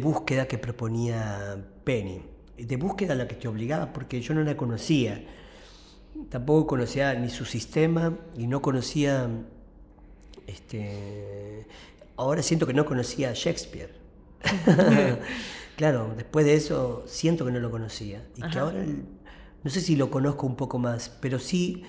búsqueda 0.00 0.46
que 0.46 0.58
proponía 0.58 1.56
Penny. 1.84 2.22
De 2.56 2.76
búsqueda 2.76 3.12
a 3.12 3.16
la 3.16 3.28
que 3.28 3.34
te 3.34 3.48
obligaba, 3.48 3.92
porque 3.92 4.20
yo 4.20 4.34
no 4.34 4.42
la 4.42 4.56
conocía. 4.56 5.22
Tampoco 6.30 6.66
conocía 6.66 7.14
ni 7.14 7.28
su 7.28 7.44
sistema 7.44 8.16
y 8.36 8.46
no 8.46 8.62
conocía. 8.62 9.28
Este, 10.46 11.66
ahora 12.16 12.42
siento 12.42 12.66
que 12.66 12.72
no 12.72 12.86
conocía 12.86 13.30
a 13.30 13.32
Shakespeare. 13.34 13.94
claro, 15.76 16.14
después 16.16 16.46
de 16.46 16.54
eso 16.54 17.04
siento 17.06 17.44
que 17.44 17.52
no 17.52 17.60
lo 17.60 17.70
conocía. 17.70 18.26
Y 18.36 18.48
que 18.48 18.58
ahora 18.58 18.82
no 19.66 19.70
sé 19.70 19.80
si 19.80 19.96
lo 19.96 20.10
conozco 20.10 20.46
un 20.46 20.54
poco 20.54 20.78
más, 20.78 21.10
pero 21.20 21.40
sí 21.40 21.82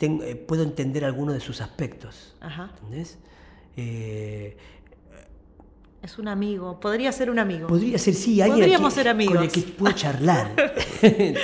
eh, 0.00 0.18
eh, 0.22 0.36
puedo 0.36 0.62
entender 0.62 1.04
algunos 1.04 1.34
de 1.34 1.40
sus 1.40 1.60
aspectos. 1.60 2.34
Ajá. 2.40 2.70
¿Entendés? 2.74 3.18
Eh, 3.76 4.56
es 6.02 6.18
un 6.18 6.28
amigo, 6.28 6.78
podría 6.78 7.10
ser 7.12 7.30
un 7.30 7.38
amigo. 7.38 7.66
Podría 7.66 7.98
ser, 7.98 8.14
sí, 8.14 8.40
alguien 8.40 8.60
Podríamos 8.60 8.94
ser 8.94 9.08
amigos. 9.08 9.34
con 9.34 9.44
el 9.44 9.50
que 9.50 9.60
puedo 9.62 9.92
charlar. 9.94 10.54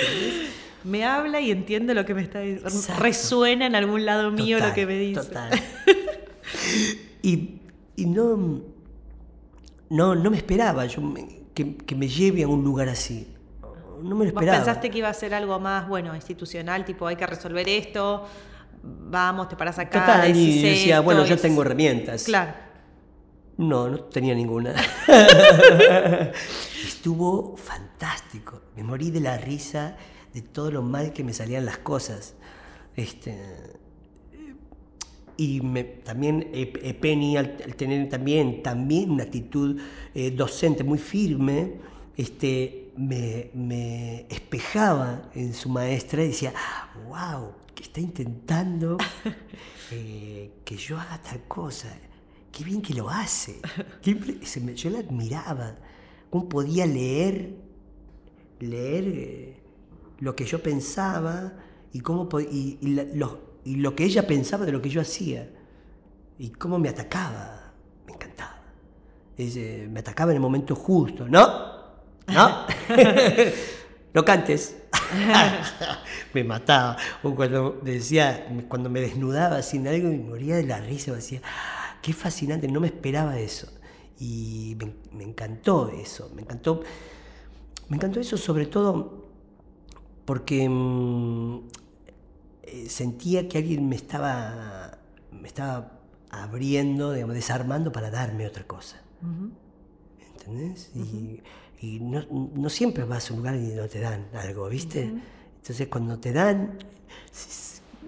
me 0.83 1.03
habla 1.03 1.41
y 1.41 1.51
entiende 1.51 1.93
lo 1.93 2.05
que 2.05 2.13
me 2.13 2.21
está 2.21 2.39
diciendo. 2.39 2.99
Resuena 2.99 3.65
en 3.65 3.75
algún 3.75 4.05
lado 4.05 4.31
mío 4.31 4.59
lo 4.59 4.73
que 4.73 4.85
me 4.85 4.97
dice. 4.97 5.21
Total. 5.21 5.51
y, 7.21 7.59
no, 7.97 8.61
no, 9.89 10.15
no 10.15 10.31
me 10.31 10.37
esperaba 10.37 10.85
yo, 10.85 11.01
que, 11.53 11.75
que, 11.75 11.95
me 11.95 12.07
lleve 12.07 12.43
a 12.43 12.47
un 12.47 12.63
lugar 12.63 12.87
así 12.87 13.27
no 14.03 14.15
me 14.15 14.25
lo 14.25 14.29
esperaba. 14.29 14.57
pensaste 14.57 14.89
que 14.89 14.99
iba 14.99 15.09
a 15.09 15.13
ser 15.13 15.33
algo 15.33 15.59
más, 15.59 15.87
bueno, 15.87 16.15
institucional, 16.15 16.85
tipo 16.85 17.07
hay 17.07 17.15
que 17.15 17.25
resolver 17.25 17.67
esto, 17.67 18.27
vamos, 18.83 19.49
te 19.49 19.55
paras 19.55 19.79
acá. 19.79 20.01
Total, 20.01 20.35
y 20.35 20.61
decía, 20.61 20.99
bueno, 20.99 21.25
yo 21.25 21.37
tengo 21.37 21.61
herramientas. 21.61 22.25
Claro. 22.25 22.53
No, 23.57 23.87
no 23.87 23.99
tenía 23.99 24.33
ninguna. 24.33 24.73
Estuvo 26.85 27.55
fantástico. 27.55 28.61
Me 28.75 28.83
morí 28.83 29.11
de 29.11 29.19
la 29.19 29.37
risa 29.37 29.95
de 30.33 30.41
todo 30.41 30.71
lo 30.71 30.81
mal 30.81 31.13
que 31.13 31.23
me 31.23 31.33
salían 31.33 31.65
las 31.65 31.77
cosas. 31.77 32.33
Este, 32.95 33.37
y 35.37 35.61
me, 35.61 35.83
también 35.83 36.49
eh, 36.53 36.97
Penny, 36.99 37.37
al, 37.37 37.57
tener 37.75 38.09
también, 38.09 38.63
también 38.63 39.11
una 39.11 39.23
actitud 39.23 39.79
eh, 40.13 40.31
docente 40.31 40.83
muy 40.83 40.97
firme, 40.97 41.73
este, 42.17 42.82
me, 42.95 44.25
espejaba 44.29 45.29
en 45.33 45.53
su 45.53 45.69
maestra 45.69 46.23
y 46.23 46.27
decía, 46.27 46.53
wow, 47.07 47.53
que 47.73 47.83
está 47.83 47.99
intentando 47.99 48.97
eh, 49.91 50.51
que 50.63 50.77
yo 50.77 50.99
haga 50.99 51.21
tal 51.21 51.43
cosa, 51.47 51.89
qué 52.51 52.63
bien 52.63 52.81
que 52.81 52.93
lo 52.93 53.09
hace. 53.09 53.59
yo 54.75 54.89
la 54.89 54.99
admiraba, 54.99 55.75
cómo 56.29 56.47
podía 56.47 56.85
leer, 56.85 57.55
leer 58.59 59.03
eh, 59.07 59.61
lo 60.19 60.35
que 60.35 60.45
yo 60.45 60.61
pensaba 60.61 61.53
y, 61.91 61.99
cómo, 62.01 62.27
y, 62.39 62.77
lo, 63.15 63.39
y 63.65 63.75
lo 63.75 63.95
que 63.95 64.05
ella 64.05 64.25
pensaba 64.27 64.65
de 64.65 64.71
lo 64.71 64.81
que 64.81 64.89
yo 64.89 65.01
hacía 65.01 65.49
y 66.37 66.49
cómo 66.49 66.79
me 66.79 66.89
atacaba, 66.89 67.73
me 68.05 68.13
encantaba. 68.13 68.61
me 69.37 69.99
atacaba 69.99 70.31
en 70.31 70.37
el 70.37 70.41
momento 70.41 70.75
justo, 70.75 71.27
¿no? 71.27 71.72
¿No? 72.27 72.65
no 74.13 74.25
cantes. 74.25 74.77
me 76.33 76.43
mataba. 76.43 76.97
O 77.21 77.35
cuando 77.35 77.79
decía, 77.83 78.47
cuando 78.67 78.89
me 78.89 79.01
desnudaba 79.01 79.61
sin 79.61 79.87
algo, 79.87 80.09
me 80.09 80.17
moría 80.19 80.55
de 80.55 80.63
la 80.63 80.79
risa. 80.79 81.11
Me 81.11 81.17
decía, 81.17 81.41
qué 82.01 82.13
fascinante, 82.13 82.67
no 82.67 82.79
me 82.79 82.87
esperaba 82.87 83.39
eso. 83.39 83.67
Y 84.19 84.77
me, 85.11 85.23
encantó 85.23 85.89
eso, 85.89 86.31
me 86.35 86.41
encantó. 86.43 86.81
Me 87.89 87.97
encantó 87.97 88.19
eso 88.19 88.37
sobre 88.37 88.65
todo 88.65 89.23
porque 90.25 90.67
mm, 90.69 91.59
eh, 92.63 92.89
sentía 92.89 93.49
que 93.49 93.57
alguien 93.57 93.89
me 93.89 93.95
estaba, 93.95 94.99
me 95.31 95.47
estaba 95.47 95.99
abriendo, 96.29 97.11
digamos, 97.13 97.35
desarmando 97.35 97.91
para 97.91 98.09
darme 98.09 98.47
otra 98.47 98.65
cosa. 98.65 99.01
¿Entendés? 100.35 100.91
Y 100.95 101.41
y 101.81 101.99
no, 101.99 102.69
siempre 102.69 103.03
vas 103.03 103.29
a 103.29 103.33
un 103.33 103.39
lugar 103.39 103.55
y 103.55 103.73
no 103.73 103.87
te 103.87 103.99
dan 103.99 104.27
algo, 104.33 104.69
¿viste? 104.69 105.13
Entonces 105.57 105.87
cuando 105.87 106.19
te 106.19 106.31
dan, 106.31 106.77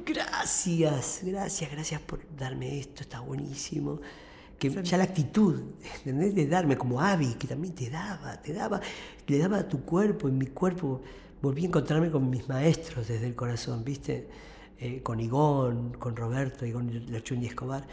gracias, 0.06 1.22
gracias, 1.24 1.72
gracias 1.72 2.02
por 2.02 2.22
darme 2.36 2.80
esto, 2.80 3.02
está 3.02 3.20
buenísimo. 3.20 4.00
Que 4.58 4.70
ya 4.70 4.98
la 4.98 5.04
actitud, 5.04 5.62
¿entendés? 5.98 6.34
De 6.34 6.48
darme, 6.48 6.78
como 6.78 7.02
Avi, 7.02 7.34
que 7.34 7.48
también 7.48 7.76
te 7.76 7.90
daba, 7.90 8.42
te 8.42 8.54
daba, 8.54 8.80
le 9.28 9.38
daba 9.38 9.58
a 9.60 9.68
tu 9.68 9.84
cuerpo, 9.84 10.30
en 10.30 10.38
mi 10.38 10.48
cuerpo, 10.48 11.02
volví 11.42 11.64
a 11.64 11.68
encontrarme 11.68 12.10
con 12.10 12.30
mis 12.30 12.48
maestros 12.48 13.08
desde 13.08 13.28
el 13.28 13.36
corazón, 13.36 13.84
¿viste? 13.84 14.30
Eh, 14.78 15.02
con 15.02 15.20
Igón, 15.20 15.94
con 16.00 16.16
Roberto, 16.16 16.66
Igón 16.66 16.90
y 16.90 17.46
Escobar. 17.46 17.86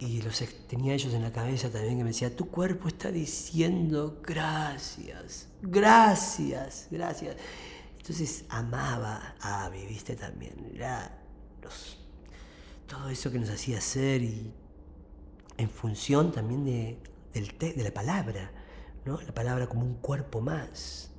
Y 0.00 0.22
los 0.22 0.42
tenía 0.66 0.94
ellos 0.94 1.12
en 1.12 1.22
la 1.22 1.30
cabeza 1.30 1.70
también 1.70 1.98
que 1.98 2.04
me 2.04 2.10
decía, 2.10 2.34
tu 2.34 2.48
cuerpo 2.48 2.88
está 2.88 3.12
diciendo 3.12 4.18
gracias, 4.22 5.48
gracias, 5.60 6.88
gracias. 6.90 7.36
Entonces 7.98 8.46
amaba 8.48 9.34
a 9.40 9.66
Abby, 9.66 9.84
viste 9.86 10.16
también. 10.16 10.72
Era 10.74 11.18
todo 12.86 13.10
eso 13.10 13.30
que 13.30 13.38
nos 13.38 13.50
hacía 13.50 13.76
hacer 13.76 14.22
y 14.22 14.50
en 15.58 15.68
función 15.68 16.32
también 16.32 16.64
de, 16.64 16.98
del 17.34 17.76
de 17.76 17.84
la 17.84 17.92
palabra, 17.92 18.50
¿no? 19.04 19.20
La 19.20 19.34
palabra 19.34 19.66
como 19.66 19.82
un 19.82 19.96
cuerpo 19.96 20.40
más. 20.40 21.10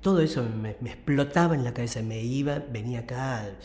Todo 0.00 0.20
eso 0.20 0.44
me, 0.44 0.76
me, 0.80 0.90
explotaba 0.90 1.56
en 1.56 1.64
la 1.64 1.74
cabeza, 1.74 2.00
me 2.00 2.20
iba, 2.20 2.60
venía 2.60 3.00
acá 3.00 3.56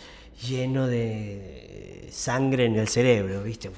lleno 0.47 0.87
de 0.87 2.07
sangre 2.11 2.65
en 2.65 2.75
el 2.75 2.87
cerebro, 2.87 3.43
¿viste? 3.43 3.71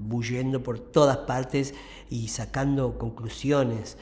Bullendo 0.00 0.62
por 0.62 0.78
todas 0.78 1.18
partes 1.18 1.74
y 2.10 2.28
sacando 2.28 2.98
conclusiones 2.98 3.96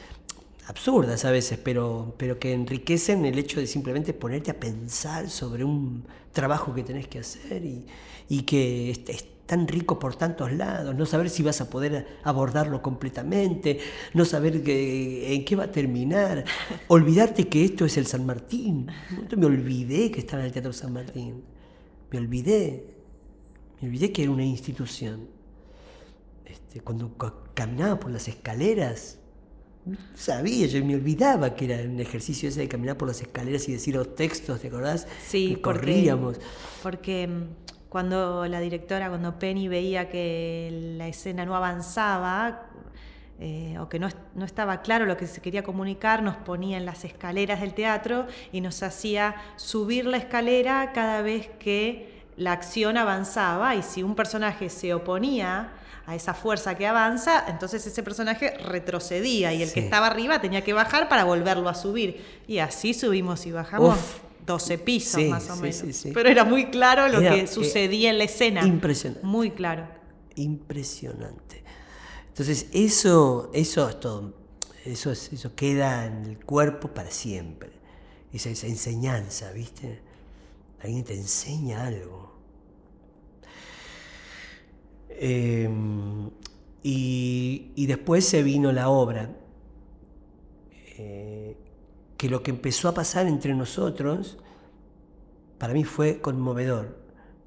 absurdas 0.66 1.24
a 1.24 1.30
veces, 1.30 1.58
pero, 1.62 2.14
pero 2.16 2.38
que 2.38 2.52
enriquecen 2.52 3.24
el 3.24 3.38
hecho 3.38 3.60
de 3.60 3.66
simplemente 3.66 4.12
ponerte 4.12 4.50
a 4.50 4.58
pensar 4.58 5.30
sobre 5.30 5.64
un 5.64 6.04
trabajo 6.32 6.74
que 6.74 6.82
tenés 6.82 7.06
que 7.06 7.20
hacer 7.20 7.64
y, 7.64 7.86
y 8.28 8.42
que 8.42 8.90
es, 8.90 9.36
tan 9.46 9.68
rico 9.68 9.96
por 9.96 10.16
tantos 10.16 10.50
lados, 10.50 10.92
no 10.96 11.06
saber 11.06 11.30
si 11.30 11.44
vas 11.44 11.60
a 11.60 11.70
poder 11.70 12.18
abordarlo 12.24 12.82
completamente, 12.82 13.78
no 14.12 14.24
saber 14.24 14.56
en 14.66 15.44
qué 15.44 15.54
va 15.56 15.64
a 15.64 15.70
terminar, 15.70 16.44
olvidarte 16.88 17.46
que 17.46 17.64
esto 17.64 17.84
es 17.84 17.96
el 17.96 18.08
San 18.08 18.26
Martín. 18.26 18.88
Me 19.36 19.46
olvidé 19.46 20.10
que 20.10 20.18
estaba 20.18 20.42
en 20.42 20.46
el 20.46 20.52
Teatro 20.52 20.72
San 20.72 20.92
Martín 20.92 21.44
me 22.16 22.22
olvidé, 22.22 22.86
me 23.80 23.88
olvidé 23.88 24.10
que 24.12 24.22
era 24.22 24.32
una 24.32 24.44
institución. 24.44 25.28
Este, 26.46 26.80
cuando 26.80 27.14
caminaba 27.54 28.00
por 28.00 28.10
las 28.10 28.26
escaleras, 28.28 29.18
sabía, 30.14 30.66
yo 30.66 30.82
me 30.84 30.94
olvidaba 30.94 31.54
que 31.54 31.66
era 31.66 31.88
un 31.88 32.00
ejercicio 32.00 32.48
ese 32.48 32.60
de 32.60 32.68
caminar 32.68 32.96
por 32.96 33.08
las 33.08 33.20
escaleras 33.20 33.68
y 33.68 33.72
decir 33.72 33.94
los 33.94 34.14
textos, 34.14 34.60
¿te 34.60 34.68
acordás? 34.68 35.06
Sí, 35.26 35.56
corríamos. 35.56 36.38
Porque 36.82 37.26
mm, 37.26 37.88
cuando 37.90 38.46
la 38.46 38.60
directora, 38.60 39.10
cuando 39.10 39.38
Penny 39.38 39.68
veía 39.68 40.08
que 40.08 40.94
la 40.96 41.08
escena 41.08 41.44
no 41.44 41.54
avanzaba, 41.54 42.70
eh, 43.38 43.76
o 43.78 43.88
que 43.88 43.98
no, 43.98 44.08
no, 44.34 44.44
estaba 44.44 44.80
claro 44.80 45.04
lo 45.04 45.16
que 45.16 45.26
se 45.26 45.42
quería 45.42 45.62
comunicar, 45.62 46.22
nos 46.22 46.36
ponía 46.36 46.78
en 46.78 46.86
las 46.86 47.04
escaleras 47.04 47.60
del 47.60 47.74
teatro 47.74 48.26
y 48.50 48.62
nos 48.62 48.82
hacía 48.82 49.34
subir 49.56 50.06
la 50.06 50.16
escalera 50.16 50.92
cada 50.94 51.20
vez 51.20 51.50
que 51.58 52.24
la 52.36 52.52
acción 52.52 52.96
avanzaba 52.96 53.74
y 53.74 53.82
si 53.82 54.02
un 54.02 54.14
personaje 54.14 54.70
se 54.70 54.94
oponía 54.94 55.72
a 56.06 56.14
esa 56.14 56.34
fuerza 56.34 56.76
que 56.76 56.86
avanza, 56.86 57.44
entonces 57.48 57.86
ese 57.86 58.02
personaje 58.02 58.56
retrocedía 58.58 59.52
y 59.52 59.62
el 59.62 59.72
que 59.72 59.80
estaba 59.80 60.06
arriba 60.06 60.40
tenía 60.40 60.62
que 60.62 60.72
bajar 60.72 61.08
para 61.08 61.24
volverlo 61.24 61.68
a 61.68 61.74
subir. 61.74 62.24
Y 62.46 62.58
así 62.58 62.94
subimos 62.94 63.44
y 63.46 63.52
bajamos. 63.52 63.98
12 64.46 64.78
pisos 64.78 65.24
más 65.24 65.50
o 65.50 65.56
menos. 65.56 65.82
Pero 66.14 66.28
era 66.28 66.44
muy 66.44 66.66
claro 66.66 67.08
lo 67.08 67.18
que 67.18 67.48
sucedía 67.48 68.10
en 68.10 68.18
la 68.18 68.24
escena. 68.24 68.64
Impresionante. 68.64 69.26
Muy 69.26 69.50
claro. 69.50 69.88
Impresionante. 70.36 71.64
Entonces, 72.36 72.68
eso, 72.74 73.50
eso 73.54 73.88
es 73.88 73.98
todo. 73.98 74.34
Eso, 74.84 75.10
eso 75.10 75.54
queda 75.54 76.04
en 76.04 76.26
el 76.26 76.44
cuerpo 76.44 76.88
para 76.88 77.10
siempre. 77.10 77.70
Esa, 78.30 78.50
enseñanza, 78.50 79.50
¿viste? 79.52 80.00
Alguien 80.82 81.02
te 81.02 81.14
enseña 81.14 81.86
algo. 81.86 82.34
Em, 85.08 86.28
y, 86.82 87.86
después 87.86 88.26
se 88.26 88.42
vino 88.42 88.70
la 88.70 88.90
obra. 88.90 89.34
Eh, 90.98 91.56
que 92.18 92.28
lo 92.28 92.42
que 92.42 92.50
empezó 92.50 92.90
a 92.90 92.92
pasar 92.92 93.26
entre 93.26 93.54
nosotros, 93.54 94.36
para 95.56 95.72
mí 95.72 95.84
fue 95.84 96.20
conmovedor. 96.20 96.98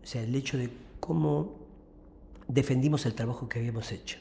O 0.01 0.07
sea, 0.07 0.23
el 0.23 0.33
hecho 0.33 0.57
de 0.57 0.71
cómo 0.99 1.59
defendimos 2.47 3.05
el 3.05 3.13
trabajo 3.13 3.47
que 3.47 3.59
habíamos 3.59 3.91
hecho. 3.91 4.17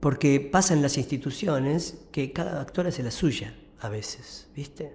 Porque 0.00 0.40
pasa 0.40 0.74
en 0.74 0.82
las 0.82 0.98
instituciones 0.98 1.98
que 2.12 2.32
cada 2.32 2.60
actor 2.60 2.86
hace 2.86 3.02
la 3.02 3.10
suya 3.10 3.54
a 3.80 3.88
veces, 3.88 4.48
¿viste? 4.54 4.92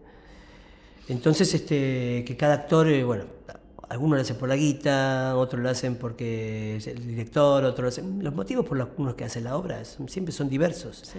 Entonces, 1.07 1.53
este, 1.53 2.23
que 2.25 2.37
cada 2.37 2.53
actor, 2.53 2.87
eh, 2.87 3.03
bueno, 3.03 3.25
algunos 3.89 4.17
lo 4.17 4.21
hacen 4.21 4.37
por 4.37 4.47
la 4.47 4.55
guita, 4.55 5.35
otros 5.35 5.61
lo 5.61 5.69
hacen 5.69 5.95
porque 5.95 6.77
es 6.77 6.87
el 6.87 7.05
director, 7.05 7.65
otros 7.65 7.83
lo 7.83 7.87
hacen... 7.89 8.23
Los 8.23 8.33
motivos 8.33 8.65
por 8.65 8.77
los 8.77 9.15
que 9.15 9.25
hacen 9.25 9.43
la 9.43 9.57
obra 9.57 9.83
siempre 9.83 10.31
son 10.31 10.47
diversos. 10.47 11.11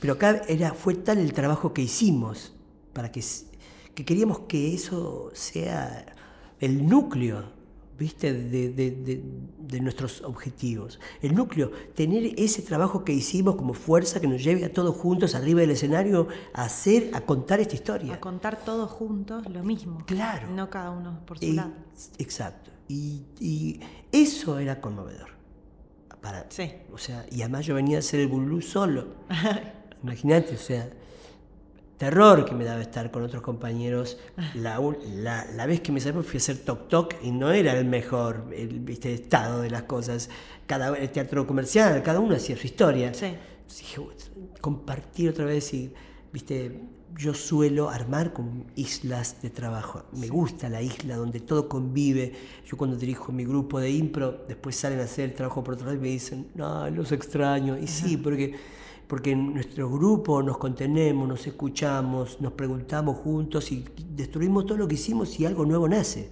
Pero 0.00 0.12
acá 0.12 0.42
era, 0.46 0.72
fue 0.72 0.94
tal 0.94 1.18
el 1.18 1.32
trabajo 1.32 1.72
que 1.72 1.82
hicimos 1.82 2.52
para 2.92 3.10
que, 3.10 3.24
que 3.94 4.04
queríamos 4.04 4.40
que 4.40 4.74
eso 4.74 5.30
sea 5.32 6.14
el 6.60 6.86
núcleo 6.86 7.53
¿viste? 7.98 8.32
De, 8.32 8.70
de, 8.70 9.80
nuestros 9.80 10.22
objetivos. 10.22 11.00
El 11.20 11.34
núcleo, 11.34 11.72
tener 11.94 12.32
ese 12.36 12.62
trabajo 12.62 13.04
que 13.04 13.12
hicimos 13.12 13.56
como 13.56 13.74
fuerza 13.74 14.20
que 14.20 14.28
nos 14.28 14.42
lleve 14.42 14.64
a 14.64 14.72
todos 14.72 14.94
juntos 14.94 15.34
arriba 15.34 15.60
del 15.60 15.72
escenario 15.72 16.28
a 16.52 16.62
hacer, 16.62 17.10
a 17.12 17.22
contar 17.22 17.58
esta 17.58 17.74
historia. 17.74 18.14
A 18.14 18.20
contar 18.20 18.64
todos 18.64 18.90
juntos 18.90 19.48
lo 19.48 19.64
mismo. 19.64 20.04
Claro. 20.06 20.48
No 20.50 20.70
cada 20.70 20.90
uno 20.90 21.20
por 21.26 21.38
su 21.40 21.52
lado. 21.52 21.72
Exacto. 22.18 22.70
Y, 22.88 23.80
eso 24.12 24.58
era 24.58 24.80
conmovedor. 24.80 25.30
Para, 26.20 26.46
sí. 26.50 26.72
O 26.92 26.98
sea, 26.98 27.26
y 27.30 27.42
además 27.42 27.66
yo 27.66 27.74
venía 27.74 27.96
a 27.96 28.00
hacer 28.00 28.20
el 28.20 28.28
bulú 28.28 28.62
solo. 28.62 29.08
Imagínate, 30.02 30.54
o 30.54 30.58
sea, 30.58 30.88
terror 31.98 32.44
que 32.44 32.54
me 32.54 32.64
daba 32.64 32.80
estar 32.80 33.10
con 33.10 33.22
otros 33.22 33.42
compañeros. 33.42 34.18
La, 34.54 34.78
la, 35.54 35.66
vez 35.66 35.80
que 35.80 35.92
me 35.92 36.00
salió 36.00 36.22
fui 36.22 36.36
a 36.36 36.38
hacer 36.38 36.58
Toc 36.58 36.88
Toc 36.88 37.14
y 37.22 37.30
no 37.30 37.50
era 37.50 37.76
el 37.78 37.84
mejor 37.84 38.52
el, 38.56 38.80
¿viste, 38.80 39.12
estado 39.12 39.62
de 39.62 39.70
las 39.70 39.84
cosas. 39.84 40.28
Cada 40.66 40.96
el 40.96 41.10
teatro 41.10 41.46
comercial, 41.46 42.02
cada 42.02 42.20
uno 42.20 42.34
hacía 42.34 42.56
su 42.56 42.66
historia. 42.66 43.10
dije, 43.10 44.02
compartir 44.60 45.30
otra 45.30 45.44
vez 45.44 45.72
y, 45.74 45.92
viste, 46.32 46.80
yo 47.16 47.32
suelo 47.32 47.90
armar 47.90 48.32
con 48.32 48.66
islas 48.74 49.40
de 49.40 49.50
trabajo. 49.50 50.04
Me 50.12 50.28
gusta 50.28 50.68
la 50.68 50.82
isla 50.82 51.16
donde 51.16 51.40
todo 51.40 51.68
convive. 51.68 52.32
Yo 52.66 52.76
cuando 52.76 52.96
dirijo 52.96 53.30
mi 53.30 53.44
grupo 53.44 53.78
de 53.78 53.90
impro, 53.90 54.44
después 54.48 54.76
salen 54.76 55.00
a 55.00 55.04
hacer 55.04 55.26
el 55.30 55.34
trabajo 55.34 55.62
por 55.62 55.74
otro 55.74 55.86
lado 55.86 55.96
y 55.96 56.00
me 56.00 56.08
dicen, 56.08 56.48
no, 56.54 56.88
los 56.90 57.12
extraño. 57.12 57.78
Y 57.78 57.86
sí, 57.86 58.16
porque 58.16 58.54
porque 59.06 59.32
en 59.32 59.52
nuestro 59.54 59.90
grupo 59.90 60.42
nos 60.42 60.58
contenemos, 60.58 61.28
nos 61.28 61.46
escuchamos, 61.46 62.40
nos 62.40 62.52
preguntamos 62.52 63.18
juntos 63.18 63.70
y 63.72 63.84
destruimos 64.10 64.66
todo 64.66 64.78
lo 64.78 64.88
que 64.88 64.94
hicimos 64.94 65.38
y 65.38 65.46
algo 65.46 65.64
nuevo 65.64 65.88
nace. 65.88 66.30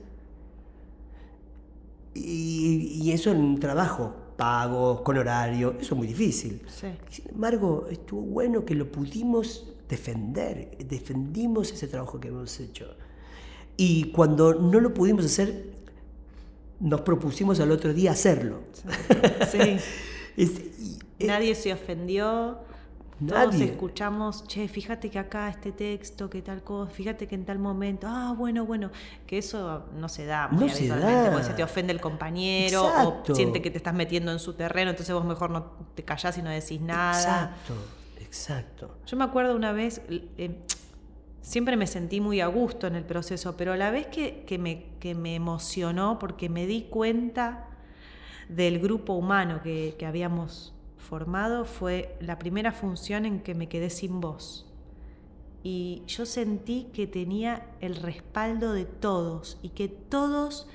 Y, 2.14 3.10
eso 3.10 3.30
en 3.30 3.38
un 3.38 3.60
trabajo 3.60 4.14
pago, 4.36 5.04
con 5.04 5.18
horario, 5.18 5.74
eso 5.78 5.94
es 5.94 5.98
muy 5.98 6.06
difícil. 6.06 6.62
Sin 7.10 7.28
embargo, 7.28 7.86
estuvo 7.90 8.22
bueno 8.22 8.64
que 8.64 8.74
lo 8.74 8.90
pudimos 8.90 9.72
defender, 9.88 10.76
defendimos 10.88 11.72
ese 11.72 11.86
trabajo 11.86 12.18
que 12.18 12.28
hemos 12.28 12.58
hecho. 12.58 12.96
Y 13.76 14.10
cuando 14.12 14.54
no 14.54 14.80
lo 14.80 14.94
pudimos 14.94 15.24
hacer, 15.26 15.72
nos 16.80 17.02
propusimos 17.02 17.60
al 17.60 17.70
otro 17.70 17.92
día 17.92 18.12
hacerlo. 18.12 18.60
Sí. 19.50 19.76
Nadie 21.26 21.54
se 21.54 21.72
ofendió. 21.72 22.58
Todos 23.28 23.54
escuchamos, 23.60 24.44
che, 24.48 24.66
fíjate 24.66 25.08
que 25.08 25.18
acá 25.18 25.48
este 25.48 25.70
texto, 25.70 26.28
que 26.28 26.42
tal 26.42 26.62
cosa, 26.62 26.90
fíjate 26.90 27.28
que 27.28 27.36
en 27.36 27.44
tal 27.44 27.58
momento, 27.58 28.08
ah, 28.10 28.34
bueno, 28.36 28.66
bueno, 28.66 28.90
que 29.26 29.38
eso 29.38 29.84
no 29.96 30.08
se 30.08 30.26
da 30.26 30.48
muy 30.48 30.66
no 30.66 30.72
habitualmente, 30.72 31.30
porque 31.30 31.46
se 31.46 31.54
te 31.54 31.62
ofende 31.62 31.92
el 31.92 32.00
compañero 32.00 32.84
o 32.84 33.34
siente 33.34 33.62
que 33.62 33.70
te 33.70 33.76
estás 33.76 33.94
metiendo 33.94 34.32
en 34.32 34.40
su 34.40 34.54
terreno, 34.54 34.90
entonces 34.90 35.14
vos 35.14 35.24
mejor 35.24 35.50
no 35.50 35.72
te 35.94 36.02
callás 36.02 36.36
y 36.38 36.42
no 36.42 36.50
decís 36.50 36.80
nada. 36.80 37.54
Exacto, 37.54 37.74
exacto. 38.20 38.96
Yo 39.06 39.16
me 39.16 39.24
acuerdo 39.24 39.54
una 39.54 39.72
vez, 39.72 40.02
eh, 40.08 40.58
siempre 41.42 41.76
me 41.76 41.86
sentí 41.86 42.20
muy 42.20 42.40
a 42.40 42.48
gusto 42.48 42.86
en 42.88 42.96
el 42.96 43.04
proceso, 43.04 43.56
pero 43.56 43.72
a 43.72 43.76
la 43.76 43.90
vez 43.90 44.08
que, 44.08 44.44
que, 44.46 44.58
me, 44.58 44.86
que 44.98 45.14
me 45.14 45.36
emocionó 45.36 46.18
porque 46.18 46.48
me 46.48 46.66
di 46.66 46.88
cuenta 46.90 47.68
del 48.48 48.80
grupo 48.80 49.12
humano 49.12 49.60
que, 49.62 49.94
que 49.96 50.06
habíamos 50.06 50.74
formado 51.02 51.64
fue 51.64 52.16
la 52.20 52.38
primera 52.38 52.72
función 52.72 53.26
en 53.26 53.40
que 53.40 53.54
me 53.54 53.68
quedé 53.68 53.90
sin 53.90 54.20
voz. 54.20 54.66
Y 55.62 56.02
yo 56.06 56.26
sentí 56.26 56.88
que 56.92 57.06
tenía 57.06 57.66
el 57.80 57.96
respaldo 57.96 58.72
de 58.72 58.84
todos 58.84 59.58
y 59.62 59.70
que 59.70 59.88
todos 59.88 60.68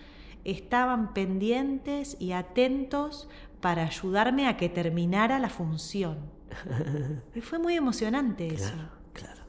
estaban 0.43 1.13
pendientes 1.13 2.15
y 2.19 2.31
atentos 2.31 3.27
para 3.61 3.85
ayudarme 3.85 4.47
a 4.47 4.55
que 4.57 4.69
terminara 4.69 5.39
la 5.39 5.49
función. 5.49 6.17
Y 7.35 7.41
fue 7.41 7.59
muy 7.59 7.75
emocionante 7.75 8.47
eso. 8.47 8.73
Claro. 9.13 9.41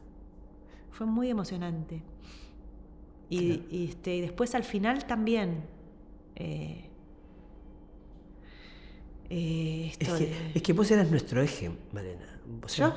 Fue 0.91 1.07
muy 1.07 1.29
emocionante. 1.31 2.03
Y, 3.31 3.85
este, 3.89 4.17
y 4.17 4.21
después 4.21 4.55
al 4.55 4.65
final 4.65 5.07
también. 5.07 5.65
Eh, 6.35 6.88
eh, 9.31 9.93
es, 10.55 10.63
que, 10.63 10.73
vos 10.73 10.91
eras 10.91 11.11
nuestro 11.11 11.43
eje, 11.43 11.71
Malena. 11.93 12.41
¿Yo? 12.75 12.95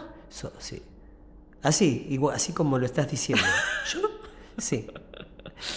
sí. 0.60 0.82
Así, 1.62 2.08
igual, 2.10 2.36
así 2.36 2.54
como 2.54 2.78
lo 2.78 2.86
estás 2.86 3.10
diciendo. 3.12 3.44
¿Yo? 3.94 4.00
Sí. 4.58 4.88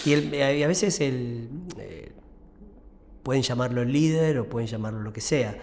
Y, 0.05 0.13
a 0.41 0.67
veces 0.67 0.99
el, 1.01 1.49
eh, 1.77 2.11
pueden 3.21 3.43
llamarlo 3.43 3.83
líder 3.83 4.39
o 4.39 4.49
pueden 4.49 4.67
llamarlo 4.67 5.01
lo 5.01 5.13
que 5.13 5.21
sea, 5.21 5.55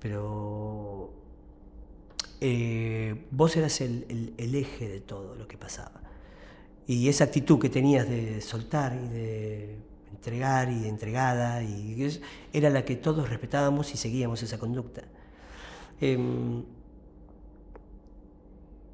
pero 0.00 1.12
eh, 2.40 3.26
vos 3.30 3.56
eras 3.56 3.80
el, 3.80 4.34
el, 4.36 4.54
eje 4.54 4.88
de 4.88 5.00
todo 5.00 5.36
lo 5.36 5.46
que 5.46 5.58
pasaba. 5.58 6.00
Y 6.86 7.08
esa 7.08 7.24
actitud 7.24 7.60
que 7.60 7.68
tenías 7.68 8.08
de 8.08 8.40
soltar 8.40 8.94
y 8.94 9.08
de 9.08 9.76
entregar 10.20 10.70
y 10.70 10.80
de 10.80 10.88
entregada, 10.88 11.62
y 11.62 12.20
era 12.52 12.68
la 12.68 12.84
que 12.84 12.94
todos 12.94 13.30
respetábamos 13.30 13.94
y 13.94 13.96
seguíamos 13.96 14.42
esa 14.42 14.58
conducta. 14.58 15.02
Em, 15.98 16.62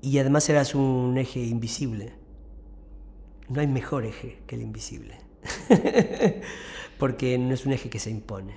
y 0.01 0.19
además 0.19 0.49
eras 0.49 0.77
un 0.77 1.19
eje 1.19 1.41
invisible. 1.41 2.13
No 3.49 3.61
hay 3.61 3.67
mejor 3.67 4.05
eje 4.05 4.39
que 4.47 4.55
el 4.55 4.63
invisible, 4.63 5.19
porque 6.99 7.39
no 7.39 7.55
es 7.55 7.67
un 7.67 7.73
eje 7.73 7.91
que 7.91 7.99
se 7.99 8.11
impone. 8.11 8.55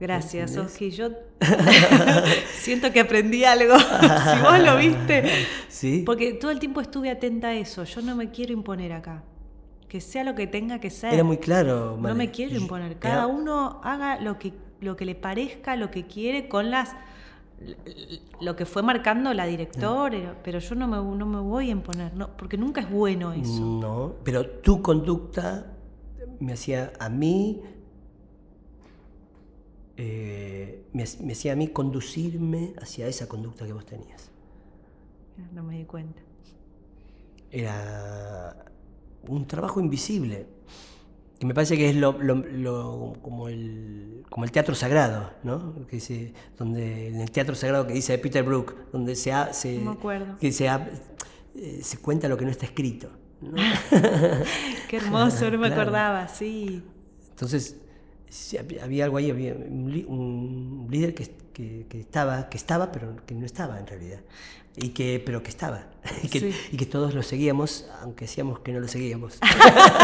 Gracias, 0.00 0.56
Oski. 0.56 0.90
Yo 0.90 1.10
siento 2.60 2.92
que 2.92 3.00
aprendí 3.00 3.44
algo. 3.44 3.78
si 3.78 4.42
vos 4.42 4.58
lo 4.60 4.76
viste. 4.78 5.46
¿Sí? 5.68 6.02
Porque 6.06 6.32
todo 6.32 6.50
el 6.50 6.60
tiempo 6.60 6.80
estuve 6.80 7.10
atenta 7.10 7.48
a 7.48 7.54
eso. 7.54 7.84
Yo 7.84 8.00
no 8.00 8.14
me 8.16 8.30
quiero 8.30 8.54
imponer 8.54 8.92
acá 8.92 9.22
que 9.88 10.00
sea 10.00 10.24
lo 10.24 10.34
que 10.34 10.46
tenga 10.46 10.78
que 10.80 10.90
ser. 10.90 11.14
Era 11.14 11.24
muy 11.24 11.38
claro. 11.38 11.96
No 12.00 12.14
me 12.14 12.30
quiero 12.30 12.56
imponer. 12.56 12.98
Cada 12.98 13.26
uno 13.26 13.80
haga 13.82 14.20
lo 14.20 14.38
que, 14.38 14.52
lo 14.80 14.96
que 14.96 15.04
le 15.04 15.14
parezca, 15.14 15.76
lo 15.76 15.90
que 15.90 16.06
quiere, 16.06 16.48
con 16.48 16.70
las 16.70 16.94
lo 18.40 18.54
que 18.54 18.64
fue 18.66 18.82
marcando 18.82 19.34
la 19.34 19.44
directora, 19.44 20.36
pero 20.44 20.60
yo 20.60 20.74
no 20.76 20.86
me, 20.86 20.96
no 20.96 21.26
me 21.26 21.40
voy 21.40 21.70
a 21.70 21.72
imponer, 21.72 22.14
no, 22.14 22.36
porque 22.36 22.56
nunca 22.56 22.80
es 22.80 22.88
bueno 22.88 23.32
eso. 23.32 23.60
No, 23.60 24.14
pero 24.22 24.48
tu 24.48 24.80
conducta 24.80 25.74
me 26.38 26.52
hacía 26.52 26.92
a 27.00 27.08
mí, 27.08 27.62
eh, 29.96 30.84
me, 30.92 31.04
me 31.20 31.32
hacía 31.32 31.54
a 31.54 31.56
mí 31.56 31.68
conducirme 31.68 32.74
hacia 32.80 33.08
esa 33.08 33.26
conducta 33.26 33.66
que 33.66 33.72
vos 33.72 33.84
tenías. 33.84 34.30
No 35.52 35.64
me 35.64 35.78
di 35.78 35.84
cuenta. 35.84 36.22
Era 37.50 38.68
un 39.28 39.46
trabajo 39.46 39.80
invisible, 39.80 40.46
que 41.38 41.46
me 41.46 41.54
parece 41.54 41.76
que 41.76 41.88
es 41.90 41.96
lo, 41.96 42.16
como, 43.22 43.48
el, 43.48 44.24
como 44.28 44.44
el 44.44 44.50
teatro 44.50 44.74
sagrado, 44.74 45.30
¿no? 45.44 45.86
Que 45.86 45.96
dice, 45.96 46.32
donde, 46.56 47.08
en 47.08 47.20
el 47.20 47.30
teatro 47.30 47.54
sagrado 47.54 47.86
que 47.86 47.92
dice 47.92 48.18
Peter 48.18 48.42
Brook, 48.42 48.74
donde 48.92 49.14
se, 49.14 49.32
se, 49.52 49.78
me 49.78 49.92
acuerdo. 49.92 50.36
que 50.38 50.50
se, 50.50 50.66
eh, 50.66 51.80
se 51.82 51.98
cuenta 51.98 52.28
lo 52.28 52.36
que 52.36 52.44
no 52.44 52.50
está 52.50 52.66
escrito. 52.66 53.10
Qué 54.88 54.96
hermoso, 54.96 55.48
no 55.50 55.58
me 55.58 55.68
acordaba, 55.68 56.26
sí. 56.26 56.82
Entonces, 57.30 57.76
había 58.82 59.04
algo 59.04 59.16
ahí, 59.16 59.30
había 59.30 59.54
un, 59.54 60.88
líder 60.90 61.14
que, 61.14 61.28
que, 61.52 62.00
estaba, 62.00 62.48
que 62.48 62.56
estaba, 62.56 62.90
pero 62.90 63.14
que 63.24 63.34
no 63.34 63.46
estaba 63.46 63.78
en 63.78 63.86
realidad. 63.86 64.20
Y 64.80 64.90
que, 64.90 65.22
pero 65.24 65.42
que 65.42 65.50
estaba. 65.50 65.84
Y 66.22 66.28
que, 66.28 66.54
y 66.72 66.76
que 66.76 66.86
todos 66.86 67.14
lo 67.14 67.22
seguíamos, 67.22 67.86
aunque 68.00 68.24
decíamos 68.24 68.60
que 68.60 68.72
no 68.72 68.80
lo 68.80 68.88
seguíamos. 68.88 69.38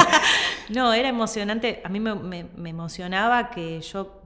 no, 0.68 0.92
era 0.92 1.08
emocionante. 1.08 1.80
A 1.82 1.88
mí 1.88 1.98
me, 1.98 2.14
me, 2.14 2.44
me 2.56 2.70
emocionaba 2.70 3.50
que 3.50 3.80
yo 3.80 4.20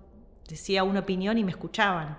decía 0.48 0.82
una 0.82 1.00
opinión 1.00 1.38
y 1.38 1.44
me 1.44 1.52
escuchaban 1.52 2.18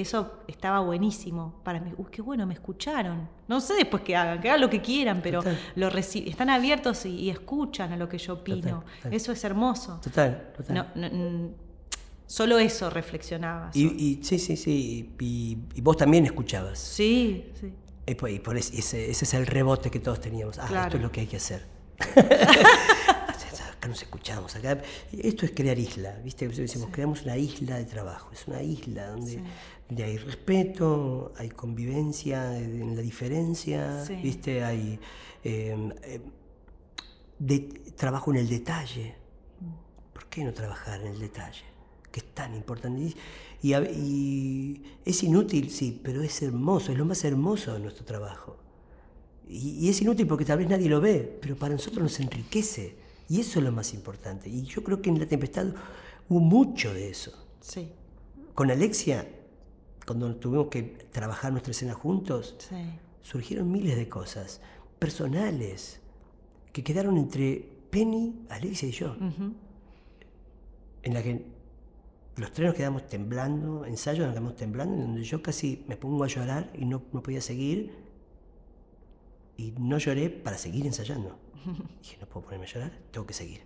eso 0.00 0.40
estaba 0.46 0.80
buenísimo 0.80 1.60
para 1.62 1.80
mí. 1.80 1.92
Uy, 1.96 2.06
qué 2.10 2.22
bueno, 2.22 2.46
me 2.46 2.54
escucharon. 2.54 3.28
No 3.48 3.60
sé 3.60 3.74
después 3.74 4.02
qué 4.02 4.16
hagan, 4.16 4.40
que 4.40 4.48
hagan 4.48 4.60
lo 4.60 4.70
que 4.70 4.80
quieran, 4.80 5.20
pero 5.22 5.42
lo 5.74 5.88
están 5.88 6.50
abiertos 6.50 7.06
y, 7.06 7.30
escuchan 7.30 7.92
a 7.92 7.96
lo 7.96 8.08
que 8.08 8.18
yo 8.18 8.34
opino. 8.34 8.84
Eso 9.10 9.32
es 9.32 9.44
hermoso. 9.44 10.00
Total, 10.02 10.52
total. 10.56 11.54
Solo 12.26 12.58
eso 12.58 12.90
reflexionaba. 12.90 13.70
Y, 13.74 14.20
sí, 14.22 14.38
sí, 14.38 14.56
sí. 14.56 15.14
Y, 15.18 15.80
vos 15.80 15.96
también 15.96 16.24
escuchabas. 16.24 16.78
Sí, 16.78 17.52
sí. 17.60 17.72
Y, 18.06 18.14
por, 18.14 18.56
ese, 18.56 19.10
es 19.10 19.34
el 19.34 19.46
rebote 19.46 19.90
que 19.90 19.98
todos 19.98 20.20
teníamos. 20.20 20.58
Ah, 20.58 20.84
esto 20.84 20.96
es 20.96 21.02
lo 21.02 21.10
que 21.10 21.20
hay 21.20 21.26
que 21.26 21.36
hacer. 21.36 21.66
acá 23.76 23.88
nos 23.88 24.02
escuchamos, 24.02 24.54
acá. 24.54 24.80
Esto 25.12 25.44
es 25.44 25.52
crear 25.52 25.78
isla, 25.78 26.18
¿viste? 26.22 26.48
Decimos, 26.48 26.90
creamos 26.92 27.22
una 27.22 27.36
isla 27.36 27.76
de 27.76 27.84
trabajo, 27.84 28.30
es 28.32 28.46
una 28.46 28.62
isla 28.62 29.08
donde 29.08 29.42
donde 29.88 30.04
hay 30.04 30.18
respeto, 30.18 31.32
hay 31.36 31.50
convivencia 31.50 32.58
en 32.58 32.96
la 32.96 33.02
diferencia, 33.02 34.04
¿viste? 34.22 34.64
Hay 34.64 34.98
em, 35.44 35.92
em, 36.02 36.22
de, 37.38 37.60
trabajo 37.96 38.32
en 38.32 38.38
el 38.38 38.48
detalle. 38.48 39.14
¿Por 40.12 40.26
qué 40.26 40.44
no 40.44 40.52
trabajar 40.52 41.00
en 41.02 41.08
el 41.08 41.20
detalle? 41.20 41.64
Que 42.16 42.20
es 42.20 42.34
tan 42.34 42.54
importante. 42.54 43.14
Y, 43.62 43.74
y, 43.74 44.82
es 45.04 45.22
inútil, 45.22 45.68
sí, 45.70 46.00
pero 46.02 46.22
es 46.22 46.40
hermoso, 46.40 46.92
es 46.92 46.96
lo 46.96 47.04
más 47.04 47.22
hermoso 47.26 47.74
de 47.74 47.80
nuestro 47.80 48.06
trabajo. 48.06 48.56
Y, 49.46 49.84
y, 49.84 49.90
es 49.90 50.00
inútil 50.00 50.26
porque 50.26 50.46
tal 50.46 50.56
vez 50.56 50.68
nadie 50.70 50.88
lo 50.88 51.02
ve, 51.02 51.38
pero 51.42 51.56
para 51.56 51.74
nosotros 51.74 52.02
nos 52.02 52.18
enriquece. 52.20 52.96
Y 53.28 53.40
eso 53.40 53.58
es 53.58 53.64
lo 53.66 53.72
más 53.72 53.92
importante. 53.92 54.48
Y 54.48 54.62
yo 54.62 54.82
creo 54.82 55.02
que 55.02 55.10
en 55.10 55.18
La 55.18 55.26
Tempestad 55.26 55.66
hubo 56.30 56.40
mucho 56.40 56.94
de 56.94 57.10
eso. 57.10 57.32
Sí. 57.60 57.90
Con 58.54 58.70
Alexia 58.70 59.28
cuando 60.06 60.36
tuvimos 60.36 60.68
que 60.68 60.82
trabajar 61.10 61.50
nuestra 61.50 61.72
escena 61.72 61.92
juntos, 61.92 62.56
surgieron 63.22 63.70
miles 63.70 63.96
de 63.96 64.08
cosas 64.08 64.60
personales 64.98 66.00
que 66.72 66.84
quedaron 66.84 67.18
entre 67.18 67.68
Penny, 67.90 68.46
Alexia 68.48 68.88
y 68.88 68.92
yo. 68.92 69.16
En 71.02 71.14
la 71.14 71.22
que 71.22 71.44
los 72.36 72.52
tres 72.52 72.66
nos 72.66 72.76
quedamos 72.76 73.06
temblando, 73.06 73.86
ensayos 73.86 74.26
nos 74.26 74.34
quedamos 74.34 74.56
temblando, 74.56 74.94
en 74.94 75.00
donde 75.00 75.24
yo 75.24 75.42
casi 75.42 75.84
me 75.88 75.96
pongo 75.96 76.22
a 76.22 76.26
llorar 76.26 76.70
y 76.74 76.84
no, 76.84 77.02
no 77.12 77.22
podía 77.22 77.40
seguir. 77.40 77.94
Y 79.56 79.72
no 79.78 79.96
lloré 79.96 80.28
para 80.28 80.58
seguir 80.58 80.86
ensayando. 80.86 81.38
Dije, 82.02 82.18
no 82.20 82.26
puedo 82.26 82.44
ponerme 82.44 82.66
a 82.66 82.68
llorar, 82.68 82.92
tengo 83.10 83.26
que 83.26 83.32
seguir. 83.32 83.62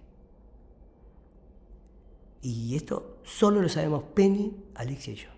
Y 2.42 2.76
esto 2.76 3.18
solo 3.24 3.60
lo 3.60 3.68
sabemos 3.68 4.04
Penny, 4.14 4.56
Alexia 4.76 5.12
y 5.12 5.16
yo. 5.16 5.28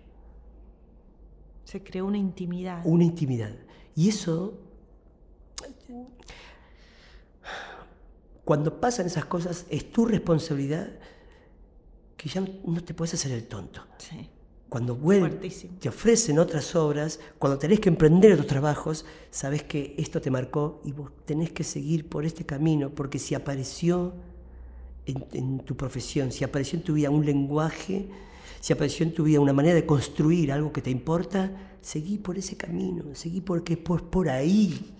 Se 1.65 1.83
creó 1.83 2.05
una 2.05 2.17
intimidad. 2.17 2.81
Una 2.85 3.03
intimidad. 3.03 3.55
Y 3.95 4.09
eso, 4.09 4.59
cuando 8.45 8.79
pasan 8.79 9.07
esas 9.07 9.25
cosas, 9.25 9.65
es 9.69 9.91
tu 9.91 10.05
responsabilidad 10.05 10.91
que 12.23 12.29
ya 12.29 12.39
no 12.39 12.81
te 12.81 12.93
puedes 12.93 13.13
hacer 13.15 13.33
el 13.33 13.47
tonto. 13.47 13.85
Sí. 13.97 14.29
Cuando 14.69 14.95
vuelven, 14.95 15.41
te 15.77 15.89
ofrecen 15.89 16.39
otras 16.39 16.73
obras, 16.73 17.19
cuando 17.37 17.59
tenés 17.59 17.81
que 17.81 17.89
emprender 17.89 18.31
otros 18.31 18.47
trabajos, 18.47 19.05
sabes 19.29 19.63
que 19.63 19.93
esto 19.97 20.21
te 20.21 20.31
marcó 20.31 20.81
y 20.85 20.93
vos 20.93 21.11
tenés 21.25 21.51
que 21.51 21.65
seguir 21.65 22.07
por 22.07 22.25
este 22.25 22.45
camino, 22.45 22.89
porque 22.91 23.19
si 23.19 23.35
apareció 23.35 24.13
en 25.05 25.59
tu 25.59 25.75
profesión, 25.75 26.31
si 26.31 26.45
apareció 26.45 26.79
en 26.79 26.85
tu 26.85 26.93
vida 26.93 27.09
un 27.09 27.25
lenguaje, 27.25 28.07
si 28.61 28.71
apareció 28.71 29.05
en 29.05 29.13
tu 29.13 29.25
vida 29.25 29.41
una 29.41 29.51
manera 29.51 29.75
de 29.75 29.85
construir 29.85 30.49
algo 30.49 30.71
que 30.71 30.81
te 30.81 30.91
importa, 30.91 31.75
seguí 31.81 32.17
por 32.17 32.37
ese 32.37 32.55
camino, 32.55 33.03
seguí 33.15 33.41
porque 33.41 33.73
es 33.73 33.79
por, 33.79 34.29
ahí. 34.29 34.93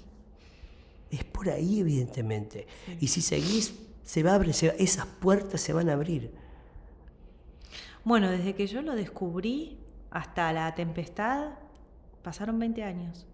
Es 1.09 1.23
por 1.23 1.49
ahí, 1.49 1.79
evidentemente. 1.79 2.67
Y 2.99 3.07
si 3.07 3.21
seguís, 3.21 3.75
se 4.03 4.23
va 4.23 4.31
a 4.31 4.35
abrir, 4.35 4.53
esas 4.77 5.05
puertas 5.05 5.61
se 5.61 5.71
van 5.71 5.89
a 5.89 5.93
abrir. 5.93 6.42
Bueno, 8.03 8.29
desde 8.29 8.53
que 8.55 8.67
yo 8.67 8.81
lo 8.81 8.95
descubrí 8.95 9.79
hasta 10.11 10.51
la 10.53 10.73
tempestad, 10.75 11.51
pasaron 12.21 12.59
20 12.59 12.83
años. 12.83 13.25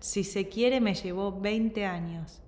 Si 0.00 0.22
se 0.22 0.48
quiere, 0.48 0.80
me 0.80 0.94
llevó 0.94 1.40
20 1.40 1.84
años 1.84 2.40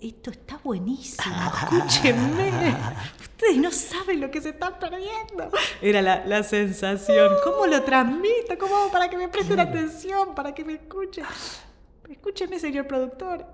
esto 0.00 0.30
está 0.30 0.58
buenísimo, 0.62 1.34
escúchenme. 1.62 2.76
Ustedes 3.20 3.56
no 3.58 3.70
saben 3.70 4.20
lo 4.20 4.30
que 4.30 4.40
se 4.40 4.50
están 4.50 4.78
perdiendo. 4.78 5.50
Era 5.80 6.02
la, 6.02 6.42
sensación. 6.42 7.32
¿Cómo 7.42 7.66
lo 7.66 7.82
transmito? 7.82 8.56
¿Cómo 8.58 8.76
hago 8.76 8.90
para 8.90 9.08
que 9.08 9.16
me 9.16 9.28
presten 9.28 9.60
atención? 9.60 10.34
Para 10.34 10.54
que 10.54 10.64
me 10.64 10.74
escuchen. 10.74 11.24
Escúcheme, 12.08 12.58
señor 12.58 12.86
productor. 12.86 13.46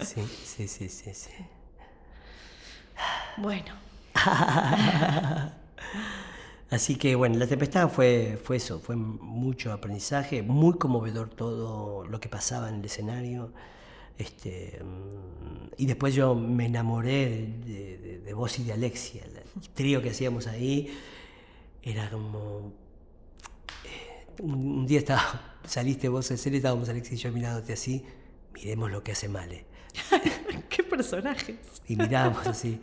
Sí, 0.00 0.22
sí, 0.44 0.68
sí, 0.68 0.88
sí, 0.88 1.14
sí. 1.14 1.30
Bueno. 3.38 3.74
Así 6.70 6.96
que 6.96 7.14
bueno, 7.14 7.38
la 7.38 7.46
tempestad 7.46 7.88
fue, 7.88 8.38
fue 8.42 8.56
eso, 8.56 8.80
fue 8.80 8.96
mucho 8.96 9.72
aprendizaje, 9.72 10.42
muy 10.42 10.76
conmovedor 10.76 11.28
todo 11.30 12.04
lo 12.04 12.18
que 12.20 12.28
pasaba 12.28 12.68
en 12.68 12.76
el 12.76 12.84
escenario. 12.84 13.52
Este, 14.18 14.80
mm, 14.82 15.74
y 15.76 15.86
después 15.86 16.14
yo 16.14 16.34
me 16.34 16.66
enamoré 16.66 17.46
de, 17.64 18.32
vos 18.34 18.58
y 18.58 18.64
de 18.64 18.72
Alexia. 18.72 19.22
El 19.24 19.68
trío 19.70 20.02
que 20.02 20.10
hacíamos 20.10 20.46
ahí 20.46 20.96
era 21.82 22.10
como. 22.10 22.72
Eh, 23.84 24.42
un, 24.42 24.86
día 24.86 24.98
estaba, 24.98 25.58
saliste 25.64 26.08
vos 26.08 26.30
en 26.30 26.38
serio, 26.38 26.56
estábamos 26.56 26.88
Alexia 26.88 27.14
y 27.14 27.18
yo 27.18 27.32
mirándote 27.32 27.72
así. 27.72 28.04
Miremos 28.54 28.90
lo 28.90 29.02
que 29.02 29.12
hace 29.12 29.28
Male. 29.28 29.66
¡Qué 30.68 30.82
personajes! 30.82 31.56
Y 31.86 31.96
mirábamos 31.96 32.46
así. 32.46 32.80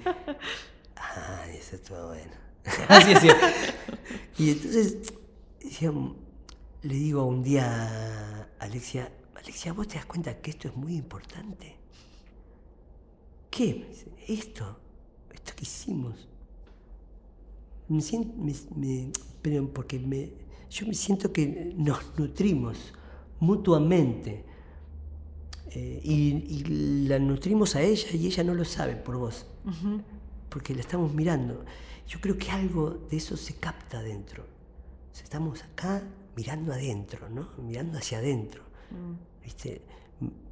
¡Ay, 0.95 1.57
eso 1.57 1.76
estuvo 1.76 2.07
bueno! 2.07 2.32
así, 2.88 3.14
así. 3.14 3.28
Y 4.38 4.51
entonces, 4.51 4.97
le 6.84 6.93
digo 6.93 7.26
un 7.26 7.43
día 7.43 7.66
a 7.66 8.47
Alexia, 8.59 9.12
Alexia, 9.36 9.74
¿vos 9.74 9.88
te 9.88 9.95
das 9.95 10.05
cuenta 10.05 10.39
que 10.39 10.51
esto 10.51 10.68
es 10.68 10.76
muy 10.76 10.95
importante? 10.95 11.76
¿Qué? 13.49 13.91
Esto, 14.28 14.80
esto 15.34 15.53
que 15.55 15.64
hicimos. 15.64 16.28
Me 17.88 18.01
siento, 18.01 18.34
pero 19.41 19.68
porque 19.74 19.99
me, 19.99 20.32
yo 20.70 20.88
me 20.88 20.93
siento 20.93 21.34
que 21.34 21.74
nos 21.76 22.18
nutrimos 22.18 22.93
mutuamente. 23.39 24.45
Eh, 25.74 26.02
y, 26.04 26.64
la 27.08 27.18
nutrimos 27.18 27.76
a 27.76 27.82
ella 27.82 28.08
y 28.14 28.28
ella 28.28 28.44
no 28.44 28.54
lo 28.54 28.66
sabe 28.66 28.96
por 28.96 29.18
vos, 29.18 29.46
porque 30.50 30.74
la 30.76 30.82
estamos 30.82 31.14
mirando. 31.14 31.64
Yo 32.08 32.20
creo 32.20 32.38
que 32.38 32.52
algo 32.52 33.06
de 33.10 33.18
eso 33.18 33.38
se 33.38 33.56
capta 33.56 34.00
adentro. 34.00 34.46
estamos 35.14 35.64
acá 35.64 36.04
mirando 36.36 36.74
adentro, 36.74 37.30
¿no? 37.30 37.50
Mirando 37.58 37.98
hacia 37.98 38.18
adentro. 38.18 38.64
Mm. 38.92 39.44
¿viste? 39.44 39.82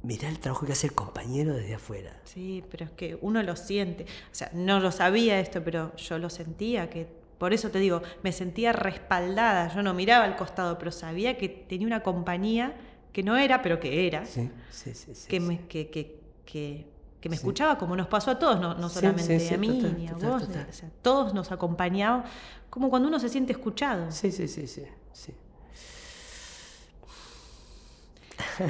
Mirá 0.02 0.28
el 0.28 0.38
trabajo 0.40 0.66
que 0.66 0.72
hace 0.72 0.88
el 0.88 0.94
compañero 0.94 1.54
desde 1.54 1.74
afuera. 1.74 2.16
Sí, 2.24 2.64
pero 2.70 2.86
es 2.86 2.90
que 2.90 3.18
uno 3.20 3.42
lo 3.42 3.54
siente. 3.56 4.04
O 4.04 4.34
sea, 4.34 4.50
no 4.52 4.80
lo 4.80 4.90
sabía 4.90 5.38
esto, 5.38 5.62
pero 5.62 5.94
yo 5.96 6.18
lo 6.18 6.28
sentía, 6.28 6.90
que 6.90 7.06
por 7.38 7.52
eso 7.52 7.70
te 7.70 7.78
digo, 7.78 8.02
me 8.22 8.32
sentía 8.32 8.72
respaldada. 8.72 9.72
Yo 9.72 9.82
no 9.82 9.94
miraba 9.94 10.24
al 10.24 10.36
costado, 10.36 10.76
pero 10.78 10.90
sabía 10.90 11.38
que 11.38 11.48
tenía 11.48 11.86
una 11.86 12.02
compañía 12.02 12.74
que 13.12 13.22
no 13.22 13.36
era, 13.36 13.62
pero 13.62 13.80
que 13.80 14.06
era. 14.06 14.24
Sí, 14.24 14.50
sí, 14.70 14.94
sí. 14.94 15.28
que, 15.28 15.40
Me, 15.40 15.66
que, 15.66 15.90
que, 15.90 16.20
que, 16.44 17.28
me 17.28 17.36
escuchaba, 17.36 17.76
como 17.78 17.96
nos 17.96 18.06
pasó 18.06 18.30
a 18.32 18.38
todos, 18.38 18.60
no, 18.60 18.74
no 18.74 18.88
solamente 18.88 19.54
a 19.54 19.58
mí 19.58 19.68
ni 19.96 20.08
a 20.08 20.14
vos. 20.14 20.42
O 20.42 20.46
sea, 20.46 20.90
todos 21.02 21.34
nos 21.34 21.52
acompañaban, 21.52 22.24
como 22.68 22.88
cuando 22.90 23.08
uno 23.08 23.18
se 23.18 23.28
siente 23.28 23.52
escuchado. 23.52 24.10
Sí, 24.10 24.32
sí, 24.32 24.48
sí, 24.48 24.66
sí. 24.66 24.84
sí. 25.12 25.34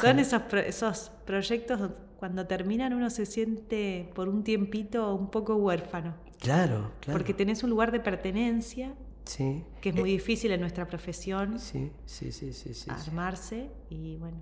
Son 0.00 0.18
esos, 0.18 0.42
esos 0.52 1.12
proyectos 1.24 1.90
cuando 2.18 2.46
terminan 2.46 2.94
uno 2.94 3.10
se 3.10 3.26
siente 3.26 4.10
por 4.14 4.28
un 4.28 4.42
tiempito 4.42 5.14
un 5.14 5.30
poco 5.30 5.54
huérfano. 5.56 6.14
Claro, 6.40 6.90
claro. 7.00 7.18
Porque 7.18 7.32
tenés 7.32 7.62
un 7.62 7.70
lugar 7.70 7.92
de 7.92 8.00
pertenencia 8.00 8.94
Sí. 9.24 9.64
Que 9.80 9.88
es 9.90 9.94
muy 9.94 10.10
difícil 10.10 10.52
en 10.52 10.60
nuestra 10.60 10.86
profesión 10.86 11.58
Sí, 11.58 11.90
sí, 12.04 12.30
sí, 12.32 12.52
sí, 12.52 12.74
sí. 12.74 12.90
armarse 12.90 13.70
y 13.90 14.16
bueno, 14.16 14.36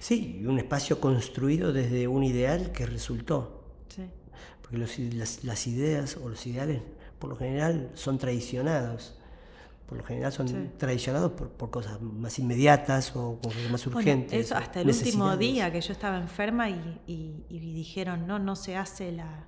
Sí, 0.00 0.42
un 0.46 0.58
espacio 0.58 1.00
construido 1.00 1.72
desde 1.72 2.08
un 2.08 2.22
ideal 2.24 2.72
que 2.72 2.86
resultó. 2.86 3.64
sí. 3.88 4.02
Porque 4.62 4.78
los 4.78 4.98
las, 4.98 5.44
las 5.44 5.66
ideas 5.68 6.16
o 6.16 6.28
los 6.28 6.44
ideales, 6.46 6.80
por 7.18 7.30
lo 7.30 7.36
general, 7.36 7.90
son 7.94 8.18
traicionados. 8.18 9.14
Por 9.86 9.98
lo 9.98 10.04
general 10.04 10.32
son 10.32 10.48
Sí. 10.48 10.54
traicionados 10.78 11.30
por, 11.32 11.50
por 11.50 11.70
cosas 11.70 12.00
más 12.02 12.36
inmediatas 12.40 13.14
o 13.14 13.38
cosas 13.40 13.70
más 13.70 13.84
Bueno, 13.84 13.98
urgentes. 13.98 14.46
eso 14.46 14.54
o 14.54 14.58
hasta 14.58 14.80
el 14.80 14.88
último 14.88 15.36
día 15.36 15.70
que 15.70 15.80
yo 15.80 15.92
estaba 15.92 16.16
enferma 16.18 16.68
y, 16.70 17.00
y- 17.06 17.44
y 17.48 17.58
dijeron, 17.74 18.26
no, 18.26 18.40
no 18.40 18.56
se 18.56 18.76
hace 18.76 19.12
la, 19.12 19.44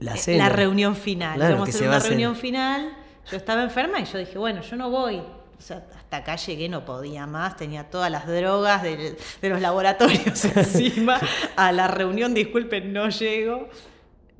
La, 0.00 0.16
eh, 0.16 0.36
la 0.38 0.48
reunión 0.48 0.96
final. 0.96 1.36
Claro, 1.36 1.56
que 1.64 1.70
a 1.70 1.74
hacer 1.74 1.86
una 1.88 1.98
reunión 2.00 2.34
final, 2.34 2.96
yo 3.30 3.36
estaba 3.36 3.62
enferma 3.62 4.00
y 4.00 4.04
yo 4.04 4.18
dije, 4.18 4.38
bueno, 4.38 4.62
yo 4.62 4.76
no 4.76 4.90
voy. 4.90 5.16
O 5.16 5.60
sea, 5.60 5.84
hasta 5.96 6.18
acá 6.18 6.36
llegué, 6.36 6.68
no 6.68 6.84
podía 6.84 7.26
más, 7.26 7.56
tenía 7.56 7.88
todas 7.88 8.10
las 8.10 8.26
drogas 8.26 8.82
de, 8.82 9.16
de 9.40 9.48
los 9.48 9.60
laboratorios 9.60 10.44
encima. 10.56 11.20
A 11.56 11.72
la 11.72 11.88
reunión, 11.88 12.34
disculpen, 12.34 12.92
no 12.92 13.08
llego. 13.08 13.68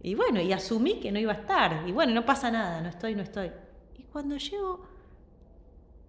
Y 0.03 0.15
bueno, 0.15 0.41
y 0.43 0.53
asumí 0.53 1.01
que 1.01 1.11
no 1.11 1.19
iba 1.19 1.33
a 1.33 1.37
estar. 1.37 1.85
Y 1.87 1.93
bueno, 1.93 2.13
no 2.13 2.27
pasa 2.27 2.51
nada, 2.51 2.83
no 2.83 2.91
estoy, 2.91 3.15
no 3.15 3.23
estoy. 3.23 3.51
Y 3.97 4.03
cuando 4.03 4.37
llego, 4.37 4.87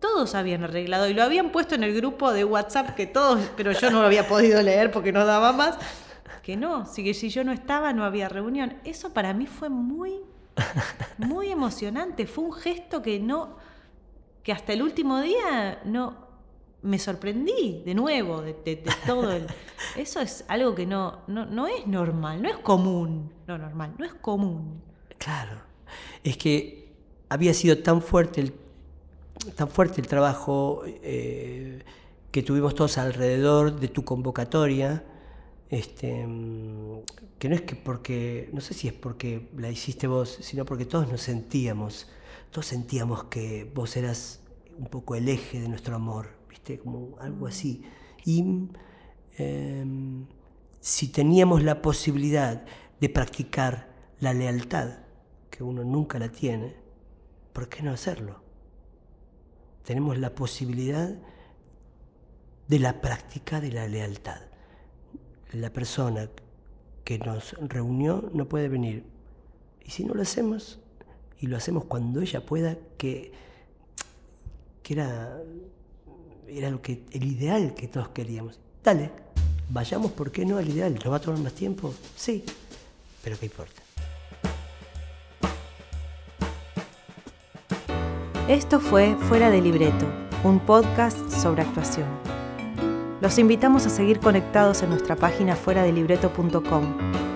todos 0.01 0.35
habían 0.35 0.63
arreglado 0.63 1.07
y 1.07 1.13
lo 1.13 1.23
habían 1.23 1.51
puesto 1.51 1.75
en 1.75 1.83
el 1.83 1.95
grupo 1.95 2.33
de 2.33 2.43
WhatsApp 2.43 2.95
que 2.95 3.07
todos, 3.07 3.39
pero 3.55 3.71
yo 3.71 3.89
no 3.91 4.01
lo 4.01 4.07
había 4.07 4.27
podido 4.27 4.61
leer 4.61 4.91
porque 4.91 5.11
no 5.11 5.25
daba 5.25 5.53
más. 5.53 5.77
Que 6.43 6.57
no, 6.57 6.85
si, 6.85 7.03
que 7.03 7.13
si 7.13 7.29
yo 7.29 7.43
no 7.43 7.51
estaba 7.51 7.93
no 7.93 8.03
había 8.03 8.29
reunión. 8.29 8.75
Eso 8.83 9.13
para 9.13 9.33
mí 9.33 9.47
fue 9.47 9.69
muy, 9.69 10.19
muy 11.17 11.49
emocionante. 11.51 12.27
Fue 12.27 12.43
un 12.43 12.53
gesto 12.53 13.01
que 13.01 13.19
no, 13.19 13.57
que 14.43 14.51
hasta 14.51 14.73
el 14.73 14.81
último 14.81 15.21
día 15.21 15.81
no 15.85 16.25
me 16.81 16.99
sorprendí 16.99 17.81
de 17.83 17.95
nuevo 17.95 18.41
de, 18.41 18.53
de- 18.53 18.75
de 18.77 18.91
todo. 19.05 19.31
el- 19.31 19.47
eso 19.97 20.19
es 20.21 20.45
algo 20.47 20.75
que 20.75 20.85
no, 20.85 21.21
no, 21.27 21.45
no 21.45 21.67
es 21.67 21.85
normal, 21.87 22.41
no 22.41 22.49
es 22.49 22.57
común. 22.57 23.31
No 23.47 23.57
normal, 23.57 23.93
no 23.97 24.05
es 24.05 24.13
común. 24.13 24.81
Claro. 25.17 25.59
Es 26.23 26.37
que 26.37 26.93
había 27.29 27.53
sido 27.53 27.79
tan 27.79 28.01
fuerte 28.01 28.41
el, 28.41 28.53
tan 29.55 29.67
fuerte 29.67 29.99
el 30.01 30.07
trabajo 30.07 30.83
eh, 30.85 31.83
que 32.31 32.43
tuvimos 32.43 32.75
todos 32.75 32.97
alrededor 32.97 33.79
de 33.79 33.87
tu 33.87 34.03
convocatoria, 34.03 35.03
este, 35.75 36.25
mm, 36.25 37.01
que 37.37 37.49
no 37.49 37.55
es 37.55 37.61
que 37.63 37.75
porque, 37.75 38.49
no 38.53 38.61
sé 38.61 38.73
si 38.73 38.87
es 38.87 38.93
porque 38.93 39.49
la 39.57 39.69
hiciste 39.69 40.07
vos, 40.07 40.37
sino 40.41 40.63
porque 40.63 40.85
todos 40.85 41.11
nos 41.11 41.21
sentíamos, 41.21 42.07
todos 42.49 42.67
sentíamos 42.67 43.25
que 43.25 43.69
vos 43.75 43.97
eras 43.97 44.39
un 44.77 44.87
poco 44.87 45.15
el 45.15 45.27
eje 45.27 45.59
de 45.59 45.67
nuestro 45.67 45.95
amor, 45.95 46.29
¿viste? 46.49 46.79
Como 46.79 47.17
algo 47.19 47.47
así. 47.47 47.83
Y 48.23 48.69
em, 49.37 50.25
si 50.79 51.09
teníamos 51.09 51.61
la 51.61 51.81
posibilidad 51.81 52.65
de 53.01 53.09
practicar 53.09 53.89
la 54.21 54.33
lealtad, 54.33 54.99
que 55.49 55.61
uno 55.61 55.83
nunca 55.83 56.19
la 56.19 56.29
tiene, 56.29 56.73
¿por 57.51 57.67
qué 57.67 57.83
no 57.83 57.91
hacerlo? 57.91 58.41
Tenemos 59.83 60.17
la 60.17 60.33
posibilidad 60.33 61.13
de 62.67 62.79
la 62.79 63.01
práctica 63.01 63.59
de 63.59 63.71
la 63.73 63.87
lealtad. 63.87 64.54
La 65.53 65.71
persona 65.71 66.29
que 67.03 67.19
nos 67.19 67.53
reunió 67.53 68.29
no 68.33 68.47
puede 68.47 68.67
venir. 68.67 69.03
Y 69.83 69.91
si 69.91 70.03
no 70.03 70.13
lo 70.13 70.21
hacemos, 70.21 70.79
y 71.39 71.47
lo 71.47 71.57
hacemos 71.57 71.85
cuando 71.85 72.21
ella 72.21 72.45
pueda, 72.45 72.77
que, 72.97 73.31
que 74.81 74.93
era, 74.93 75.37
era 76.47 76.69
lo 76.71 76.81
que, 76.81 77.03
el 77.11 77.23
ideal 77.23 77.73
que 77.75 77.87
todos 77.87 78.09
queríamos. 78.09 78.59
Dale, 78.83 79.11
vayamos, 79.69 80.11
¿por 80.11 80.31
qué 80.31 80.45
no 80.45 80.57
al 80.57 80.67
ideal? 80.67 80.95
¿Nos 80.95 81.11
va 81.11 81.17
a 81.17 81.21
tomar 81.21 81.39
más 81.39 81.53
tiempo? 81.53 81.93
Sí, 82.15 82.43
pero 83.23 83.37
¿qué 83.37 83.45
importa? 83.45 83.81
Esto 88.47 88.79
fue 88.79 89.15
Fuera 89.27 89.49
de 89.49 89.61
Libreto, 89.61 90.05
un 90.43 90.59
podcast 90.59 91.17
sobre 91.31 91.63
actuación. 91.63 92.34
Los 93.25 93.39
invitamos 93.39 93.85
a 93.87 93.89
seguir 93.89 94.19
conectados 94.19 94.83
en 94.83 94.91
nuestra 94.91 95.15
página 95.15 95.55
fueradelibreto.com, 95.55 96.83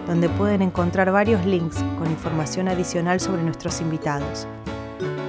donde 0.05 0.29
pueden 0.29 0.61
encontrar 0.61 1.11
varios 1.11 1.43
links 1.47 1.77
con 1.97 2.11
información 2.11 2.67
adicional 2.67 3.19
sobre 3.19 3.41
nuestros 3.41 3.81
invitados. 3.81 4.45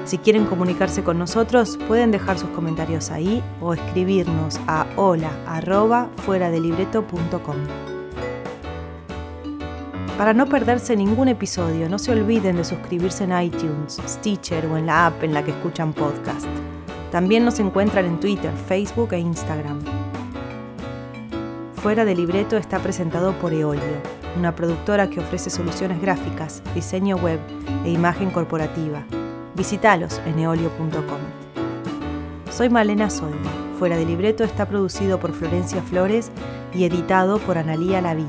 Si 0.04 0.18
quieren 0.18 0.44
comunicarse 0.44 1.02
con 1.02 1.18
nosotros, 1.18 1.78
pueden 1.88 2.10
dejar 2.10 2.38
sus 2.38 2.50
comentarios 2.50 3.10
ahí 3.10 3.42
o 3.62 3.72
escribirnos 3.72 4.60
a 4.66 4.84
hola@fueradelibreto.com. 4.96 7.56
Para 10.18 10.34
no 10.34 10.44
perderse 10.44 10.94
ningún 10.94 11.28
episodio, 11.28 11.88
no 11.88 11.98
se 11.98 12.12
olviden 12.12 12.56
de 12.56 12.64
suscribirse 12.64 13.24
en 13.24 13.44
iTunes, 13.44 13.98
Stitcher 14.06 14.66
o 14.66 14.76
en 14.76 14.84
la 14.84 15.06
app 15.06 15.24
en 15.24 15.32
la 15.32 15.42
que 15.42 15.52
escuchan 15.52 15.94
podcast. 15.94 16.48
También 17.10 17.46
nos 17.46 17.58
encuentran 17.60 18.04
en 18.04 18.20
Twitter, 18.20 18.52
Facebook 18.68 19.14
e 19.14 19.20
Instagram. 19.20 19.99
Fuera 21.82 22.04
de 22.04 22.14
Libreto 22.14 22.58
está 22.58 22.78
presentado 22.78 23.32
por 23.38 23.54
Eolio, 23.54 24.02
una 24.36 24.54
productora 24.54 25.08
que 25.08 25.18
ofrece 25.18 25.48
soluciones 25.48 25.98
gráficas, 25.98 26.62
diseño 26.74 27.16
web 27.16 27.40
e 27.86 27.90
imagen 27.90 28.30
corporativa. 28.30 29.02
Visítalos 29.54 30.20
en 30.26 30.40
eolio.com. 30.40 31.20
Soy 32.50 32.68
Malena 32.68 33.08
Solda. 33.08 33.50
Fuera 33.78 33.96
de 33.96 34.04
Libreto 34.04 34.44
está 34.44 34.68
producido 34.68 35.18
por 35.18 35.32
Florencia 35.32 35.80
Flores 35.80 36.30
y 36.74 36.84
editado 36.84 37.38
por 37.38 37.56
Analía 37.56 38.02
Lavini. 38.02 38.28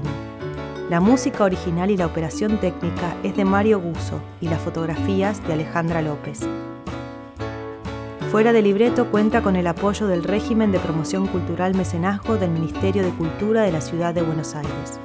La 0.89 1.01
música 1.01 1.43
original 1.43 1.91
y 1.91 1.97
la 1.97 2.05
operación 2.05 2.57
técnica 2.57 3.17
es 3.21 3.35
de 3.35 3.43
Mario 3.43 3.81
Guso 3.81 4.21
y 4.39 4.47
las 4.47 4.61
fotografías 4.61 5.45
de 5.45 5.51
Alejandra 5.51 6.01
López. 6.01 6.39
Fuera 8.31 8.53
de 8.53 8.61
Libreto 8.61 9.11
cuenta 9.11 9.41
con 9.41 9.57
el 9.57 9.67
apoyo 9.67 10.07
del 10.07 10.23
régimen 10.23 10.71
de 10.71 10.79
promoción 10.79 11.27
cultural 11.27 11.75
mecenazgo 11.75 12.37
del 12.37 12.49
Ministerio 12.49 13.03
de 13.03 13.09
Cultura 13.09 13.63
de 13.63 13.73
la 13.73 13.81
Ciudad 13.81 14.13
de 14.13 14.21
Buenos 14.21 14.55
Aires. 14.55 15.01